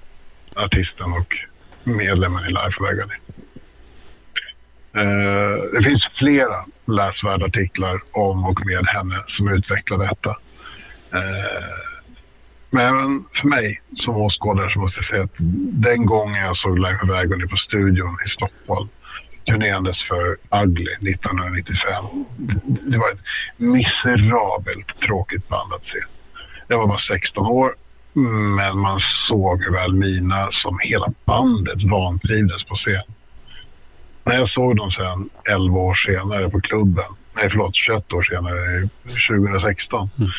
artisten 0.56 1.12
och 1.12 1.34
medlemmen 1.84 2.44
i 2.44 2.48
Life 2.48 2.80
of 2.80 2.90
Eh, 4.94 5.62
det 5.72 5.82
finns 5.88 6.10
flera 6.18 6.64
läsvärda 6.86 7.46
artiklar 7.46 7.96
om 8.12 8.44
och 8.44 8.66
med 8.66 8.86
henne 8.86 9.22
som 9.28 9.48
utvecklar 9.48 9.98
detta. 9.98 10.30
Eh, 11.12 11.74
men 12.70 12.86
även 12.86 13.24
för 13.40 13.48
mig 13.48 13.80
som 13.96 14.16
åskådare 14.16 14.70
så 14.70 14.78
måste 14.78 14.98
jag 14.98 15.04
säga 15.04 15.22
att 15.22 15.34
den 15.86 16.06
gången 16.06 16.44
jag 16.44 16.56
såg 16.56 16.78
Life 16.78 17.04
of 17.04 17.10
Agony 17.10 17.46
på 17.46 17.56
studion 17.56 18.18
i 18.26 18.28
Stockholm 18.28 18.88
turnerandes 19.46 19.96
för 20.08 20.36
Ugly 20.62 20.92
1995. 20.92 22.04
Det 22.66 22.98
var 22.98 23.10
ett 23.10 23.20
miserabelt 23.56 25.00
tråkigt 25.00 25.48
band 25.48 25.72
att 25.72 25.84
se. 25.84 25.98
Jag 26.68 26.78
var 26.78 26.86
bara 26.86 26.98
16 26.98 27.46
år 27.46 27.74
men 28.56 28.78
man 28.78 29.00
såg 29.28 29.72
väl 29.72 29.94
mina 29.94 30.48
som 30.52 30.78
hela 30.78 31.12
bandet 31.24 31.82
vantrivdes 31.82 32.64
på 32.64 32.74
scen. 32.74 33.13
När 34.24 34.34
jag 34.34 34.50
såg 34.50 34.76
dem 34.76 34.90
sen 34.90 35.28
11 35.54 35.78
år 35.78 35.94
senare 35.94 36.50
på 36.50 36.60
klubben, 36.60 37.04
nej 37.36 37.48
förlåt 37.50 37.76
21 37.76 38.12
år 38.12 38.22
senare, 38.22 38.88
2016. 39.28 40.10
Mm. 40.18 40.30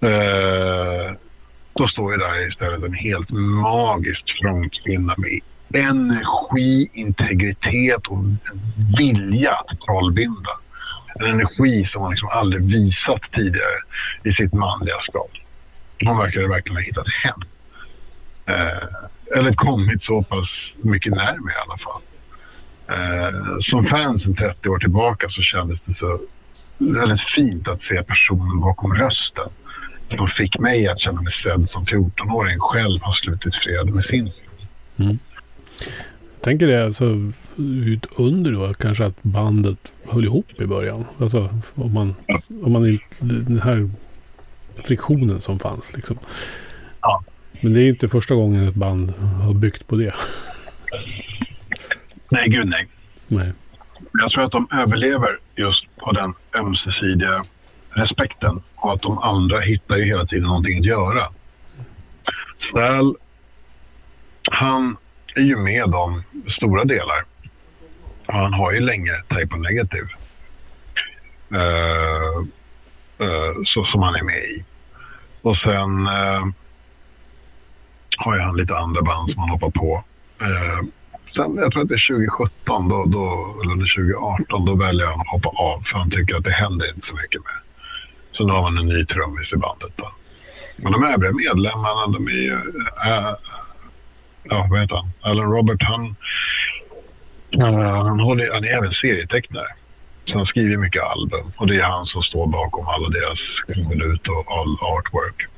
Eh, 0.00 1.12
då 1.72 1.88
står 1.88 2.12
ju 2.12 2.18
där 2.18 2.48
istället 2.48 2.82
en 2.82 2.94
helt 2.94 3.30
magiskt 3.62 4.30
frontkvinna 4.40 5.14
med 5.18 5.40
energi, 5.74 6.88
integritet 6.92 8.06
och 8.06 8.18
vilja 8.98 9.52
att 9.52 9.80
trollbinda. 9.80 10.50
En 11.14 11.26
energi 11.26 11.88
som 11.92 12.02
man 12.02 12.10
liksom 12.10 12.28
aldrig 12.28 12.62
visat 12.62 13.22
tidigare 13.32 13.78
i 14.24 14.32
sitt 14.32 14.52
manliga 14.52 14.96
skap. 15.08 15.30
De 15.96 16.18
verkade 16.18 16.48
verkligen 16.48 16.76
ha 16.76 16.82
hittat 16.82 17.08
hem. 17.08 17.40
Eh, 18.46 19.38
eller 19.38 19.52
kommit 19.54 20.02
så 20.02 20.22
pass 20.22 20.48
mycket 20.82 21.12
närmare 21.12 21.54
i 21.54 21.62
alla 21.66 21.78
fall. 21.78 22.02
Eh, 22.88 23.58
som 23.60 23.86
fans 23.86 24.22
sen 24.22 24.34
30 24.34 24.68
år 24.68 24.78
tillbaka 24.78 25.28
så 25.30 25.42
kändes 25.42 25.78
det 25.84 25.94
så 25.94 26.20
väldigt 26.78 27.20
fint 27.34 27.68
att 27.68 27.82
se 27.82 28.02
personen 28.02 28.60
bakom 28.60 28.94
rösten. 28.94 29.48
Som 30.16 30.28
fick 30.28 30.58
mig 30.58 30.88
att 30.88 31.00
känna 31.00 31.22
mig 31.22 31.32
sedd 31.42 31.68
som 31.70 31.86
14-åring 31.86 32.58
själv 32.58 33.00
har 33.02 33.14
slutit 33.14 33.54
fred 33.54 33.94
med 33.94 34.04
sin. 34.04 34.30
Mm. 34.96 35.18
Jag 36.34 36.42
tänker 36.42 36.66
det 36.66 36.84
alltså 36.84 37.04
ut 37.86 38.06
under 38.16 38.52
då 38.52 38.74
kanske 38.74 39.04
att 39.04 39.22
bandet 39.22 39.92
höll 40.08 40.24
ihop 40.24 40.60
i 40.60 40.66
början. 40.66 41.04
Alltså 41.20 41.48
om 41.74 41.92
man, 41.94 42.14
om 42.62 42.72
man 42.72 42.98
den 43.18 43.60
här 43.60 43.90
friktionen 44.84 45.40
som 45.40 45.58
fanns 45.58 45.92
liksom. 45.94 46.18
Ja. 47.00 47.24
Men 47.60 47.72
det 47.72 47.80
är 47.80 47.88
inte 47.88 48.08
första 48.08 48.34
gången 48.34 48.68
ett 48.68 48.74
band 48.74 49.12
har 49.42 49.54
byggt 49.54 49.86
på 49.86 49.96
det. 49.96 50.14
Nej, 52.28 52.48
gud 52.48 52.68
nej. 52.70 52.88
nej. 53.26 53.52
Jag 54.12 54.30
tror 54.30 54.44
att 54.44 54.52
de 54.52 54.68
överlever 54.72 55.38
just 55.56 55.96
på 55.96 56.12
den 56.12 56.34
ömsesidiga 56.54 57.44
respekten 57.90 58.62
och 58.74 58.92
att 58.92 59.02
de 59.02 59.18
andra 59.18 59.60
hittar 59.60 59.96
ju 59.96 60.04
hela 60.04 60.26
tiden 60.26 60.46
någonting 60.46 60.78
att 60.78 60.84
göra. 60.84 61.28
Snäll, 62.70 63.14
han 64.50 64.96
är 65.34 65.40
ju 65.40 65.56
med 65.56 65.94
om 65.94 66.22
stora 66.56 66.84
delar. 66.84 67.24
Han 68.26 68.52
har 68.52 68.72
ju 68.72 68.80
länge 68.80 69.22
Type 69.28 69.56
Negative. 69.56 70.08
Uh, 71.52 72.38
uh, 73.20 73.62
så, 73.64 73.84
som 73.84 74.02
han 74.02 74.14
är 74.14 74.22
med 74.22 74.44
i. 74.44 74.64
Och 75.42 75.56
sen 75.56 76.06
uh, 76.06 76.46
har 78.16 78.34
ju 78.34 78.40
han 78.40 78.56
lite 78.56 78.76
andra 78.76 79.02
band 79.02 79.32
som 79.32 79.38
han 79.38 79.50
hoppar 79.50 79.70
på 79.70 80.04
sen, 81.36 81.56
jag 81.56 81.72
tror 81.72 81.82
att 81.82 81.88
det 81.88 81.94
är 81.94 82.08
2017 82.08 82.88
då, 82.88 83.04
då, 83.04 83.24
eller 83.62 83.74
2018, 83.74 84.64
då 84.64 84.74
väljer 84.74 85.06
han 85.06 85.20
att 85.20 85.28
hoppa 85.28 85.48
av 85.48 85.80
för 85.80 85.98
han 85.98 86.10
tycker 86.10 86.34
att 86.34 86.44
det 86.44 86.50
händer 86.50 86.94
inte 86.94 87.06
så 87.06 87.14
mycket 87.14 87.40
mer. 87.40 87.60
Så 88.32 88.46
nu 88.46 88.52
har 88.52 88.62
man 88.62 88.78
en 88.78 88.88
ny 88.88 89.04
trummis 89.04 89.52
i 89.52 89.56
bandet. 89.56 89.92
Då. 89.96 90.08
Men 90.76 90.92
de 90.92 91.04
övriga 91.04 91.32
medlemmarna, 91.32 92.06
de 92.06 92.28
är 92.28 92.42
ju... 92.50 92.58
Äh, 93.06 93.34
ja, 94.42 94.66
vad 94.70 94.80
heter 94.80 94.96
han? 94.96 95.10
Alan 95.20 95.52
Robert, 95.52 95.82
han, 95.82 96.16
eh, 97.52 98.04
han, 98.04 98.20
håller, 98.20 98.52
han 98.52 98.64
är 98.64 98.68
även 98.68 98.92
serietecknare. 98.92 99.68
Så 100.24 100.38
han 100.38 100.46
skriver 100.46 100.76
mycket 100.76 101.02
album 101.02 101.52
och 101.56 101.66
det 101.66 101.76
är 101.76 101.82
han 101.82 102.06
som 102.06 102.22
står 102.22 102.46
bakom 102.46 102.88
alla 102.88 103.08
deras 103.08 103.38
minut 103.88 104.28
och 104.28 104.58
all 104.58 104.72
artwork. 104.80 105.48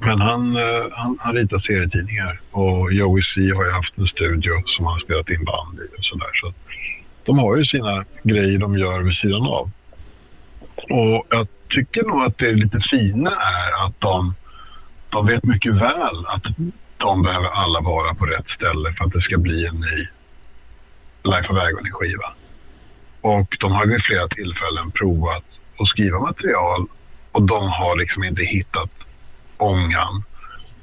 Men 0.00 0.20
han, 0.20 0.56
eh, 0.56 0.86
han, 0.92 1.18
han 1.20 1.34
ritar 1.34 1.58
serietidningar 1.58 2.40
och 2.50 2.92
Joey 2.92 3.22
C 3.34 3.52
har 3.54 3.64
ju 3.64 3.70
haft 3.70 3.98
en 3.98 4.06
studio 4.06 4.62
som 4.66 4.84
han 4.84 4.92
har 4.92 5.00
spelat 5.00 5.28
in 5.28 5.44
band 5.44 5.78
i 5.78 5.98
och 5.98 6.04
sådär. 6.04 6.30
Så 6.34 6.52
de 7.24 7.38
har 7.38 7.56
ju 7.56 7.64
sina 7.64 8.04
grejer 8.22 8.58
de 8.58 8.78
gör 8.78 9.00
vid 9.00 9.14
sidan 9.14 9.42
av. 9.42 9.70
Och 10.76 11.26
jag 11.30 11.48
tycker 11.68 12.02
nog 12.02 12.22
att 12.22 12.38
det 12.38 12.52
lite 12.52 12.80
fina 12.90 13.30
är 13.30 13.86
att 13.86 14.00
de, 14.00 14.34
de 15.10 15.26
vet 15.26 15.44
mycket 15.44 15.74
väl 15.74 16.26
att 16.26 16.44
de 16.96 17.22
behöver 17.22 17.48
alla 17.48 17.80
vara 17.80 18.14
på 18.14 18.26
rätt 18.26 18.48
ställe 18.48 18.92
för 18.92 19.04
att 19.04 19.12
det 19.12 19.20
ska 19.20 19.38
bli 19.38 19.66
en 19.66 19.80
ny 19.80 20.08
Life 21.24 21.48
of 21.52 21.58
Agony-skiva. 21.58 22.32
Och 23.20 23.56
de 23.60 23.72
har 23.72 23.86
vid 23.86 24.04
flera 24.04 24.28
tillfällen 24.28 24.90
provat 24.90 25.44
att 25.78 25.88
skriva 25.88 26.18
material 26.18 26.86
och 27.32 27.42
de 27.42 27.68
har 27.68 27.96
liksom 27.96 28.24
inte 28.24 28.42
hittat 28.42 28.90
ångan. 29.56 30.24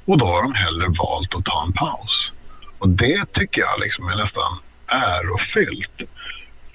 Och 0.06 0.18
då 0.18 0.26
har 0.26 0.42
de 0.42 0.54
hellre 0.54 0.86
valt 0.98 1.34
att 1.34 1.44
ta 1.44 1.64
en 1.66 1.72
paus. 1.72 2.30
Och 2.78 2.88
det 2.88 3.24
tycker 3.32 3.60
jag 3.60 3.80
liksom 3.80 4.08
är 4.08 4.16
nästan 4.16 4.58
ärofyllt. 4.86 6.10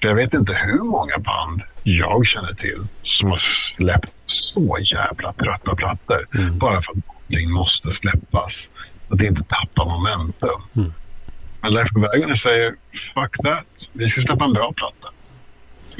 För 0.00 0.08
jag 0.08 0.14
vet 0.14 0.34
inte 0.34 0.52
hur 0.52 0.82
många 0.82 1.18
band 1.18 1.62
jag 1.82 2.26
känner 2.26 2.54
till 2.54 2.86
som 3.02 3.30
har 3.30 3.42
släppt 3.76 4.12
så 4.26 4.78
jävla 4.78 5.32
trötta 5.32 5.74
plattor 5.76 6.26
mm. 6.34 6.58
bara 6.58 6.82
för 6.82 6.92
att 6.92 7.06
någonting 7.06 7.50
måste 7.50 7.92
släppas. 8.00 8.52
Att 9.10 9.20
inte 9.20 9.42
tappa 9.42 9.84
momentum. 9.84 10.62
Mm. 10.76 10.92
Men 11.60 11.74
Leif 11.74 11.88
Vägen 11.96 12.36
säger 12.36 12.74
fuck 13.14 13.36
that. 13.44 13.66
Vi 13.92 14.10
ska 14.10 14.22
släppa 14.22 14.44
en 14.44 14.52
bra 14.52 14.72
platta. 14.72 15.08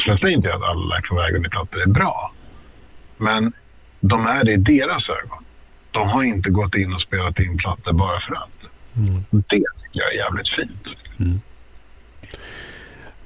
Sen 0.05 0.19
säger 0.19 0.37
inte 0.37 0.49
jag 0.49 0.57
att 0.57 0.69
alla 0.71 0.95
Leif 0.95 1.13
Vägen-plattor 1.13 1.83
är 1.83 1.87
bra. 1.87 2.33
Men 3.17 3.53
de 4.01 4.27
är 4.27 4.45
det 4.45 4.53
i 4.53 4.57
deras 4.57 5.09
ögon. 5.09 5.45
De 5.99 6.09
har 6.09 6.25
inte 6.25 6.51
gått 6.51 6.75
in 6.75 6.93
och 6.93 7.01
spelat 7.01 7.39
in 7.39 7.59
plattor 7.59 7.93
bara 7.93 8.21
för 8.21 8.35
att. 8.35 8.59
Mm. 8.97 9.25
Det 9.31 9.43
tycker 9.43 9.65
jag 9.93 10.13
är 10.13 10.17
jävligt 10.17 10.49
fint. 10.49 10.99
Mm. 11.19 11.41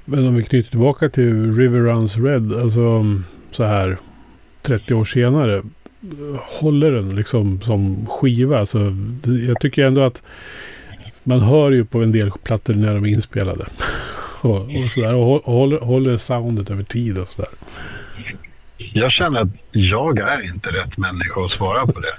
Men 0.05 0.27
om 0.27 0.35
vi 0.35 0.43
knyter 0.43 0.69
tillbaka 0.69 1.09
till 1.09 1.55
River 1.57 1.79
Runs 1.79 2.17
Red. 2.17 2.53
Alltså 2.53 3.05
så 3.51 3.63
här 3.63 3.97
30 4.61 4.93
år 4.93 5.05
senare. 5.05 5.63
Håller 6.39 6.91
den 6.91 7.15
liksom 7.15 7.61
som 7.61 8.07
skiva? 8.07 8.59
Alltså, 8.59 8.95
jag 9.47 9.59
tycker 9.59 9.85
ändå 9.85 10.01
att 10.01 10.23
man 11.23 11.39
hör 11.39 11.71
ju 11.71 11.85
på 11.85 12.03
en 12.03 12.11
del 12.11 12.31
plattor 12.31 12.73
när 12.73 12.93
de 12.93 13.05
är 13.05 13.09
inspelade. 13.09 13.65
och, 14.41 14.83
och 14.83 14.91
sådär. 14.91 15.13
Och 15.13 15.43
håller, 15.45 15.79
håller 15.79 16.17
soundet 16.17 16.69
över 16.69 16.83
tid 16.83 17.17
och 17.17 17.29
sådär. 17.29 17.51
Jag 18.93 19.11
känner 19.11 19.41
att 19.41 19.49
jag 19.71 20.17
är 20.19 20.41
inte 20.53 20.69
rätt 20.69 20.97
människa 20.97 21.45
att 21.45 21.51
svara 21.51 21.85
på 21.85 21.99
det. 21.99 22.15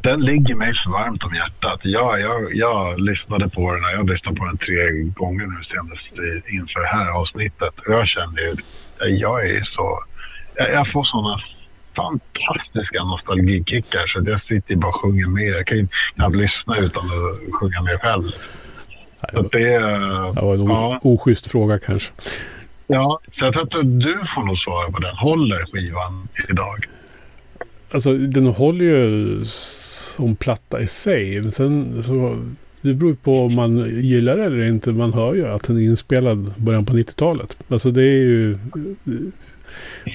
Den 0.00 0.20
ligger 0.20 0.54
mig 0.54 0.72
för 0.84 0.90
varmt 0.90 1.22
om 1.22 1.34
hjärtat. 1.34 1.80
Jag, 1.82 2.20
jag, 2.20 2.54
jag 2.54 3.00
lyssnade 3.00 3.48
på 3.48 3.72
den, 3.72 3.82
jag 3.82 3.98
har 3.98 4.04
lyssnat 4.04 4.34
på 4.34 4.44
den 4.44 4.56
tre 4.56 4.92
gånger 5.02 5.46
nu 5.46 5.64
senast 5.64 6.48
inför 6.48 6.80
det 6.80 6.86
här 6.86 7.10
avsnittet. 7.10 7.74
Jag 7.86 8.08
känner 8.08 8.42
ju, 8.42 8.54
jag 9.18 9.50
är 9.50 9.64
så, 9.64 9.98
jag, 10.54 10.72
jag 10.72 10.92
får 10.92 11.04
sådana 11.04 11.40
fantastiska 11.96 13.04
nostalgikickar 13.04 14.06
så 14.06 14.30
jag 14.30 14.42
sitter 14.42 14.76
bara 14.76 14.88
och 14.88 15.00
sjunger 15.00 15.26
med. 15.26 15.48
Jag 15.48 15.66
kan 15.66 15.88
knappt 16.14 16.36
lyssna 16.36 16.74
utan 16.78 17.04
att 17.04 17.54
sjunga 17.54 17.82
med 17.82 18.00
själv. 18.00 18.30
Så 19.32 19.42
det, 19.42 19.78
det 20.34 20.42
var 20.42 20.54
en 20.54 20.64
ja. 20.64 20.98
oschysst 21.02 21.50
fråga 21.50 21.78
kanske. 21.78 22.12
Ja, 22.94 23.20
så 23.38 23.44
jag 23.44 23.52
tror 23.52 23.62
att 23.62 24.00
du 24.00 24.18
får 24.34 24.44
nog 24.44 24.58
svara 24.58 24.90
på 24.90 24.98
den. 24.98 25.16
Håller 25.16 25.66
skivan 25.72 26.28
idag? 26.48 26.86
Alltså 27.90 28.18
den 28.18 28.46
håller 28.46 28.84
ju 28.84 29.44
som 29.44 30.36
platta 30.36 30.80
i 30.80 30.86
sig. 30.86 31.40
Men 31.40 31.50
sen 31.50 32.02
så 32.02 32.38
det 32.80 32.94
beror 32.94 33.14
på 33.14 33.44
om 33.44 33.54
man 33.54 34.00
gillar 34.00 34.36
det 34.36 34.44
eller 34.44 34.64
inte. 34.64 34.92
Man 34.92 35.12
hör 35.12 35.34
ju 35.34 35.46
att 35.46 35.62
den 35.62 35.76
är 35.76 35.80
inspelad 35.80 36.54
början 36.56 36.86
på 36.86 36.92
90-talet. 36.92 37.56
Alltså 37.68 37.90
det 37.90 38.02
är 38.02 38.24
ju... 38.24 38.58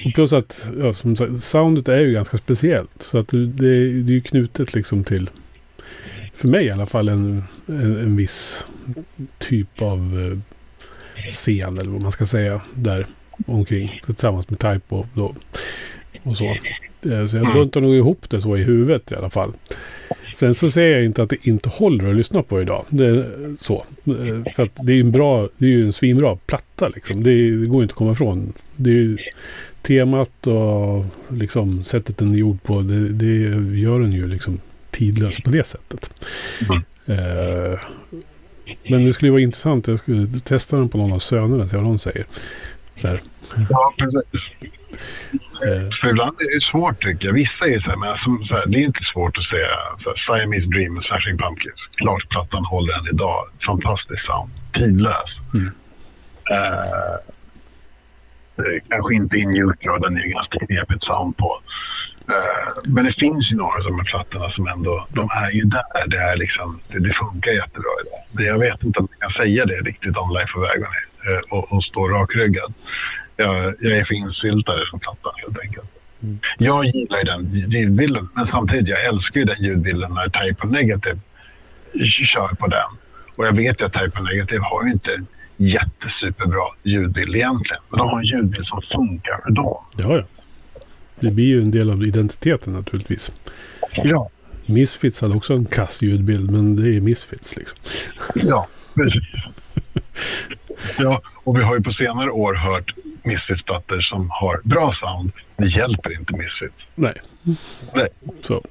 Och 0.06 0.14
plus 0.14 0.32
att, 0.32 0.66
ja, 0.78 0.94
som 0.94 1.16
sagt, 1.16 1.42
soundet 1.42 1.88
är 1.88 2.00
ju 2.00 2.12
ganska 2.12 2.38
speciellt. 2.38 3.02
Så 3.02 3.18
att 3.18 3.28
det, 3.28 3.46
det 3.46 3.68
är 3.68 4.10
ju 4.10 4.20
knutet 4.20 4.74
liksom 4.74 5.04
till, 5.04 5.30
för 6.34 6.48
mig 6.48 6.64
i 6.66 6.70
alla 6.70 6.86
fall, 6.86 7.08
en, 7.08 7.44
en, 7.66 7.96
en 7.96 8.16
viss 8.16 8.64
typ 9.38 9.82
av 9.82 9.98
eh, 9.98 10.38
scen 11.28 11.78
eller 11.78 11.90
vad 11.90 12.02
man 12.02 12.12
ska 12.12 12.26
säga 12.26 12.60
där 12.74 13.06
omkring. 13.46 14.00
Tillsammans 14.06 14.50
med 14.50 14.58
Type 14.58 15.04
då, 15.14 15.34
och 16.22 16.36
så. 16.36 16.44
Eh, 16.44 17.26
så 17.26 17.36
jag 17.36 17.42
mm. 17.42 17.52
buntar 17.52 17.80
nog 17.80 17.94
ihop 17.94 18.30
det 18.30 18.40
så 18.40 18.56
i 18.56 18.62
huvudet 18.62 19.12
i 19.12 19.14
alla 19.14 19.30
fall. 19.30 19.52
Sen 20.36 20.54
så 20.54 20.70
säger 20.70 20.96
jag 20.96 21.04
inte 21.04 21.22
att 21.22 21.30
det 21.30 21.46
inte 21.46 21.68
håller 21.68 22.10
att 22.10 22.16
lyssna 22.16 22.42
på 22.42 22.62
idag. 22.62 22.84
Det, 22.88 23.26
så. 23.60 23.84
Eh, 24.04 24.52
för 24.54 24.62
att 24.62 24.70
det 24.82 24.92
är 24.92 25.00
en 25.00 25.12
bra, 25.12 25.48
det 25.58 25.66
är 25.66 25.70
ju 25.70 25.86
en 25.86 25.92
svinbra 25.92 26.36
platta 26.36 26.88
liksom. 26.88 27.22
Det, 27.22 27.50
det 27.50 27.66
går 27.66 27.82
inte 27.82 27.92
att 27.92 27.98
komma 27.98 28.12
ifrån. 28.12 28.52
Det 28.76 28.90
är 28.90 28.94
ju 28.94 29.18
temat 29.82 30.46
och 30.46 31.04
liksom 31.28 31.84
sättet 31.84 32.18
den 32.18 32.34
är 32.34 32.38
gjord 32.38 32.62
på. 32.62 32.80
Det, 32.80 33.08
det 33.08 33.36
gör 33.78 34.00
den 34.00 34.12
ju 34.12 34.26
liksom 34.26 34.60
tidlös 34.90 35.40
på 35.40 35.50
det 35.50 35.66
sättet. 35.66 36.10
Mm. 36.60 36.82
Eh, 37.06 37.78
men 38.88 39.06
det 39.06 39.12
skulle 39.12 39.30
vara 39.30 39.40
intressant. 39.40 39.88
Jag 39.88 39.98
skulle 39.98 40.40
testa 40.40 40.76
den 40.76 40.88
på 40.88 40.98
någon 40.98 41.12
av 41.12 41.18
sönerna. 41.18 41.68
Se 41.68 41.76
vad 41.76 41.84
de 41.84 41.98
säger. 41.98 42.24
Så 42.96 43.08
här. 43.08 43.20
Ja, 43.70 43.94
precis. 43.98 44.70
Eh. 45.66 45.88
För 46.00 46.08
ibland 46.10 46.40
är 46.40 46.54
det 46.54 46.64
svårt 46.72 47.02
tycker 47.02 47.26
jag. 47.26 47.34
Vissa 47.34 47.66
är 47.66 47.80
så 47.80 47.90
här, 47.90 47.96
men 47.96 48.18
som, 48.18 48.44
så 48.48 48.54
här, 48.54 48.66
det 48.66 48.76
är 48.76 48.84
inte 48.84 49.04
svårt 49.12 49.38
att 49.38 49.44
säga 49.44 49.68
så 50.02 50.08
här, 50.10 50.16
Siamese 50.16 50.66
Dream 50.66 50.98
och 50.98 51.04
Smashing 51.04 51.38
Pumpkins. 51.38 51.80
Klart 51.94 52.28
plattan 52.28 52.64
håller 52.64 52.98
än 52.98 53.06
idag. 53.06 53.46
Fantastisk 53.66 54.26
sound. 54.26 54.50
Tidlös. 54.72 55.30
Mm. 55.54 55.70
Uh, 56.50 57.16
kanske 58.88 59.14
inte 59.14 59.36
in 59.36 59.56
Utah, 59.56 60.00
den 60.00 60.16
är 60.16 60.26
ganska 60.26 60.58
knepigt 60.66 61.04
sound 61.04 61.36
på. 61.36 61.60
Uh, 62.30 62.92
men 62.94 63.04
det 63.04 63.12
finns 63.12 63.52
ju 63.52 63.56
några 63.56 63.76
av 63.78 63.84
de 63.84 63.96
här 63.96 64.04
plattorna 64.04 64.50
som 64.50 64.66
ändå, 64.66 65.06
de 65.08 65.28
är 65.44 65.50
ju 65.50 65.64
där. 65.64 66.06
Det, 66.06 66.16
är 66.16 66.36
liksom, 66.36 66.80
det, 66.88 66.98
det 66.98 67.12
funkar 67.12 67.52
jättebra 67.52 67.90
idag. 68.02 68.20
Men 68.32 68.44
jag 68.44 68.58
vet 68.58 68.82
inte 68.82 68.98
om 68.98 69.08
jag 69.10 69.20
kan 69.20 69.42
säga 69.42 69.66
det 69.66 69.74
riktigt 69.74 70.16
om 70.16 70.30
Life 70.30 70.58
of 70.58 70.64
Agony 70.74 71.02
uh, 71.28 71.40
och, 71.50 71.72
och 71.72 71.84
stå 71.84 72.08
rakryggad 72.08 72.74
jag, 73.40 73.74
jag 73.80 73.92
är 73.98 74.04
för 74.04 74.14
insyltad 74.14 74.74
i 74.74 74.84
den 74.90 75.00
plattan 75.00 75.32
helt 75.36 75.58
enkelt. 75.58 75.90
Mm. 76.22 76.38
Jag 76.58 76.84
gillar 76.84 77.18
ju 77.18 77.24
den 77.24 77.70
ljudbilden, 77.70 78.28
men 78.34 78.46
samtidigt 78.46 78.88
jag 78.88 79.04
älskar 79.04 79.40
ju 79.40 79.46
den 79.46 79.62
ljudbilden 79.62 80.14
när 80.14 80.28
Type 80.28 80.66
Negative 80.66 81.20
kör 82.26 82.48
på 82.48 82.66
den. 82.66 82.90
Och 83.36 83.46
jag 83.46 83.52
vet 83.52 83.80
ju 83.80 83.84
att 83.84 83.92
Type 83.92 84.20
Negative 84.20 84.62
har 84.62 84.84
ju 84.84 84.92
inte 84.92 85.22
jättesuperbra 85.56 86.64
ljudbild 86.82 87.36
egentligen. 87.36 87.82
Men 87.88 87.98
de 87.98 88.08
har 88.08 88.18
en 88.18 88.24
ljudbild 88.24 88.66
som 88.66 88.82
funkar 88.82 89.40
för 89.44 89.50
dem. 89.50 89.84
Ja, 89.96 90.16
ja. 90.16 90.22
Det 91.20 91.30
blir 91.30 91.46
ju 91.46 91.62
en 91.62 91.70
del 91.70 91.90
av 91.90 92.02
identiteten 92.02 92.72
naturligtvis. 92.72 93.32
Ja. 94.04 94.30
Misfits 94.66 95.20
hade 95.20 95.34
också 95.34 95.54
en 95.54 95.64
kass 95.64 96.02
ljudbild, 96.02 96.50
men 96.50 96.76
det 96.76 96.96
är 96.96 97.00
Misfits 97.00 97.56
liksom. 97.56 97.78
Ja, 98.34 98.68
precis. 98.94 99.22
ja, 100.98 101.22
och 101.34 101.58
vi 101.58 101.62
har 101.62 101.76
ju 101.76 101.82
på 101.82 101.92
senare 101.92 102.30
år 102.30 102.54
hört 102.54 102.94
Misfits-plattor 103.22 104.00
som 104.00 104.30
har 104.30 104.60
bra 104.64 104.94
sound. 105.00 105.32
Det 105.56 105.68
hjälper 105.68 106.18
inte 106.18 106.32
Misfits. 106.32 106.74
Nej. 106.94 107.14
Nej. 107.94 108.08
Så. 108.42 108.62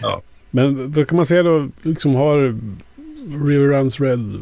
Ja. 0.00 0.22
Men 0.50 0.92
vad 0.92 1.08
kan 1.08 1.16
man 1.16 1.26
säga 1.26 1.42
då, 1.42 1.68
liksom 1.82 2.14
har 2.14 2.58
River 3.48 3.66
Runs 3.66 4.00
Red, 4.00 4.40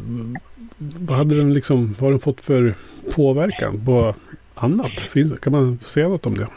vad 0.77 1.17
hade 1.17 1.37
den 1.37 1.53
liksom, 1.53 1.93
vad 1.93 2.01
har 2.01 2.11
den 2.11 2.19
fått 2.19 2.41
för 2.41 2.75
påverkan 3.15 3.85
på 3.85 4.15
annat? 4.55 4.91
Finns, 4.91 5.39
kan 5.39 5.53
man 5.53 5.79
säga 5.85 6.07
något 6.07 6.25
om 6.25 6.37
det? 6.37 6.47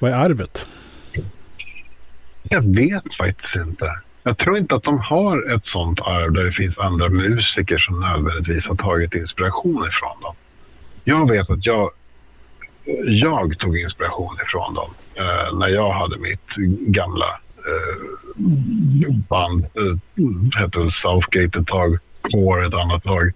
Vad 0.00 0.10
är 0.10 0.16
arvet? 0.16 0.66
Jag 2.42 2.62
vet 2.62 3.14
faktiskt 3.18 3.56
inte. 3.56 3.92
Jag 4.22 4.38
tror 4.38 4.58
inte 4.58 4.74
att 4.74 4.82
de 4.82 4.98
har 4.98 5.54
ett 5.54 5.64
sånt 5.64 6.00
arv 6.00 6.32
där 6.32 6.44
det 6.44 6.52
finns 6.52 6.78
andra 6.78 7.08
musiker 7.08 7.78
som 7.78 8.00
nödvändigtvis 8.00 8.64
har 8.64 8.74
tagit 8.74 9.14
inspiration 9.14 9.88
ifrån 9.88 10.22
dem. 10.22 10.34
Jag 11.04 11.30
vet 11.30 11.50
att 11.50 11.66
jag, 11.66 11.90
jag 13.04 13.58
tog 13.58 13.78
inspiration 13.78 14.36
ifrån 14.46 14.74
dem 14.74 14.90
eh, 15.14 15.58
när 15.58 15.68
jag 15.68 15.92
hade 15.92 16.16
mitt 16.18 16.48
gamla 16.86 17.40
eh, 17.56 19.14
band. 19.28 19.64
Eh, 19.64 20.60
hette 20.60 20.90
Southgate 21.02 21.58
ett 21.58 21.66
tag, 21.66 21.98
Core 22.22 22.66
ett 22.66 22.74
annat 22.74 23.02
tag. 23.02 23.32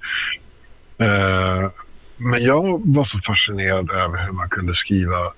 Eh, 0.98 1.70
men 2.16 2.42
jag 2.42 2.82
var 2.94 3.04
så 3.04 3.18
fascinerad 3.26 3.90
över 3.90 4.26
hur 4.26 4.32
man 4.32 4.48
kunde 4.48 4.74
skriva 4.74 5.32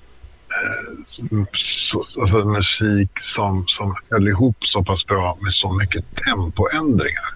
alltså 2.19 2.45
musik 2.45 3.11
som, 3.35 3.65
som 3.67 3.97
höll 4.11 4.29
ihop 4.29 4.57
så 4.61 4.85
pass 4.85 5.07
bra 5.07 5.39
med 5.41 5.53
så 5.53 5.73
mycket 5.73 6.05
tempoändringar. 6.25 7.35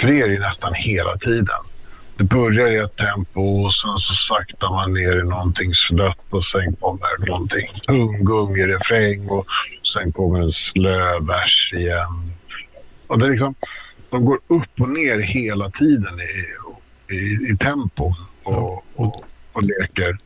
För 0.00 0.06
det 0.06 0.20
är 0.20 0.26
det 0.26 0.32
ju 0.32 0.40
nästan 0.40 0.74
hela 0.74 1.16
tiden. 1.18 1.62
Det 2.16 2.24
börjar 2.24 2.68
i 2.68 2.76
ett 2.76 2.96
tempo 2.96 3.64
och 3.64 3.74
sen 3.74 3.98
så 3.98 4.14
saktar 4.28 4.70
man 4.70 4.92
ner 4.92 5.20
i 5.20 5.22
någonting 5.22 5.74
slött 5.74 6.26
och 6.30 6.44
sen 6.44 6.76
kommer 6.76 7.26
någonting 7.26 7.68
tung 7.86 8.56
i 8.56 8.66
refräng 8.66 9.28
och 9.28 9.46
sen 9.94 10.12
kommer 10.12 10.40
en 10.40 10.52
slö 10.52 11.18
vers 11.20 11.72
igen. 11.74 12.32
Och 13.06 13.18
det 13.18 13.26
är 13.26 13.30
liksom, 13.30 13.54
de 14.10 14.24
går 14.24 14.38
upp 14.46 14.80
och 14.80 14.88
ner 14.88 15.18
hela 15.18 15.70
tiden 15.70 16.20
i, 16.20 17.14
i, 17.14 17.52
i 17.52 17.56
tempo 17.56 18.14
och, 18.42 18.84
och, 18.94 19.24
och 19.52 19.62
leker. 19.62 20.18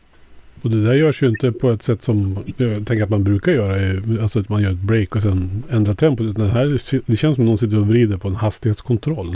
Och 0.68 0.74
det 0.74 0.84
där 0.84 0.94
görs 0.94 1.22
ju 1.22 1.26
inte 1.26 1.52
på 1.52 1.70
ett 1.70 1.82
sätt 1.82 2.02
som 2.02 2.38
jag 2.56 2.86
tänker 2.86 3.02
att 3.02 3.10
man 3.10 3.24
brukar 3.24 3.52
göra. 3.52 4.00
Alltså 4.22 4.40
att 4.40 4.48
man 4.48 4.62
gör 4.62 4.70
ett 4.70 4.76
break 4.76 5.16
och 5.16 5.22
sen 5.22 5.62
ändrar 5.70 5.94
tempot. 5.94 6.36
Det, 6.36 6.48
här, 6.48 7.00
det 7.06 7.16
känns 7.16 7.34
som 7.34 7.44
att 7.44 7.48
någon 7.48 7.58
sitter 7.58 7.78
och 7.78 7.86
vrider 7.86 8.16
på 8.16 8.28
en 8.28 8.34
hastighetskontroll. 8.34 9.34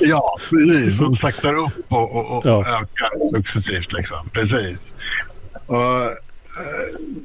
Ja, 0.00 0.38
precis. 0.50 0.98
De 0.98 1.16
saktar 1.16 1.54
upp 1.54 1.84
och, 1.88 2.16
och, 2.16 2.36
och 2.36 2.46
ja. 2.46 2.60
ökar 2.60 3.30
successivt. 3.30 3.92
Liksom. 3.92 4.28
Precis. 4.32 4.78
Och, 5.66 6.02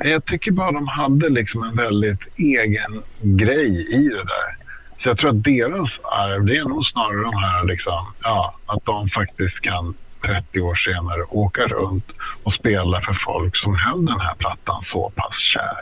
eh, 0.01 0.09
jag 0.09 0.25
tycker 0.25 0.51
bara 0.51 0.71
de 0.71 0.87
hade 0.87 1.29
liksom 1.29 1.63
en 1.63 1.75
väldigt 1.75 2.21
egen 2.37 3.01
grej 3.21 3.87
i 3.93 4.09
det 4.09 4.23
där. 4.23 4.63
Så 5.03 5.09
jag 5.09 5.17
tror 5.17 5.29
att 5.29 5.43
deras 5.43 5.91
arv, 6.03 6.45
det 6.45 6.57
är 6.57 6.63
nog 6.63 6.85
snarare 6.85 7.21
de 7.23 7.33
här 7.33 7.65
liksom, 7.65 8.05
ja, 8.21 8.55
att 8.65 8.85
de 8.85 9.09
faktiskt 9.09 9.61
kan 9.61 9.93
30 10.25 10.61
år 10.61 10.75
senare 10.75 11.23
åka 11.23 11.61
runt 11.61 12.11
och 12.43 12.53
spela 12.53 13.01
för 13.01 13.17
folk 13.25 13.57
som 13.57 13.75
höll 13.75 14.05
den 14.05 14.19
här 14.19 14.35
plattan 14.35 14.83
så 14.91 15.09
pass 15.15 15.39
kär 15.53 15.81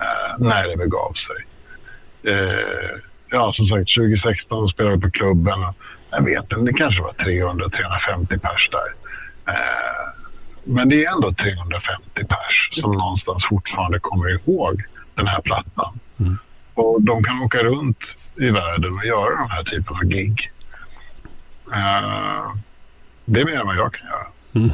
eh, 0.00 0.38
när 0.38 0.68
det 0.68 0.76
begav 0.76 1.12
sig. 1.12 1.46
Eh, 2.32 3.00
ja, 3.30 3.52
som 3.52 3.66
sagt, 3.66 3.94
2016 3.96 4.68
spelade 4.68 4.96
vi 4.96 5.02
på 5.02 5.10
klubben. 5.10 5.60
Jag 6.10 6.24
vet 6.24 6.42
inte, 6.42 6.56
det 6.56 6.72
kanske 6.72 7.02
var 7.02 7.12
300-350 7.12 8.38
pers 8.38 8.68
där. 8.70 8.90
Eh, 9.52 10.20
men 10.64 10.88
det 10.88 11.04
är 11.04 11.12
ändå 11.12 11.32
350 11.32 12.24
pers 12.28 12.80
som 12.80 12.92
någonstans 12.92 13.44
fortfarande 13.48 13.98
kommer 13.98 14.28
ihåg 14.28 14.82
den 15.14 15.26
här 15.26 15.40
plattan. 15.40 15.98
Mm. 16.20 16.38
Och 16.74 17.02
de 17.02 17.24
kan 17.24 17.42
åka 17.42 17.58
runt 17.58 17.98
i 18.36 18.50
världen 18.50 18.92
och 18.98 19.04
göra 19.04 19.36
de 19.36 19.50
här 19.50 19.64
typen 19.64 19.96
av 19.96 20.04
gig. 20.04 20.50
Uh, 21.68 22.54
det 23.32 23.40
är 23.40 23.44
mer 23.44 23.60
än 23.60 23.66
vad 23.66 23.76
jag 23.76 23.92
kan 23.92 24.06
göra. 24.08 24.26
Mm. 24.52 24.70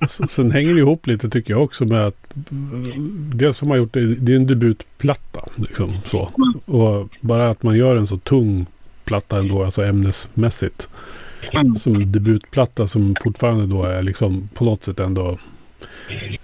ja, 0.00 0.08
sen 0.28 0.50
hänger 0.50 0.74
det 0.74 0.80
ihop 0.80 1.06
lite 1.06 1.30
tycker 1.30 1.52
jag 1.52 1.62
också 1.62 1.84
med 1.84 2.06
att 2.06 2.16
dels 3.34 3.60
har 3.60 3.68
man 3.68 3.78
gjort 3.78 3.92
det, 3.92 4.14
det 4.14 4.32
är 4.32 4.36
en 4.36 4.46
debutplatta. 4.46 5.40
Liksom, 5.54 5.92
så. 6.04 6.30
Och 6.64 7.08
bara 7.20 7.50
att 7.50 7.62
man 7.62 7.76
gör 7.76 7.96
en 7.96 8.06
så 8.06 8.18
tung 8.18 8.66
platta 9.04 9.38
ändå, 9.38 9.64
alltså 9.64 9.84
ämnesmässigt. 9.84 10.88
Som 11.80 12.12
debutplatta 12.12 12.88
som 12.88 13.16
fortfarande 13.22 13.66
då 13.66 13.84
är 13.84 14.02
liksom 14.02 14.48
på 14.54 14.64
något 14.64 14.84
sätt 14.84 15.00
ändå 15.00 15.38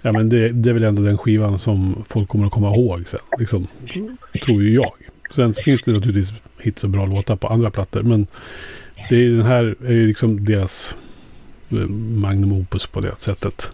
Ja 0.01 0.11
men 0.11 0.29
det, 0.29 0.49
det, 0.49 0.69
är 0.69 0.73
väl 0.73 0.83
ändå 0.83 1.01
den 1.01 1.17
skivan 1.17 1.59
som 1.59 2.03
folk 2.07 2.29
kommer 2.29 2.45
att 2.45 2.51
komma 2.51 2.75
ihåg 2.75 3.07
sen. 3.07 3.19
Liksom, 3.39 3.67
tror 4.45 4.63
ju 4.63 4.73
jag. 4.73 4.91
Sen 5.35 5.53
finns 5.53 5.81
det 5.81 5.91
naturligtvis 5.91 6.33
hits 6.59 6.83
och 6.83 6.89
bra 6.89 7.05
låtar 7.05 7.35
på 7.35 7.47
andra 7.47 7.71
plattor. 7.71 8.03
Men 8.03 8.27
det 9.13 9.25
är, 9.25 9.29
den 9.29 9.45
här 9.45 9.75
är 9.85 9.93
ju 9.93 10.07
liksom 10.07 10.45
deras 10.45 10.95
eh, 11.71 11.87
magnum 12.21 12.53
opus 12.53 12.87
på 12.87 12.99
det 13.01 13.15
sättet. 13.15 13.69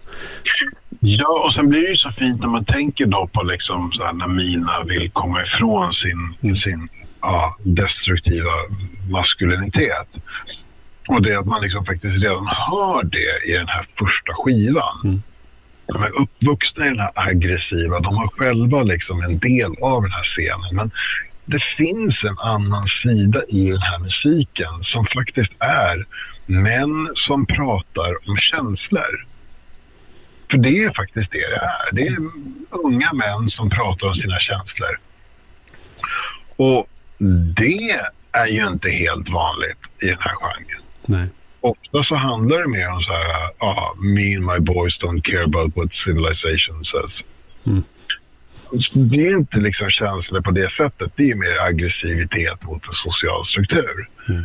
Ja, 1.00 1.42
och 1.46 1.54
sen 1.54 1.68
blir 1.68 1.80
det 1.80 1.88
ju 1.88 1.96
så 1.96 2.12
fint 2.12 2.40
när 2.40 2.48
man 2.48 2.64
tänker 2.64 3.06
då 3.06 3.26
på 3.32 3.42
liksom 3.42 3.92
så 3.92 4.04
här 4.04 4.12
när 4.12 4.28
Mina 4.28 4.84
vill 4.84 5.10
komma 5.10 5.42
ifrån 5.42 5.94
sin, 5.94 6.34
mm. 6.42 6.56
sin 6.56 6.88
ja, 7.20 7.56
destruktiva 7.64 8.50
maskulinitet. 9.10 10.08
Och 11.08 11.22
det 11.22 11.32
är 11.32 11.38
att 11.38 11.46
man 11.46 11.62
liksom 11.62 11.84
faktiskt 11.84 12.22
redan 12.22 12.46
hör 12.46 13.02
det 13.02 13.50
i 13.50 13.52
den 13.52 13.68
här 13.68 13.86
första 13.98 14.32
skivan. 14.34 15.00
Mm. 15.04 15.22
De 15.86 16.02
är 16.02 16.20
uppvuxna 16.20 16.86
i 16.86 16.88
den 16.88 16.98
här 16.98 17.12
aggressiva, 17.14 18.00
de 18.00 18.16
har 18.16 18.28
själva 18.28 18.82
liksom 18.82 19.22
en 19.22 19.38
del 19.38 19.72
av 19.82 20.02
den 20.02 20.12
här 20.12 20.24
scenen. 20.24 20.74
Men 20.76 20.90
det 21.50 21.62
finns 21.76 22.24
en 22.24 22.38
annan 22.38 22.88
sida 23.02 23.42
i 23.48 23.70
den 23.70 23.82
här 23.82 23.98
musiken 23.98 24.84
som 24.84 25.06
faktiskt 25.06 25.52
är 25.58 26.06
män 26.46 27.10
som 27.14 27.46
pratar 27.46 28.28
om 28.28 28.36
känslor. 28.36 29.26
För 30.50 30.58
det 30.58 30.84
är 30.84 30.92
faktiskt 30.96 31.30
det 31.32 31.38
det 31.38 31.56
är. 31.56 31.92
Det 31.92 32.06
är 32.06 32.16
unga 32.70 33.12
män 33.12 33.50
som 33.50 33.70
pratar 33.70 34.06
om 34.06 34.14
sina 34.14 34.38
känslor. 34.38 34.98
Och 36.56 36.86
det 37.56 38.00
är 38.32 38.46
ju 38.46 38.68
inte 38.68 38.90
helt 38.90 39.28
vanligt 39.28 39.82
i 40.02 40.06
den 40.06 40.18
här 40.20 40.34
genren. 40.34 40.82
Nej. 41.06 41.28
Ofta 41.60 42.04
så 42.04 42.14
handlar 42.14 42.58
det 42.58 42.68
mer 42.68 42.90
om 42.90 43.02
så 43.02 43.12
här, 43.12 43.50
ah, 43.58 43.94
me 43.98 44.36
and 44.36 44.46
my 44.46 44.58
boys 44.58 44.98
don't 45.00 45.22
care 45.22 45.44
about 45.44 45.76
what 45.76 45.90
civilization 46.04 46.84
says. 46.84 47.12
Mm 47.66 47.84
det 48.92 49.26
är 49.26 49.36
inte 49.36 49.56
liksom 49.56 49.90
känslor 49.90 50.40
på 50.40 50.50
det 50.50 50.70
sättet. 50.72 51.12
Det 51.16 51.30
är 51.30 51.34
mer 51.34 51.60
aggressivitet 51.60 52.62
mot 52.62 52.82
en 52.88 52.94
social 52.94 53.46
struktur. 53.46 54.08
Mm. 54.28 54.44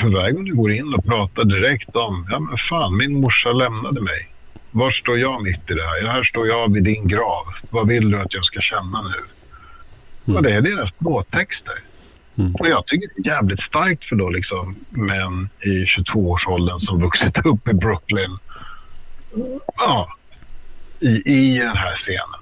Men 0.00 0.12
varje 0.12 0.32
gång 0.32 0.44
du 0.44 0.54
går 0.54 0.72
in 0.72 0.94
och 0.94 1.04
pratar 1.04 1.44
direkt 1.44 1.96
om, 1.96 2.26
ja 2.30 2.38
men 2.38 2.58
fan, 2.70 2.96
min 2.96 3.20
morsa 3.20 3.52
lämnade 3.52 4.00
mig. 4.00 4.28
Var 4.70 4.90
står 4.90 5.18
jag 5.18 5.42
mitt 5.42 5.70
i 5.70 5.74
det 5.74 5.86
här? 5.86 6.06
Här 6.06 6.24
står 6.24 6.46
jag 6.48 6.72
vid 6.72 6.84
din 6.84 7.08
grav. 7.08 7.46
Vad 7.70 7.88
vill 7.88 8.10
du 8.10 8.20
att 8.20 8.34
jag 8.34 8.44
ska 8.44 8.60
känna 8.60 9.02
nu? 9.02 9.14
Mm. 10.28 10.36
Och 10.36 10.42
det 10.42 10.54
är 10.54 10.60
deras 10.60 10.90
låttexter. 10.98 11.78
Mm. 12.38 12.54
Och 12.54 12.68
jag 12.68 12.86
tycker 12.86 13.08
det 13.16 13.28
är 13.28 13.34
jävligt 13.34 13.60
starkt 13.60 14.04
för 14.04 14.16
då 14.16 14.28
liksom 14.28 14.76
män 14.90 15.48
i 15.60 15.84
22-årsåldern 15.84 16.80
som 16.80 17.00
vuxit 17.00 17.46
upp 17.46 17.68
i 17.68 17.72
Brooklyn. 17.72 18.38
Ja, 19.76 20.12
i, 21.00 21.08
i 21.08 21.58
den 21.58 21.76
här 21.76 21.96
scenen. 21.96 22.39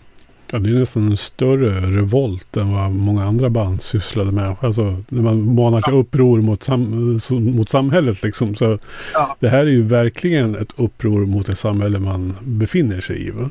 Ja, 0.53 0.59
det 0.59 0.71
är 0.71 0.75
nästan 0.75 1.11
en 1.11 1.17
större 1.17 1.81
revolt 1.81 2.57
än 2.57 2.73
vad 2.75 2.91
många 2.91 3.25
andra 3.25 3.51
band 3.51 3.83
sysslade 3.83 4.33
med. 4.33 4.57
Alltså 4.61 5.03
när 5.09 5.23
man 5.23 5.55
manar 5.55 5.81
till 5.81 5.95
uppror 5.95 6.43
mot, 6.43 6.63
sam 6.63 7.21
mot 7.31 7.69
samhället 7.69 8.23
liksom. 8.23 8.55
Så 8.55 8.79
ja. 9.15 9.37
Det 9.41 9.49
här 9.49 9.59
är 9.59 9.71
ju 9.71 9.83
verkligen 9.83 10.55
ett 10.55 10.73
uppror 10.77 11.27
mot 11.27 11.47
det 11.47 11.57
samhälle 11.57 11.99
man 11.99 12.35
befinner 12.41 13.01
sig 13.01 13.27
i. 13.27 13.31
Va? 13.31 13.51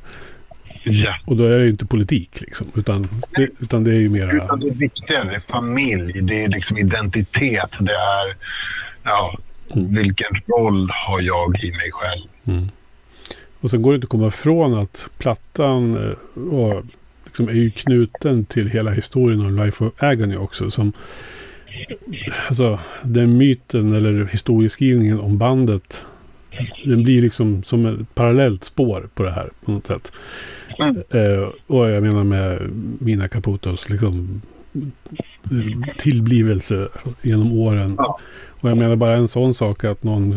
Ja. 0.83 1.15
Och 1.25 1.37
då 1.37 1.43
är 1.43 1.57
det 1.57 1.63
ju 1.63 1.69
inte 1.69 1.85
politik 1.85 2.41
liksom. 2.41 2.67
Utan 2.75 3.07
det, 3.37 3.49
utan 3.59 3.83
det 3.83 3.91
är 3.91 3.99
ju 3.99 4.09
mera... 4.09 4.31
Utan 4.31 4.59
det 4.59 4.67
är 4.67 4.73
viktigare. 4.73 5.29
Det 5.29 5.35
är 5.35 5.43
familj. 5.51 6.21
Det 6.21 6.43
är 6.43 6.47
liksom 6.47 6.77
identitet. 6.77 7.71
Det 7.79 7.93
är 7.93 8.35
ja, 9.03 9.37
mm. 9.75 9.95
vilken 9.95 10.41
roll 10.47 10.89
har 10.93 11.21
jag 11.21 11.63
i 11.63 11.71
mig 11.71 11.91
själv. 11.91 12.23
Mm. 12.45 12.69
Och 13.61 13.69
sen 13.69 13.81
går 13.81 13.91
det 13.91 13.95
inte 13.95 14.05
att 14.05 14.09
komma 14.09 14.27
ifrån 14.27 14.73
att 14.73 15.09
plattan 15.17 15.95
eh, 15.95 16.41
och, 16.53 16.83
liksom 17.25 17.49
är 17.49 17.53
ju 17.53 17.71
knuten 17.71 18.45
till 18.45 18.69
hela 18.69 18.91
historien 18.91 19.45
om 19.45 19.55
Life 19.55 19.85
of 19.85 19.93
Agony 20.03 20.35
också. 20.35 20.71
Som, 20.71 20.93
alltså 22.47 22.79
den 23.03 23.37
myten 23.37 23.93
eller 23.93 24.25
historieskrivningen 24.25 25.19
om 25.19 25.37
bandet. 25.37 26.03
Den 26.85 27.03
blir 27.03 27.21
liksom 27.21 27.63
som 27.63 27.85
ett 27.85 28.15
parallellt 28.15 28.63
spår 28.63 29.09
på 29.13 29.23
det 29.23 29.31
här 29.31 29.49
på 29.65 29.71
något 29.71 29.87
sätt. 29.87 30.11
Mm. 30.79 31.03
Eh, 31.09 31.49
och 31.67 31.89
jag 31.89 32.03
menar 32.03 32.23
med 32.23 32.69
Mina 32.99 33.27
Caputos 33.27 33.89
liksom 33.89 34.41
tillblivelse 35.97 36.87
genom 37.21 37.51
åren. 37.51 37.95
Ja. 37.97 38.19
Och 38.47 38.69
jag 38.69 38.77
menar 38.77 38.95
bara 38.95 39.15
en 39.15 39.27
sån 39.27 39.53
sak 39.53 39.83
att 39.83 40.03
någon 40.03 40.31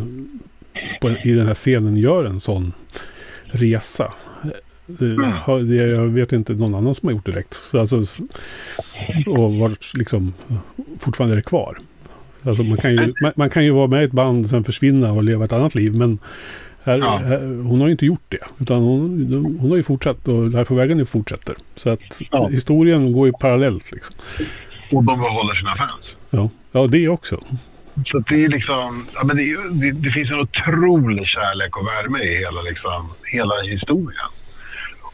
en, 1.00 1.28
i 1.28 1.32
den 1.32 1.46
här 1.46 1.54
scenen 1.54 1.96
gör 1.96 2.24
en 2.24 2.40
sån 2.40 2.72
resa. 3.52 4.12
Mm. 5.00 5.68
Det, 5.68 5.74
jag 5.74 6.06
vet 6.06 6.32
inte 6.32 6.52
någon 6.52 6.74
annan 6.74 6.94
som 6.94 7.08
har 7.08 7.14
gjort 7.14 7.26
direkt. 7.26 7.60
Alltså, 7.72 8.04
och 9.26 9.54
varit 9.54 9.92
liksom 9.94 10.34
fortfarande 10.98 11.34
är 11.34 11.36
det 11.36 11.42
kvar. 11.42 11.78
Alltså 12.42 12.62
man, 12.62 12.78
kan 12.78 12.92
ju, 12.92 13.14
man, 13.22 13.32
man, 13.36 13.50
kan 13.50 13.64
ju 13.64 13.70
vara 13.70 13.86
med 13.86 14.02
i 14.02 14.04
ett 14.04 14.12
band 14.12 14.44
och 14.44 14.50
sen 14.50 14.64
försvinna 14.64 15.12
och 15.12 15.24
leva 15.24 15.44
ett 15.44 15.52
annat 15.52 15.74
liv. 15.74 15.94
Men 15.96 16.18
här, 16.82 16.98
ja. 16.98 17.16
här, 17.16 17.38
hon 17.38 17.80
har 17.80 17.86
ju 17.86 17.92
inte 17.92 18.06
gjort 18.06 18.24
det. 18.28 18.44
Utan 18.58 18.82
hon, 18.82 19.56
hon 19.60 19.70
har 19.70 19.76
ju 19.76 19.82
fortsatt 19.82 20.28
och 20.28 20.44
Life 20.44 20.74
of 20.74 20.78
Wagon 20.78 21.06
fortsätter. 21.06 21.54
Så 21.76 21.90
att 21.90 22.22
ja. 22.30 22.46
historien 22.46 23.12
går 23.12 23.26
ju 23.26 23.32
parallellt. 23.32 23.92
Liksom. 23.92 24.16
Och 24.92 25.04
de 25.04 25.18
behåller 25.18 25.54
sina 25.54 25.76
fans. 25.76 26.04
Ja, 26.30 26.50
ja 26.72 26.86
det 26.86 27.08
också. 27.08 27.40
Så 28.06 28.18
det 28.18 28.44
är 28.44 28.48
liksom, 28.48 29.06
ja, 29.14 29.24
men 29.24 29.36
det, 29.36 29.56
det, 29.70 29.90
det, 29.90 30.10
finns 30.10 30.30
en 30.30 30.40
otrolig 30.40 31.26
kärlek 31.26 31.76
och 31.76 31.86
värme 31.86 32.22
i 32.22 32.38
hela, 32.38 32.62
liksom, 32.62 33.10
hela 33.24 33.62
historien. 33.62 34.30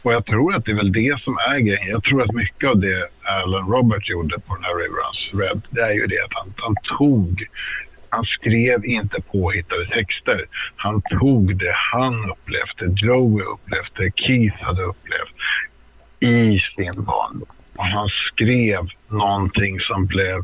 Och 0.03 0.13
jag 0.13 0.25
tror 0.25 0.55
att 0.55 0.65
det 0.65 0.71
är 0.71 0.75
väl 0.75 0.91
det 0.91 1.21
som 1.21 1.37
är 1.37 1.59
grejen. 1.59 1.87
Jag 1.87 2.03
tror 2.03 2.21
att 2.21 2.33
mycket 2.33 2.69
av 2.69 2.79
det 2.79 3.07
Alan 3.21 3.67
Robert 3.69 4.09
gjorde 4.09 4.39
på 4.39 4.55
den 4.55 4.63
här 4.63 4.75
Riverance 4.75 5.37
Red, 5.37 5.61
det 5.69 5.81
är 5.81 5.91
ju 5.91 6.07
det 6.07 6.23
att 6.23 6.33
han, 6.33 6.53
han 6.57 6.75
tog 6.97 7.47
han 8.09 8.25
skrev 8.25 8.85
inte 8.85 9.21
påhittade 9.31 9.85
texter. 9.85 10.45
Han 10.75 11.01
tog 11.01 11.57
det 11.57 11.73
han 11.93 12.31
upplevde, 12.31 13.05
Joey 13.05 13.43
upplevde, 13.45 14.11
Keith 14.15 14.63
hade 14.63 14.83
upplevt 14.83 15.35
i 16.19 16.59
sin 16.75 17.03
barndom. 17.03 17.49
Och 17.75 17.85
han 17.85 18.09
skrev 18.09 18.87
någonting 19.09 19.79
som 19.79 20.05
blev 20.05 20.43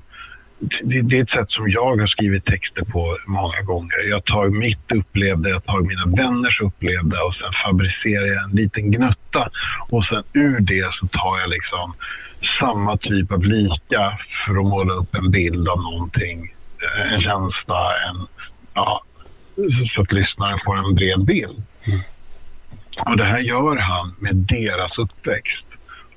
det, 0.83 1.01
det, 1.01 1.17
är 1.17 1.23
ett 1.23 1.29
sätt 1.29 1.51
som 1.51 1.69
jag 1.69 1.97
har 1.97 2.07
skrivit 2.07 2.45
texter 2.45 2.83
på 2.83 3.17
många 3.27 3.61
gånger. 3.61 4.09
Jag 4.09 4.25
tar 4.25 4.47
mitt 4.47 4.91
upplevda, 4.91 5.49
jag 5.49 5.65
tar 5.65 5.81
mina 5.81 6.05
vänners 6.05 6.61
upplevda 6.61 7.23
och 7.23 7.35
sen 7.35 7.53
fabricerar 7.65 8.25
jag 8.25 8.43
en 8.43 8.55
liten 8.55 8.91
gnutta. 8.91 9.49
Och 9.89 10.05
sen 10.05 10.23
ur 10.33 10.59
det 10.59 10.93
så 10.93 11.07
tar 11.07 11.39
jag 11.39 11.49
liksom 11.49 11.93
samma 12.59 12.97
typ 12.97 13.31
av 13.31 13.43
lika 13.43 14.19
för 14.45 14.59
att 14.59 14.65
måla 14.65 14.93
upp 14.93 15.15
en 15.15 15.31
bild 15.31 15.67
av 15.67 15.81
någonting. 15.81 16.53
En 17.13 17.21
känsla, 17.21 17.91
en, 18.09 18.27
ja, 18.73 19.03
så 19.95 20.01
att 20.01 20.11
lyssnaren 20.11 20.59
får 20.65 20.77
en 20.77 20.95
bred 20.95 21.25
bild. 21.25 21.63
Mm. 21.87 21.99
Och 23.05 23.17
det 23.17 23.25
här 23.25 23.39
gör 23.39 23.77
han 23.77 24.15
med 24.19 24.35
deras 24.35 24.97
uppväxt. 24.97 25.65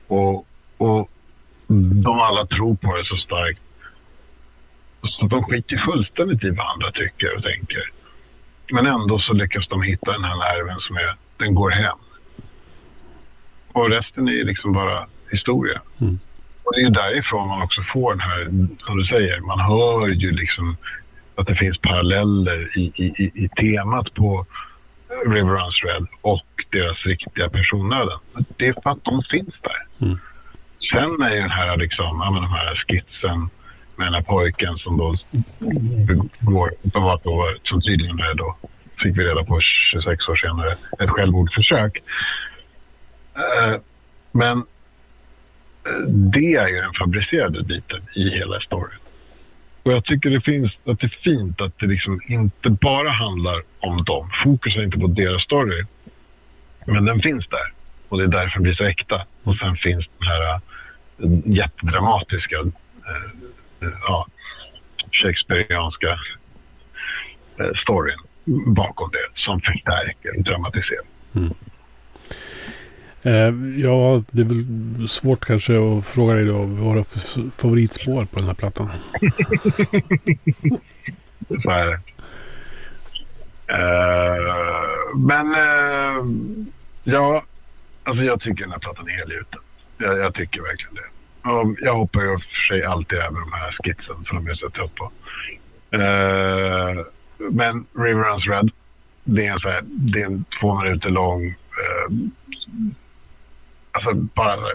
Och, 0.09 0.47
och 0.79 1.11
de 2.05 2.21
alla 2.21 2.47
tror 2.47 2.75
på 2.75 2.97
det 2.97 3.05
så 3.05 3.17
starkt 3.17 3.61
så 5.07 5.27
de 5.27 5.43
skiter 5.43 5.77
fullständigt 5.77 6.45
i 6.45 6.51
vad 6.51 6.67
andra 6.67 6.93
tycker 6.93 7.37
och 7.37 7.43
tänker. 7.43 7.83
Men 8.73 8.87
ändå 8.87 9.19
så 9.19 9.33
lyckas 9.33 9.69
de 9.69 9.83
hitta 9.83 10.13
den 10.13 10.25
här 10.25 10.37
nerven 10.37 10.81
som 10.81 10.97
är, 10.97 11.15
den 11.37 11.55
går 11.55 11.71
hem. 11.71 11.99
Och 13.73 13.91
resten 13.91 14.29
är 14.29 14.45
liksom 14.45 14.73
bara 14.73 15.07
historia. 15.31 15.81
Mm. 16.01 16.19
Och 16.65 16.73
det 16.75 16.81
är 16.81 16.91
därifrån 16.91 17.49
man 17.49 17.63
också 17.63 17.83
får 17.93 18.11
den 18.11 18.21
här, 18.21 18.45
som 18.87 18.99
du 18.99 19.05
säger, 19.05 19.41
man 19.41 19.61
hör 19.61 20.09
ju 20.09 20.31
liksom 20.31 20.77
att 21.35 21.47
det 21.47 21.55
finns 21.55 21.79
paralleller 21.79 22.79
i, 22.79 22.93
i, 22.97 23.31
i 23.35 23.49
temat 23.49 24.15
på 24.15 24.47
River 25.27 25.51
Runs 25.51 25.85
Red 25.85 26.07
och 26.23 26.47
deras 26.71 27.07
riktiga 27.07 27.49
personnöden. 27.49 28.19
Det 28.57 28.67
är 28.67 28.73
för 28.83 28.91
att 28.91 29.05
de 29.05 29.23
finns 29.23 29.55
där. 29.63 30.07
Mm. 30.07 30.19
Sen 30.93 31.23
är 31.23 31.35
ju 31.35 31.41
den 31.41 31.51
här, 31.51 31.77
liksom, 31.77 32.21
ja, 32.25 32.41
den 32.41 32.51
här 32.51 32.85
skitsen 32.89 33.49
med 33.99 34.07
den 34.07 34.15
här 34.15 34.23
pojken 34.23 34.79
som 34.79 34.97
då 34.97 35.17
begår 36.41 36.73
uppenbart 36.83 37.25
då, 37.25 37.55
som 37.63 37.83
tydligen 37.83 38.19
är 38.19 38.35
då, 38.35 38.57
fick 39.03 39.19
vi 39.19 39.25
reda 39.25 39.45
på 39.45 39.61
26 39.61 40.29
år 40.29 40.37
senare, 40.37 40.73
ett 40.99 41.11
självmordsförsök. 41.11 42.03
Eh, 43.35 43.81
men 44.33 44.59
eh, 45.87 46.09
det 46.09 46.55
är 46.55 46.69
ju 46.69 46.81
den 46.81 46.95
fabricerade 46.99 47.63
biten 47.63 48.03
i 48.15 48.31
hela 48.31 48.61
storyn. 48.61 48.99
Och 49.83 49.93
jag 49.93 50.05
tycker 50.05 50.31
det 50.31 50.41
finns, 50.41 50.73
att 50.85 51.01
det 51.01 51.07
är 51.07 51.19
fint 51.23 51.61
att 51.61 51.79
det 51.79 51.87
liksom 51.87 52.21
inte 52.29 52.71
bara 52.71 53.11
handlar 53.11 53.63
om 53.81 54.05
dem. 54.05 54.31
Fokus 54.45 54.77
är 54.77 54.83
inte 54.83 54.99
på 54.99 55.07
deras 55.07 55.43
story. 55.43 55.85
Men 56.87 57.05
den 57.05 57.21
finns 57.21 57.49
där. 57.49 57.73
Och 58.09 58.19
det 58.19 58.25
är 58.25 58.29
därför 58.29 58.55
den 58.55 58.63
blir 58.63 58.75
så 58.75 58.85
äkta. 58.85 59.27
Och 59.43 59.57
sen 59.57 59.77
finns 59.77 60.07
den 60.19 60.29
här 60.29 60.55
eh, 60.55 60.61
jättedramatiska 61.45 62.57
ja, 63.81 64.27
shakespearianska 65.13 66.19
eh, 67.59 67.71
storyn 67.83 68.19
bakom 68.67 69.11
det 69.11 69.41
som 69.41 69.61
förstärker 69.61 70.43
dramatiseringen. 70.43 71.13
Mm. 71.35 71.55
Eh, 73.23 73.53
ja, 73.81 74.23
det 74.31 74.41
är 74.41 74.45
väl 74.45 75.09
svårt 75.09 75.45
kanske 75.45 75.73
att 75.99 76.07
fråga 76.07 76.35
dig 76.35 76.45
då 76.45 76.63
vad 76.63 76.97
du 76.97 77.05
för 77.05 77.51
favoritspår 77.51 78.25
på 78.25 78.39
den 78.39 78.47
här 78.47 78.55
plattan? 78.55 78.91
Så 81.63 81.71
är 81.71 81.87
det. 81.87 82.01
Uh, 83.73 85.17
men 85.17 85.47
uh, 85.47 86.25
ja, 87.05 87.45
alltså 88.05 88.25
jag 88.25 88.41
tycker 88.41 88.63
den 88.63 88.73
här 88.73 88.79
plattan 88.79 89.09
är 89.09 89.13
helgjuten. 89.13 89.61
Jag, 89.99 90.19
jag 90.19 90.35
tycker 90.35 90.61
verkligen 90.63 90.95
det 90.95 91.16
jag 91.81 91.95
hoppar 91.95 92.23
ju 92.23 92.39
för 92.39 92.67
sig 92.69 92.85
alltid 92.85 93.19
över 93.19 93.41
de 93.41 93.53
här 93.53 93.77
skitsen 93.83 94.25
för 94.25 94.35
de 94.35 94.47
är 94.47 94.55
så 94.55 94.71
trött 94.71 94.95
på. 94.95 95.05
Uh, 95.95 97.05
men 97.51 97.87
River 97.95 98.25
Runs 98.25 98.47
Red, 98.47 98.71
det 99.25 99.47
är 99.47 99.53
en, 99.53 99.61
så 99.61 99.69
här, 99.69 99.83
det 99.85 100.21
är 100.21 100.27
en 100.27 100.45
två 100.61 100.75
minuter 100.83 101.11
lång, 101.11 101.47
uh, 101.47 102.19
alltså 103.93 104.15
bara 104.15 104.71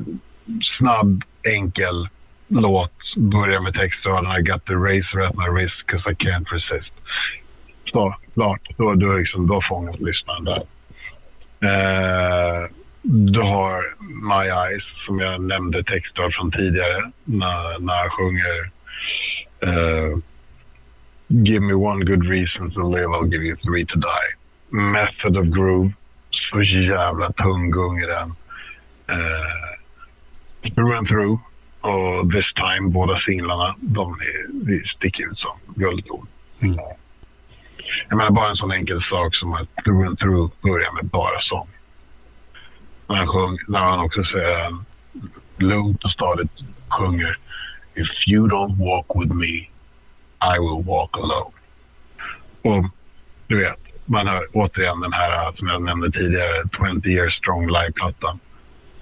snabb, 0.78 1.24
enkel 1.44 2.10
låt. 2.48 2.92
Börjar 3.18 3.60
med 3.60 3.74
textraderna 3.74 4.40
I 4.40 4.42
got 4.42 4.66
the 4.66 4.74
razor 4.74 5.22
at 5.22 5.36
my 5.36 5.50
wrist 5.50 5.86
cause 5.86 6.12
I 6.12 6.14
can't 6.14 6.46
resist. 6.52 6.94
Så, 7.92 8.16
klart. 8.34 8.62
Då, 8.78 8.94
då, 8.94 9.14
liksom, 9.14 9.48
då 9.48 9.62
fångas 9.70 10.00
lyssnaren 10.00 10.44
där. 10.44 10.64
Uh, 11.64 12.68
du 13.04 13.42
har 13.42 13.96
My 14.00 14.50
Eyes 14.50 14.84
som 15.06 15.20
jag 15.20 15.42
nämnde 15.42 15.84
texter 15.84 16.30
från 16.30 16.52
tidigare 16.52 17.12
när, 17.26 17.80
när 17.80 17.94
jag 17.94 18.12
sjunger 18.12 18.72
uh, 19.66 20.18
Give 21.28 21.62
me 21.62 21.74
one 21.74 22.06
good 22.06 22.26
reason 22.26 22.72
to 22.72 22.90
live, 22.90 23.08
I'll 23.08 23.32
give 23.32 23.44
you 23.44 23.56
three 23.56 23.86
to 23.86 23.96
die. 23.96 24.30
Method 24.70 25.38
of 25.38 25.46
Groove, 25.46 25.94
så 26.52 26.62
jävla 26.62 27.32
tung 27.32 27.72
gung 27.72 28.00
i 28.00 28.06
den. 28.06 28.30
Uh, 29.10 30.72
through 30.76 30.98
and 30.98 31.08
Through 31.08 31.40
och 31.82 32.32
This 32.32 32.54
Time, 32.54 32.90
båda 32.90 33.20
singlarna, 33.20 33.76
de, 33.80 34.14
är, 34.14 34.66
de 34.66 34.84
sticker 34.96 35.32
ut 35.32 35.38
som 35.38 35.58
guldkorn. 35.76 36.28
Mm. 36.62 36.78
Jag 38.10 38.18
menar 38.18 38.32
bara 38.32 38.50
en 38.50 38.56
sån 38.56 38.72
enkel 38.72 39.02
sak 39.02 39.36
som 39.36 39.54
att 39.54 39.76
Through 39.84 40.08
and 40.08 40.20
Through 40.20 40.54
börjar 40.62 40.92
med 40.92 41.06
bara 41.06 41.40
sång 41.40 41.68
när 43.12 43.18
han, 43.18 43.28
sjung, 43.28 43.58
när 43.68 43.80
han 43.80 44.00
också 44.00 44.24
säger 44.24 44.76
lugnt 45.58 46.04
och 46.04 46.12
stadigt 46.12 46.52
sjunger 46.90 47.38
If 47.96 48.28
you 48.28 48.48
don't 48.48 48.78
walk 48.78 49.06
with 49.16 49.34
me 49.34 49.68
I 50.42 50.60
will 50.60 50.84
walk 50.86 51.18
alone. 51.18 51.52
Och 52.62 52.86
du 53.48 53.60
vet, 53.60 53.80
man 54.06 54.28
hör 54.28 54.48
återigen 54.54 55.00
den 55.00 55.14
här 55.14 55.52
som 55.52 55.68
jag 55.68 55.82
nämnde 55.82 56.12
tidigare, 56.12 56.64
20 57.02 57.10
years 57.10 57.34
strong 57.34 57.68
live-plattan. 57.68 58.40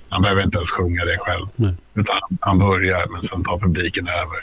Han 0.09 0.21
behöver 0.21 0.43
inte 0.43 0.57
ens 0.57 0.69
sjunga 0.69 1.05
det 1.05 1.17
själv. 1.17 1.45
Nej. 1.55 1.75
Utan 1.93 2.19
han 2.41 2.59
börjar, 2.59 3.07
men 3.07 3.21
sen 3.21 3.43
tar 3.43 3.59
publiken 3.59 4.07
över. 4.07 4.39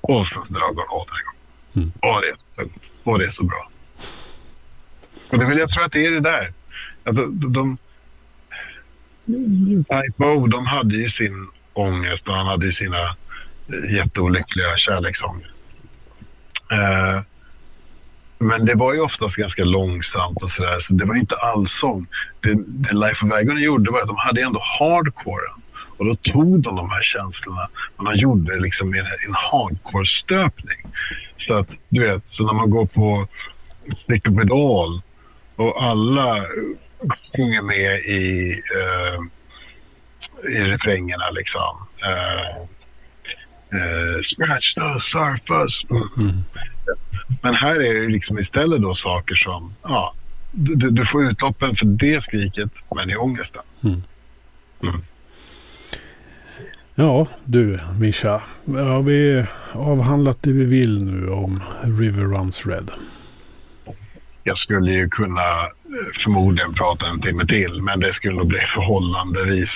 Och 0.00 0.26
sen 0.26 0.52
drar 0.54 0.60
han 0.60 0.88
åt 0.90 1.08
en 1.08 1.24
gång. 1.26 1.38
Mm. 1.76 1.92
Och, 2.00 2.22
det 2.22 2.64
och 3.04 3.18
det 3.18 3.24
är 3.24 3.32
så 3.32 3.42
bra. 3.42 3.68
Och 5.30 5.38
det 5.38 5.44
vill 5.44 5.58
jag 5.58 5.70
tror 5.70 5.84
att 5.84 5.92
det 5.92 6.06
är 6.06 6.10
det 6.10 6.20
där. 6.20 6.52
Att 7.04 7.16
de, 7.16 7.52
de, 7.52 7.78
Type 9.28 10.24
de 10.50 10.66
hade 10.66 10.94
ju 10.96 11.10
sin 11.10 11.46
ångest 11.72 12.28
och 12.28 12.34
han 12.34 12.46
hade 12.46 12.66
ju 12.66 12.72
sina 12.72 13.02
eh, 13.68 13.94
jätteolyckliga 13.94 14.76
kärleksånger. 14.76 15.50
Eh, 16.72 17.22
Men 18.38 18.64
det 18.64 18.74
var 18.74 18.94
ju 18.94 19.00
oftast 19.00 19.36
ganska 19.36 19.64
långsamt 19.64 20.42
och 20.42 20.50
sådär, 20.50 20.84
så 20.86 20.92
det 20.92 21.04
var 21.04 21.14
inte 21.14 21.36
allsång. 21.36 22.06
Det, 22.40 22.54
det 22.66 22.94
Life 22.94 23.26
of 23.26 23.32
Agony 23.32 23.60
gjorde 23.64 23.90
var 23.90 24.00
att 24.00 24.06
de 24.06 24.16
hade 24.16 24.42
ändå 24.42 24.60
hardcore. 24.78 25.50
Och 25.96 26.06
då 26.06 26.14
tog 26.16 26.60
de 26.62 26.76
de 26.76 26.90
här 26.90 27.02
känslorna 27.02 27.68
och 27.96 28.04
de 28.04 28.14
gjorde 28.14 28.54
det 28.54 28.60
liksom 28.60 28.90
med 28.90 29.00
en 29.00 29.34
hardcore-stöpning. 29.34 30.78
Så 31.38 31.54
att, 31.54 31.68
du 31.88 32.00
vet, 32.00 32.24
så 32.30 32.46
när 32.46 32.52
man 32.52 32.70
går 32.70 32.86
på 32.86 33.26
Stick 34.02 34.28
Up 34.28 34.44
It 34.44 34.50
All 34.50 35.02
och 35.56 35.82
alla 35.82 36.46
sjunger 37.36 37.62
med 37.62 38.00
i, 38.00 38.52
uh, 38.52 39.20
i 40.50 40.58
refrängerna 40.58 41.30
liksom. 41.30 41.76
Uh, 42.06 42.62
uh, 43.80 44.22
scratch 44.22 44.74
the 44.74 45.00
surface. 45.12 45.86
Mm. 46.16 46.44
Men 47.42 47.54
här 47.54 47.74
är 47.74 47.94
det 48.00 48.08
liksom 48.08 48.38
istället 48.38 48.82
då 48.82 48.94
saker 48.94 49.34
som, 49.34 49.74
ja, 49.82 50.14
du, 50.52 50.90
du 50.90 51.06
får 51.06 51.24
utloppen 51.24 51.76
för 51.76 51.86
det 51.86 52.22
skriket, 52.22 52.70
men 52.94 53.10
i 53.10 53.16
ångesten. 53.16 53.62
Mm. 53.84 54.02
Mm. 54.82 55.02
Ja, 56.94 57.26
du 57.44 57.78
Mischa. 58.00 58.42
Har 58.66 59.02
vi 59.02 59.44
avhandlat 59.72 60.42
det 60.42 60.52
vi 60.52 60.64
vill 60.64 61.04
nu 61.04 61.28
om 61.28 61.62
River 61.82 62.22
Runs 62.22 62.66
Red? 62.66 62.90
Jag 64.48 64.58
skulle 64.58 64.92
ju 64.92 65.08
kunna 65.08 65.62
eh, 65.62 66.20
förmodligen 66.24 66.74
prata 66.74 67.06
en 67.06 67.20
timme 67.20 67.46
till, 67.46 67.82
men 67.82 68.00
det 68.00 68.14
skulle 68.14 68.34
nog 68.34 68.46
bli 68.46 68.60
förhållandevis 68.74 69.70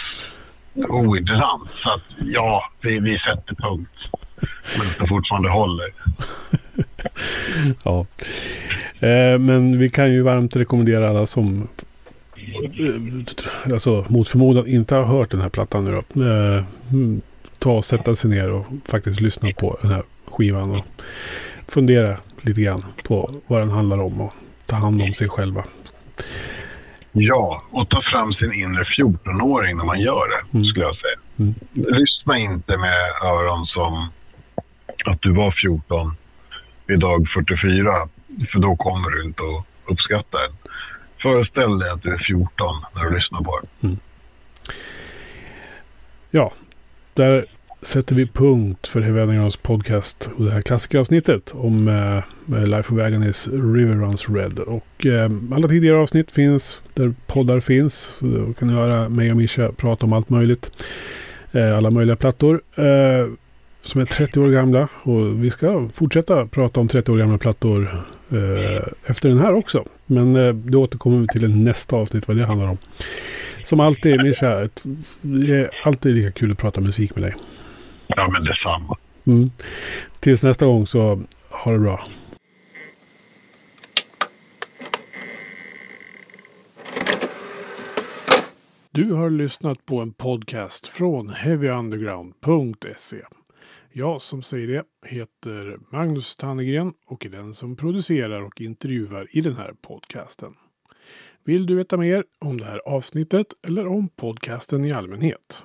ointressant. 0.75 1.71
Så 1.83 1.91
att 1.91 2.03
ja, 2.19 2.71
vi, 2.81 2.99
vi 2.99 3.19
sätter 3.19 3.55
punkt. 3.55 3.91
Men 4.79 4.87
det 4.99 5.09
fortfarande 5.09 5.49
håller. 5.51 5.93
ja. 7.85 8.07
Eh, 9.09 9.39
men 9.39 9.79
vi 9.79 9.89
kan 9.89 10.13
ju 10.13 10.23
varmt 10.23 10.57
rekommendera 10.57 11.09
alla 11.09 11.27
som 11.27 11.69
eh, 12.37 13.73
alltså 13.73 14.05
mot 14.09 14.29
förmodan 14.29 14.67
inte 14.67 14.95
har 14.95 15.05
hört 15.05 15.31
den 15.31 15.41
här 15.41 15.49
plattan 15.49 15.85
nu 15.85 15.91
då. 15.91 16.23
Eh, 16.23 16.65
mm, 16.91 17.21
ta 17.59 17.73
och 17.73 17.85
sätta 17.85 18.15
sig 18.15 18.31
ner 18.31 18.51
och 18.51 18.67
faktiskt 18.85 19.21
lyssna 19.21 19.49
på 19.59 19.79
den 19.83 19.91
här 19.91 20.03
skivan 20.27 20.71
och 20.71 20.87
fundera 21.69 22.17
lite 22.41 22.61
grann 22.61 22.85
på 23.05 23.31
vad 23.47 23.61
den 23.61 23.71
handlar 23.71 23.99
om 23.99 24.21
och 24.21 24.35
ta 24.73 24.77
hand 24.77 25.03
om 25.03 25.15
sig 25.15 25.29
själva. 25.29 25.65
Ja, 27.13 27.63
och 27.71 27.89
ta 27.89 28.03
fram 28.03 28.33
sin 28.33 28.53
inre 28.53 28.85
14-åring 28.85 29.77
när 29.77 29.85
man 29.85 30.01
gör 30.01 30.29
det, 30.29 30.59
mm. 30.59 30.65
skulle 30.65 30.85
jag 30.85 30.97
säga. 30.97 31.19
Mm. 31.39 31.55
Lyssna 31.73 32.39
inte 32.39 32.77
med 32.77 32.99
öron 33.23 33.67
som 33.67 34.11
att 35.05 35.23
du 35.23 35.33
var 35.33 35.51
14 35.51 36.17
vid 36.87 37.01
dag 37.01 37.29
44, 37.35 38.09
för 38.53 38.59
då 38.59 38.77
kommer 38.77 39.11
du 39.11 39.25
inte 39.25 39.43
att 39.43 39.91
uppskatta 39.91 40.39
den. 40.39 40.53
Föreställ 41.23 41.79
dig 41.79 41.91
att 41.91 42.03
du 42.03 42.13
är 42.15 42.19
14 42.19 42.85
när 42.95 43.05
du 43.05 43.17
lyssnar 43.17 43.41
på 43.41 43.61
den. 43.61 43.91
Mm. 43.91 44.01
Ja, 46.31 46.53
där 47.15 47.47
sätter 47.83 48.15
vi 48.15 48.27
punkt 48.27 48.87
för 48.87 49.01
Heavy 49.01 49.51
podcast 49.63 50.31
och 50.37 50.45
det 50.45 50.51
här 50.51 50.63
klassikeravsnittet 50.63 51.53
om 51.55 51.89
eh, 51.89 52.17
eh, 52.59 52.67
Life 52.67 52.95
of 52.95 53.01
Agonys 53.01 53.49
River 53.49 53.95
Runs 53.95 54.29
Red. 54.29 54.59
Och 54.59 55.07
eh, 55.07 55.31
alla 55.53 55.69
tidigare 55.69 55.97
avsnitt 55.97 56.31
finns 56.31 56.81
där 56.95 57.15
poddar 57.27 57.61
finns. 57.61 58.11
Då 58.19 58.53
kan 58.53 58.69
ni 58.69 58.75
höra 58.75 59.09
mig 59.09 59.31
och 59.31 59.37
Mischa 59.37 59.73
prata 59.73 60.07
om 60.07 60.13
allt 60.13 60.31
möjligt. 60.31 60.71
Eh, 61.53 61.77
alla 61.77 61.91
möjliga 61.91 62.17
plattor. 62.17 62.63
Eh, 62.75 63.27
som 63.83 64.01
är 64.01 64.05
30 64.05 64.41
år 64.41 64.49
gamla. 64.49 64.89
Och 65.03 65.45
vi 65.45 65.51
ska 65.51 65.89
fortsätta 65.93 66.47
prata 66.47 66.81
om 66.81 66.89
30 66.89 67.13
år 67.13 67.17
gamla 67.17 67.39
plattor 67.39 68.05
eh, 68.31 68.83
efter 69.07 69.29
den 69.29 69.39
här 69.39 69.53
också. 69.53 69.85
Men 70.07 70.37
eh, 70.37 70.55
det 70.55 70.77
återkommer 70.77 71.21
vi 71.21 71.27
till 71.27 71.49
nästa 71.49 71.97
avsnitt 71.97 72.29
vad 72.29 72.37
det 72.37 72.45
handlar 72.45 72.69
om. 72.69 72.79
Som 73.65 73.81
alltid 73.81 74.23
Mischa, 74.23 74.69
det 75.21 75.55
är 75.55 75.71
alltid 75.83 76.15
lika 76.15 76.31
kul 76.31 76.53
att 76.53 76.59
prata 76.59 76.81
musik 76.81 77.17
med 77.17 77.25
dig. 77.25 77.35
Ja 78.17 78.31
men 78.31 78.45
detsamma. 78.45 78.97
Mm. 79.25 79.51
Tills 80.21 80.45
nästa 80.45 80.67
gång 80.67 80.87
så 80.87 81.23
ha 81.49 81.73
det 81.73 81.79
bra. 81.79 82.07
Du 88.91 89.13
har 89.13 89.31
lyssnat 89.31 89.87
på 89.87 90.01
en 90.01 90.13
podcast 90.13 90.89
från 90.89 91.29
heavyunderground.se. 91.29 93.17
Jag 93.93 94.23
som 94.23 94.43
säger 94.43 94.69
det 94.69 95.09
heter 95.09 95.79
Magnus 95.91 96.37
Tannegren 96.37 96.93
och 97.07 97.27
är 97.27 97.31
den 97.31 97.55
som 97.55 97.77
producerar 97.77 98.43
och 98.43 98.61
intervjuar 98.61 99.27
i 99.31 99.41
den 99.41 99.57
här 99.57 99.75
podcasten. 99.83 100.55
Vill 101.45 101.67
du 101.67 101.75
veta 101.75 101.97
mer 101.97 102.25
om 102.39 102.59
det 102.59 102.65
här 102.65 102.79
avsnittet 102.79 103.47
eller 103.69 103.87
om 103.87 104.09
podcasten 104.09 104.85
i 104.85 104.93
allmänhet? 104.93 105.65